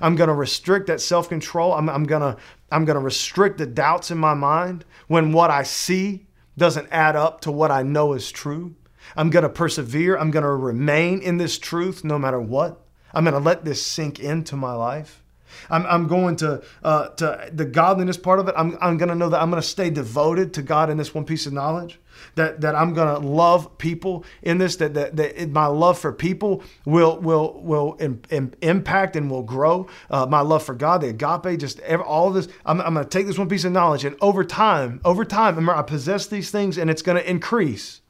I'm 0.00 0.16
going 0.16 0.28
to 0.28 0.34
restrict 0.34 0.86
that 0.86 1.00
self 1.00 1.28
control. 1.28 1.74
I'm, 1.74 1.88
I'm 1.88 2.04
going 2.04 2.22
to 2.22 2.40
I'm 2.70 2.84
going 2.84 2.96
to 2.96 3.02
restrict 3.02 3.58
the 3.58 3.66
doubts 3.66 4.10
in 4.10 4.18
my 4.18 4.34
mind 4.34 4.84
when 5.08 5.32
what 5.32 5.50
I 5.50 5.64
see 5.64 6.26
doesn't 6.56 6.88
add 6.90 7.16
up 7.16 7.40
to 7.42 7.52
what 7.52 7.70
I 7.70 7.82
know 7.82 8.12
is 8.12 8.30
true. 8.30 8.76
I'm 9.16 9.30
going 9.30 9.42
to 9.42 9.48
persevere. 9.48 10.16
I'm 10.16 10.30
going 10.30 10.44
to 10.44 10.50
remain 10.50 11.20
in 11.20 11.38
this 11.38 11.58
truth 11.58 12.04
no 12.04 12.18
matter 12.18 12.40
what. 12.40 12.80
I'm 13.12 13.24
going 13.24 13.34
to 13.34 13.40
let 13.40 13.64
this 13.64 13.84
sink 13.84 14.20
into 14.20 14.56
my 14.56 14.72
life. 14.72 15.22
I'm, 15.68 15.84
I'm 15.86 16.06
going 16.06 16.36
to, 16.36 16.62
uh, 16.82 17.08
to 17.08 17.50
the 17.52 17.64
godliness 17.64 18.16
part 18.16 18.38
of 18.38 18.48
it. 18.48 18.54
I'm, 18.56 18.78
I'm 18.80 18.96
going 18.96 19.08
to 19.08 19.14
know 19.14 19.28
that 19.28 19.42
I'm 19.42 19.50
going 19.50 19.60
to 19.62 19.66
stay 19.66 19.90
devoted 19.90 20.54
to 20.54 20.62
God 20.62 20.90
in 20.90 20.96
this 20.96 21.14
one 21.14 21.24
piece 21.24 21.46
of 21.46 21.52
knowledge. 21.52 21.98
That, 22.34 22.60
that 22.60 22.74
I'm 22.74 22.92
going 22.92 23.20
to 23.20 23.26
love 23.26 23.78
people 23.78 24.24
in 24.42 24.58
this. 24.58 24.76
That, 24.76 24.94
that, 24.94 25.16
that 25.16 25.50
my 25.50 25.66
love 25.66 25.98
for 25.98 26.12
people 26.12 26.62
will 26.84 27.18
will 27.18 27.60
will 27.62 27.94
in, 27.94 28.22
in, 28.28 28.54
impact 28.60 29.16
and 29.16 29.30
will 29.30 29.42
grow. 29.42 29.88
Uh, 30.10 30.26
my 30.26 30.40
love 30.40 30.62
for 30.62 30.74
God, 30.74 31.00
the 31.00 31.08
agape, 31.08 31.58
just 31.58 31.80
every, 31.80 32.04
all 32.04 32.28
of 32.28 32.34
this. 32.34 32.48
I'm, 32.66 32.80
I'm 32.82 32.94
going 32.94 33.06
to 33.06 33.10
take 33.10 33.26
this 33.26 33.38
one 33.38 33.48
piece 33.48 33.64
of 33.64 33.72
knowledge, 33.72 34.04
and 34.04 34.16
over 34.20 34.44
time, 34.44 35.00
over 35.02 35.24
time, 35.24 35.56
remember, 35.56 35.74
I 35.74 35.82
possess 35.82 36.26
these 36.26 36.50
things, 36.50 36.76
and 36.76 36.90
it's 36.90 37.02
going 37.02 37.16
to 37.16 37.28
increase. 37.28 38.02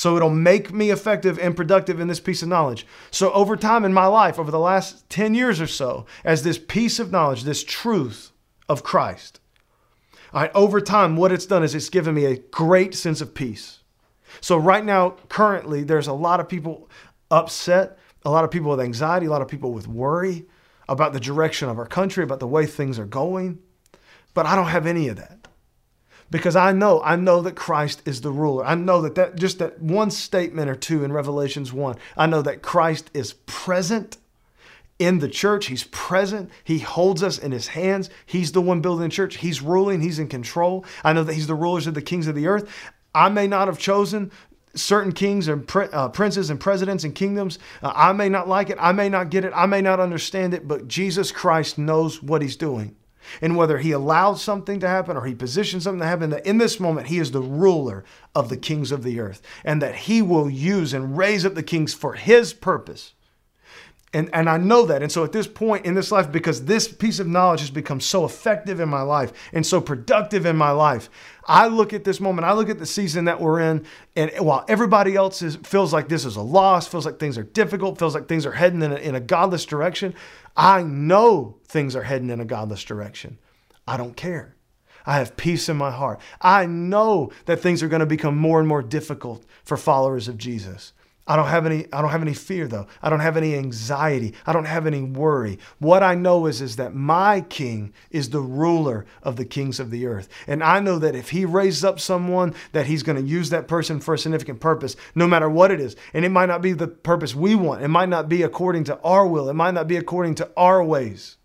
So 0.00 0.16
it'll 0.16 0.30
make 0.30 0.72
me 0.72 0.90
effective 0.90 1.38
and 1.38 1.54
productive 1.54 2.00
in 2.00 2.08
this 2.08 2.20
piece 2.20 2.40
of 2.40 2.48
knowledge. 2.48 2.86
So 3.10 3.30
over 3.32 3.54
time 3.54 3.84
in 3.84 3.92
my 3.92 4.06
life, 4.06 4.38
over 4.38 4.50
the 4.50 4.58
last 4.58 5.06
10 5.10 5.34
years 5.34 5.60
or 5.60 5.66
so, 5.66 6.06
as 6.24 6.42
this 6.42 6.56
piece 6.56 6.98
of 6.98 7.12
knowledge, 7.12 7.42
this 7.42 7.62
truth 7.62 8.32
of 8.66 8.82
Christ, 8.82 9.40
all 10.32 10.40
right, 10.40 10.50
over 10.54 10.80
time, 10.80 11.16
what 11.16 11.32
it's 11.32 11.44
done 11.44 11.62
is 11.62 11.74
it's 11.74 11.90
given 11.90 12.14
me 12.14 12.24
a 12.24 12.38
great 12.38 12.94
sense 12.94 13.20
of 13.20 13.34
peace. 13.34 13.80
So 14.40 14.56
right 14.56 14.86
now, 14.86 15.16
currently, 15.28 15.84
there's 15.84 16.08
a 16.08 16.14
lot 16.14 16.40
of 16.40 16.48
people 16.48 16.88
upset, 17.30 17.98
a 18.24 18.30
lot 18.30 18.44
of 18.44 18.50
people 18.50 18.70
with 18.70 18.80
anxiety, 18.80 19.26
a 19.26 19.30
lot 19.30 19.42
of 19.42 19.48
people 19.48 19.70
with 19.70 19.86
worry 19.86 20.46
about 20.88 21.12
the 21.12 21.20
direction 21.20 21.68
of 21.68 21.78
our 21.78 21.84
country, 21.84 22.24
about 22.24 22.40
the 22.40 22.46
way 22.46 22.64
things 22.64 22.98
are 22.98 23.04
going. 23.04 23.58
But 24.32 24.46
I 24.46 24.56
don't 24.56 24.68
have 24.68 24.86
any 24.86 25.08
of 25.08 25.16
that 25.16 25.39
because 26.30 26.54
I 26.56 26.72
know, 26.72 27.02
I 27.02 27.16
know 27.16 27.42
that 27.42 27.56
Christ 27.56 28.02
is 28.04 28.20
the 28.20 28.30
ruler. 28.30 28.64
I 28.64 28.74
know 28.74 29.02
that, 29.02 29.16
that 29.16 29.36
just 29.36 29.58
that 29.58 29.80
one 29.80 30.10
statement 30.10 30.70
or 30.70 30.76
two 30.76 31.04
in 31.04 31.12
Revelations 31.12 31.72
1, 31.72 31.96
I 32.16 32.26
know 32.26 32.42
that 32.42 32.62
Christ 32.62 33.10
is 33.12 33.32
present 33.46 34.16
in 34.98 35.18
the 35.18 35.28
church. 35.28 35.66
He's 35.66 35.84
present. 35.84 36.50
He 36.62 36.78
holds 36.78 37.22
us 37.22 37.38
in 37.38 37.52
his 37.52 37.68
hands. 37.68 38.10
He's 38.26 38.52
the 38.52 38.60
one 38.60 38.80
building 38.80 39.08
the 39.08 39.14
church. 39.14 39.38
He's 39.38 39.60
ruling. 39.60 40.00
He's 40.00 40.18
in 40.18 40.28
control. 40.28 40.84
I 41.02 41.12
know 41.12 41.24
that 41.24 41.34
he's 41.34 41.46
the 41.48 41.54
rulers 41.54 41.86
of 41.86 41.94
the 41.94 42.02
kings 42.02 42.28
of 42.28 42.34
the 42.34 42.46
earth. 42.46 42.70
I 43.14 43.28
may 43.28 43.48
not 43.48 43.66
have 43.66 43.78
chosen 43.78 44.30
certain 44.74 45.10
kings 45.10 45.48
and 45.48 45.68
uh, 45.74 46.08
princes 46.10 46.48
and 46.48 46.60
presidents 46.60 47.02
and 47.02 47.12
kingdoms. 47.12 47.58
Uh, 47.82 47.92
I 47.92 48.12
may 48.12 48.28
not 48.28 48.46
like 48.46 48.70
it. 48.70 48.78
I 48.80 48.92
may 48.92 49.08
not 49.08 49.30
get 49.30 49.44
it. 49.44 49.52
I 49.52 49.66
may 49.66 49.80
not 49.80 49.98
understand 49.98 50.54
it, 50.54 50.68
but 50.68 50.86
Jesus 50.86 51.32
Christ 51.32 51.76
knows 51.76 52.22
what 52.22 52.40
he's 52.40 52.54
doing 52.54 52.94
and 53.40 53.56
whether 53.56 53.78
he 53.78 53.92
allowed 53.92 54.34
something 54.34 54.80
to 54.80 54.88
happen 54.88 55.16
or 55.16 55.26
he 55.26 55.34
positioned 55.34 55.82
something 55.82 56.00
to 56.00 56.06
happen, 56.06 56.30
that 56.30 56.46
in 56.46 56.58
this 56.58 56.80
moment 56.80 57.08
he 57.08 57.18
is 57.18 57.30
the 57.30 57.42
ruler 57.42 58.04
of 58.34 58.48
the 58.48 58.56
kings 58.56 58.92
of 58.92 59.02
the 59.02 59.20
earth 59.20 59.42
and 59.64 59.80
that 59.82 59.94
he 59.94 60.22
will 60.22 60.48
use 60.48 60.92
and 60.92 61.16
raise 61.16 61.44
up 61.44 61.54
the 61.54 61.62
kings 61.62 61.94
for 61.94 62.14
his 62.14 62.52
purpose. 62.52 63.14
And, 64.12 64.28
and 64.32 64.50
I 64.50 64.56
know 64.56 64.86
that. 64.86 65.02
And 65.02 65.12
so 65.12 65.22
at 65.22 65.30
this 65.30 65.46
point 65.46 65.86
in 65.86 65.94
this 65.94 66.10
life, 66.10 66.32
because 66.32 66.64
this 66.64 66.88
piece 66.88 67.20
of 67.20 67.28
knowledge 67.28 67.60
has 67.60 67.70
become 67.70 68.00
so 68.00 68.24
effective 68.24 68.80
in 68.80 68.88
my 68.88 69.02
life 69.02 69.32
and 69.52 69.64
so 69.64 69.80
productive 69.80 70.46
in 70.46 70.56
my 70.56 70.72
life, 70.72 71.08
I 71.44 71.68
look 71.68 71.92
at 71.92 72.02
this 72.02 72.20
moment, 72.20 72.44
I 72.44 72.52
look 72.52 72.68
at 72.68 72.80
the 72.80 72.86
season 72.86 73.26
that 73.26 73.40
we're 73.40 73.60
in, 73.60 73.86
and 74.16 74.30
while 74.40 74.64
everybody 74.68 75.14
else 75.14 75.42
is, 75.42 75.56
feels 75.56 75.92
like 75.92 76.08
this 76.08 76.24
is 76.24 76.34
a 76.34 76.42
loss, 76.42 76.88
feels 76.88 77.06
like 77.06 77.20
things 77.20 77.38
are 77.38 77.44
difficult, 77.44 77.98
feels 77.98 78.14
like 78.14 78.26
things 78.26 78.46
are 78.46 78.52
heading 78.52 78.82
in 78.82 78.92
a, 78.92 78.96
in 78.96 79.14
a 79.14 79.20
godless 79.20 79.64
direction, 79.64 80.14
I 80.56 80.82
know 80.82 81.58
things 81.66 81.94
are 81.94 82.02
heading 82.02 82.30
in 82.30 82.40
a 82.40 82.44
godless 82.44 82.82
direction. 82.82 83.38
I 83.86 83.96
don't 83.96 84.16
care. 84.16 84.56
I 85.06 85.18
have 85.18 85.36
peace 85.36 85.68
in 85.68 85.76
my 85.76 85.90
heart. 85.90 86.20
I 86.40 86.66
know 86.66 87.32
that 87.46 87.60
things 87.60 87.82
are 87.82 87.88
going 87.88 88.00
to 88.00 88.06
become 88.06 88.36
more 88.36 88.58
and 88.58 88.68
more 88.68 88.82
difficult 88.82 89.44
for 89.64 89.76
followers 89.76 90.28
of 90.28 90.36
Jesus. 90.36 90.92
I 91.30 91.36
don't 91.36 91.46
have 91.46 91.64
any 91.64 91.86
I 91.92 92.02
don't 92.02 92.10
have 92.10 92.22
any 92.22 92.34
fear 92.34 92.66
though. 92.66 92.88
I 93.00 93.08
don't 93.08 93.20
have 93.20 93.36
any 93.36 93.54
anxiety. 93.54 94.34
I 94.46 94.52
don't 94.52 94.64
have 94.64 94.84
any 94.84 95.00
worry. 95.00 95.60
What 95.78 96.02
I 96.02 96.16
know 96.16 96.46
is 96.46 96.60
is 96.60 96.74
that 96.74 96.92
my 96.92 97.42
king 97.42 97.92
is 98.10 98.30
the 98.30 98.40
ruler 98.40 99.06
of 99.22 99.36
the 99.36 99.44
kings 99.44 99.78
of 99.78 99.92
the 99.92 100.06
earth. 100.06 100.28
And 100.48 100.60
I 100.60 100.80
know 100.80 100.98
that 100.98 101.14
if 101.14 101.30
he 101.30 101.44
raises 101.44 101.84
up 101.84 102.00
someone 102.00 102.52
that 102.72 102.86
he's 102.86 103.04
going 103.04 103.14
to 103.14 103.30
use 103.30 103.50
that 103.50 103.68
person 103.68 104.00
for 104.00 104.14
a 104.14 104.18
significant 104.18 104.58
purpose 104.58 104.96
no 105.14 105.28
matter 105.28 105.48
what 105.48 105.70
it 105.70 105.78
is. 105.78 105.94
And 106.12 106.24
it 106.24 106.30
might 106.30 106.46
not 106.46 106.62
be 106.62 106.72
the 106.72 106.88
purpose 106.88 107.32
we 107.32 107.54
want. 107.54 107.84
It 107.84 107.88
might 107.88 108.08
not 108.08 108.28
be 108.28 108.42
according 108.42 108.82
to 108.84 108.98
our 109.02 109.24
will. 109.24 109.48
It 109.48 109.54
might 109.54 109.74
not 109.74 109.86
be 109.86 109.98
according 109.98 110.34
to 110.36 110.50
our 110.56 110.82
ways 110.82 111.36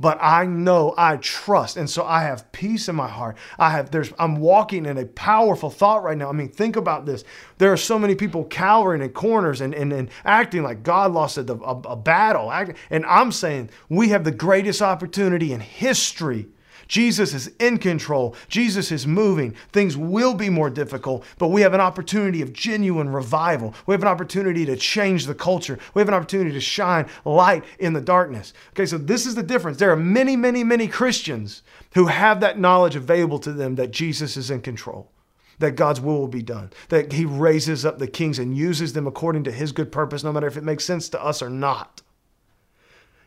but 0.00 0.18
I 0.20 0.46
know 0.46 0.94
I 0.96 1.18
trust. 1.18 1.76
And 1.76 1.88
so 1.88 2.04
I 2.04 2.22
have 2.22 2.50
peace 2.52 2.88
in 2.88 2.96
my 2.96 3.06
heart. 3.06 3.36
I 3.58 3.70
have, 3.70 3.90
there's, 3.90 4.12
I'm 4.18 4.36
walking 4.36 4.86
in 4.86 4.96
a 4.96 5.04
powerful 5.04 5.68
thought 5.68 6.02
right 6.02 6.16
now. 6.16 6.30
I 6.30 6.32
mean, 6.32 6.48
think 6.48 6.76
about 6.76 7.04
this. 7.04 7.22
There 7.58 7.70
are 7.70 7.76
so 7.76 7.98
many 7.98 8.14
people 8.14 8.46
cowering 8.46 9.02
in 9.02 9.10
corners 9.10 9.60
and, 9.60 9.74
and, 9.74 9.92
and 9.92 10.08
acting 10.24 10.62
like 10.62 10.82
God 10.82 11.12
lost 11.12 11.36
a, 11.36 11.52
a, 11.52 11.80
a 11.80 11.96
battle. 11.96 12.50
And 12.90 13.04
I'm 13.04 13.30
saying 13.30 13.68
we 13.90 14.08
have 14.08 14.24
the 14.24 14.32
greatest 14.32 14.80
opportunity 14.80 15.52
in 15.52 15.60
history 15.60 16.48
Jesus 16.90 17.34
is 17.34 17.52
in 17.60 17.78
control. 17.78 18.34
Jesus 18.48 18.90
is 18.90 19.06
moving. 19.06 19.54
Things 19.70 19.96
will 19.96 20.34
be 20.34 20.50
more 20.50 20.68
difficult, 20.68 21.24
but 21.38 21.48
we 21.48 21.60
have 21.60 21.72
an 21.72 21.80
opportunity 21.80 22.42
of 22.42 22.52
genuine 22.52 23.10
revival. 23.10 23.76
We 23.86 23.92
have 23.92 24.02
an 24.02 24.08
opportunity 24.08 24.66
to 24.66 24.74
change 24.74 25.26
the 25.26 25.34
culture. 25.36 25.78
We 25.94 26.00
have 26.00 26.08
an 26.08 26.14
opportunity 26.14 26.50
to 26.50 26.60
shine 26.60 27.08
light 27.24 27.62
in 27.78 27.92
the 27.92 28.00
darkness. 28.00 28.52
Okay, 28.70 28.86
so 28.86 28.98
this 28.98 29.24
is 29.24 29.36
the 29.36 29.42
difference. 29.44 29.78
There 29.78 29.92
are 29.92 29.96
many, 29.96 30.34
many, 30.34 30.64
many 30.64 30.88
Christians 30.88 31.62
who 31.94 32.06
have 32.06 32.40
that 32.40 32.58
knowledge 32.58 32.96
available 32.96 33.38
to 33.38 33.52
them 33.52 33.76
that 33.76 33.92
Jesus 33.92 34.36
is 34.36 34.50
in 34.50 34.60
control 34.60 35.12
that 35.60 35.72
God's 35.72 36.00
will 36.00 36.18
will 36.18 36.26
be 36.26 36.42
done, 36.42 36.70
that 36.88 37.12
He 37.12 37.26
raises 37.26 37.84
up 37.84 37.98
the 37.98 38.06
kings 38.06 38.38
and 38.38 38.56
uses 38.56 38.94
them 38.94 39.06
according 39.06 39.44
to 39.44 39.52
His 39.52 39.72
good 39.72 39.92
purpose, 39.92 40.24
no 40.24 40.32
matter 40.32 40.46
if 40.46 40.56
it 40.56 40.64
makes 40.64 40.86
sense 40.86 41.10
to 41.10 41.22
us 41.22 41.42
or 41.42 41.50
not. 41.50 42.00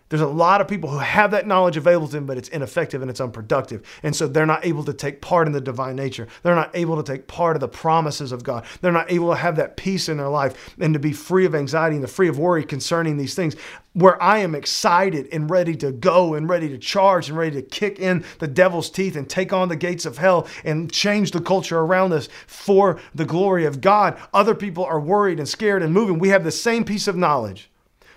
There's 0.09 0.21
a 0.21 0.27
lot 0.27 0.61
of 0.61 0.67
people 0.67 0.89
who 0.89 0.99
have 0.99 1.31
that 1.31 1.47
knowledge 1.47 1.75
available 1.75 2.07
to 2.07 2.13
them, 2.13 2.25
but 2.25 2.37
it's 2.37 2.49
ineffective 2.49 3.01
and 3.01 3.09
it's 3.09 3.21
unproductive. 3.21 3.81
And 4.03 4.15
so 4.15 4.27
they're 4.27 4.45
not 4.45 4.65
able 4.65 4.83
to 4.83 4.93
take 4.93 5.21
part 5.21 5.47
in 5.47 5.53
the 5.53 5.61
divine 5.61 5.95
nature. 5.95 6.27
They're 6.43 6.53
not 6.53 6.75
able 6.75 7.01
to 7.01 7.11
take 7.11 7.27
part 7.27 7.55
of 7.55 7.61
the 7.61 7.67
promises 7.67 8.31
of 8.31 8.43
God. 8.43 8.65
They're 8.81 8.91
not 8.91 9.11
able 9.11 9.31
to 9.31 9.35
have 9.35 9.55
that 9.55 9.75
peace 9.75 10.09
in 10.09 10.17
their 10.17 10.29
life 10.29 10.75
and 10.79 10.93
to 10.93 10.99
be 10.99 11.13
free 11.13 11.45
of 11.45 11.55
anxiety 11.55 11.95
and 11.95 12.03
the 12.03 12.09
free 12.09 12.27
of 12.27 12.37
worry 12.37 12.63
concerning 12.63 13.17
these 13.17 13.33
things. 13.33 13.55
Where 13.93 14.21
I 14.21 14.39
am 14.39 14.55
excited 14.55 15.29
and 15.31 15.49
ready 15.49 15.75
to 15.77 15.91
go 15.91 16.33
and 16.35 16.47
ready 16.49 16.69
to 16.69 16.77
charge 16.77 17.29
and 17.29 17.37
ready 17.37 17.55
to 17.55 17.61
kick 17.61 17.99
in 17.99 18.23
the 18.39 18.47
devil's 18.47 18.89
teeth 18.89 19.15
and 19.15 19.29
take 19.29 19.53
on 19.53 19.69
the 19.69 19.75
gates 19.75 20.05
of 20.05 20.17
hell 20.17 20.47
and 20.63 20.91
change 20.91 21.31
the 21.31 21.41
culture 21.41 21.79
around 21.79 22.13
us 22.13 22.29
for 22.45 22.99
the 23.15 23.25
glory 23.25 23.65
of 23.65 23.81
God. 23.81 24.19
Other 24.33 24.55
people 24.55 24.83
are 24.83 24.99
worried 24.99 25.39
and 25.39 25.49
scared 25.49 25.81
and 25.81 25.93
moving. 25.93 26.19
We 26.19 26.29
have 26.29 26.43
the 26.43 26.51
same 26.51 26.83
piece 26.83 27.07
of 27.07 27.15
knowledge 27.15 27.69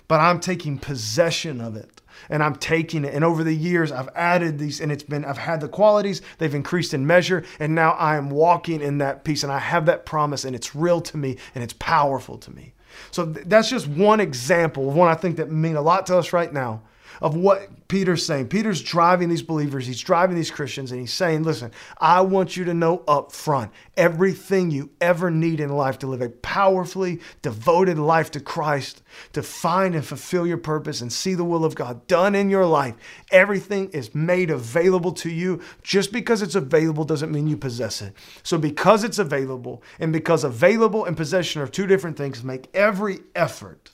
but 0.08 0.20
I'm 0.20 0.40
taking 0.40 0.78
possession 0.78 1.60
of 1.60 1.76
it. 1.76 2.00
And 2.30 2.42
I'm 2.42 2.56
taking 2.56 3.04
it. 3.04 3.12
And 3.12 3.22
over 3.22 3.44
the 3.44 3.54
years, 3.54 3.92
I've 3.92 4.08
added 4.14 4.58
these, 4.58 4.80
and 4.80 4.90
it's 4.90 5.02
been, 5.02 5.24
I've 5.24 5.36
had 5.36 5.60
the 5.60 5.68
qualities, 5.68 6.22
they've 6.38 6.54
increased 6.54 6.94
in 6.94 7.06
measure, 7.06 7.44
and 7.60 7.74
now 7.74 7.92
I 7.92 8.16
am 8.16 8.30
walking 8.30 8.80
in 8.80 8.98
that 8.98 9.22
peace, 9.22 9.42
and 9.42 9.52
I 9.52 9.58
have 9.58 9.84
that 9.86 10.06
promise, 10.06 10.44
and 10.44 10.56
it's 10.56 10.74
real 10.74 11.02
to 11.02 11.18
me, 11.18 11.36
and 11.54 11.62
it's 11.62 11.74
powerful 11.74 12.38
to 12.38 12.50
me. 12.50 12.72
So 13.10 13.26
that's 13.26 13.68
just 13.68 13.86
one 13.86 14.20
example 14.20 14.88
of 14.88 14.96
one 14.96 15.08
I 15.08 15.14
think 15.14 15.36
that 15.36 15.50
mean 15.50 15.76
a 15.76 15.82
lot 15.82 16.06
to 16.06 16.16
us 16.16 16.32
right 16.32 16.52
now 16.52 16.82
of 17.20 17.36
what 17.36 17.88
Peter's 17.88 18.26
saying. 18.26 18.48
Peter's 18.48 18.82
driving 18.82 19.28
these 19.28 19.42
believers, 19.42 19.86
he's 19.86 20.00
driving 20.00 20.36
these 20.36 20.50
Christians, 20.50 20.90
and 20.90 21.00
he's 21.00 21.12
saying, 21.12 21.44
Listen, 21.44 21.70
I 21.98 22.20
want 22.22 22.56
you 22.56 22.64
to 22.64 22.74
know 22.74 23.02
up 23.06 23.32
front 23.32 23.70
everything 23.96 24.70
you 24.70 24.90
ever 25.00 25.30
need 25.30 25.60
in 25.60 25.70
life 25.70 25.98
to 26.00 26.06
live 26.06 26.20
a 26.20 26.28
powerfully 26.28 27.20
devoted 27.42 27.98
life 27.98 28.30
to 28.32 28.40
Christ, 28.40 29.02
to 29.32 29.42
find 29.42 29.94
and 29.94 30.04
fulfill 30.04 30.46
your 30.46 30.58
purpose 30.58 31.00
and 31.00 31.12
see 31.12 31.34
the 31.34 31.44
will 31.44 31.64
of 31.64 31.74
God 31.74 32.06
done 32.06 32.34
in 32.34 32.50
your 32.50 32.66
life. 32.66 32.94
Everything 33.30 33.90
is 33.90 34.14
made 34.14 34.50
available 34.50 35.12
to 35.12 35.30
you. 35.30 35.62
Just 35.82 36.12
because 36.12 36.42
it's 36.42 36.54
available 36.54 37.04
doesn't 37.04 37.32
mean 37.32 37.46
you 37.46 37.56
possess 37.56 38.02
it. 38.02 38.14
So, 38.42 38.58
because 38.58 39.04
it's 39.04 39.18
available, 39.18 39.82
and 39.98 40.12
because 40.12 40.44
available 40.44 41.04
and 41.04 41.16
possession 41.16 41.62
are 41.62 41.68
two 41.68 41.86
different 41.86 42.16
things, 42.16 42.42
make 42.42 42.68
every 42.74 43.20
effort 43.34 43.90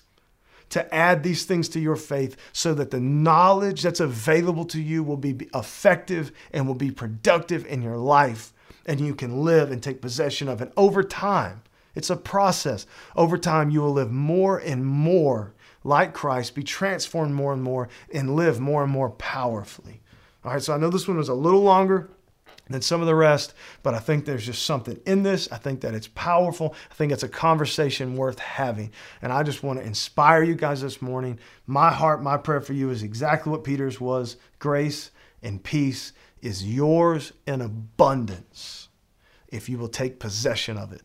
to 0.72 0.94
add 0.94 1.22
these 1.22 1.44
things 1.44 1.68
to 1.70 1.80
your 1.80 1.96
faith 1.96 2.36
so 2.52 2.74
that 2.74 2.90
the 2.90 3.00
knowledge 3.00 3.82
that's 3.82 4.00
available 4.00 4.64
to 4.64 4.80
you 4.80 5.02
will 5.02 5.16
be 5.16 5.48
effective 5.54 6.32
and 6.50 6.66
will 6.66 6.74
be 6.74 6.90
productive 6.90 7.66
in 7.66 7.82
your 7.82 7.98
life 7.98 8.52
and 8.86 9.00
you 9.00 9.14
can 9.14 9.44
live 9.44 9.70
and 9.70 9.82
take 9.82 10.00
possession 10.00 10.48
of 10.48 10.60
it 10.60 10.72
over 10.76 11.02
time. 11.02 11.62
It's 11.94 12.10
a 12.10 12.16
process. 12.16 12.86
Over 13.14 13.36
time, 13.36 13.70
you 13.70 13.82
will 13.82 13.92
live 13.92 14.10
more 14.10 14.58
and 14.58 14.84
more 14.84 15.52
like 15.84 16.14
Christ, 16.14 16.54
be 16.54 16.62
transformed 16.62 17.34
more 17.34 17.52
and 17.52 17.62
more, 17.62 17.88
and 18.12 18.34
live 18.34 18.58
more 18.58 18.82
and 18.82 18.92
more 18.92 19.10
powerfully. 19.10 20.00
All 20.44 20.52
right, 20.52 20.62
so 20.62 20.72
I 20.72 20.78
know 20.78 20.90
this 20.90 21.06
one 21.06 21.18
was 21.18 21.28
a 21.28 21.34
little 21.34 21.62
longer 21.62 22.08
than 22.72 22.82
some 22.82 23.00
of 23.00 23.06
the 23.06 23.14
rest, 23.14 23.54
but 23.82 23.94
I 23.94 23.98
think 23.98 24.24
there's 24.24 24.46
just 24.46 24.64
something 24.64 24.98
in 25.06 25.22
this. 25.22 25.50
I 25.52 25.58
think 25.58 25.80
that 25.82 25.94
it's 25.94 26.08
powerful. 26.08 26.74
I 26.90 26.94
think 26.94 27.12
it's 27.12 27.22
a 27.22 27.28
conversation 27.28 28.16
worth 28.16 28.38
having. 28.38 28.90
And 29.20 29.32
I 29.32 29.42
just 29.42 29.62
want 29.62 29.78
to 29.78 29.84
inspire 29.84 30.42
you 30.42 30.54
guys 30.54 30.82
this 30.82 31.00
morning. 31.00 31.38
My 31.66 31.90
heart, 31.90 32.22
my 32.22 32.36
prayer 32.36 32.60
for 32.60 32.72
you 32.72 32.90
is 32.90 33.02
exactly 33.02 33.50
what 33.50 33.64
Peter's 33.64 34.00
was 34.00 34.36
grace 34.58 35.10
and 35.42 35.62
peace 35.62 36.12
is 36.40 36.64
yours 36.64 37.32
in 37.46 37.60
abundance 37.60 38.88
if 39.48 39.68
you 39.68 39.78
will 39.78 39.88
take 39.88 40.18
possession 40.18 40.76
of 40.76 40.92
it. 40.92 41.02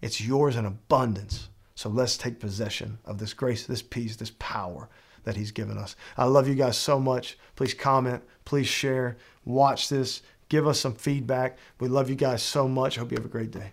It's 0.00 0.20
yours 0.20 0.56
in 0.56 0.66
abundance. 0.66 1.48
So 1.74 1.88
let's 1.88 2.16
take 2.16 2.38
possession 2.38 2.98
of 3.04 3.18
this 3.18 3.34
grace, 3.34 3.66
this 3.66 3.82
peace, 3.82 4.16
this 4.16 4.32
power 4.38 4.88
that 5.24 5.36
He's 5.36 5.52
given 5.52 5.78
us. 5.78 5.96
I 6.16 6.24
love 6.24 6.48
you 6.48 6.54
guys 6.54 6.76
so 6.76 7.00
much. 7.00 7.38
Please 7.56 7.74
comment, 7.74 8.22
please 8.44 8.66
share, 8.66 9.16
watch 9.44 9.88
this 9.88 10.22
Give 10.52 10.68
us 10.68 10.78
some 10.78 10.92
feedback. 10.92 11.56
We 11.80 11.88
love 11.88 12.10
you 12.10 12.14
guys 12.14 12.42
so 12.42 12.68
much. 12.68 12.96
Hope 12.96 13.10
you 13.10 13.16
have 13.16 13.24
a 13.24 13.28
great 13.30 13.52
day. 13.52 13.72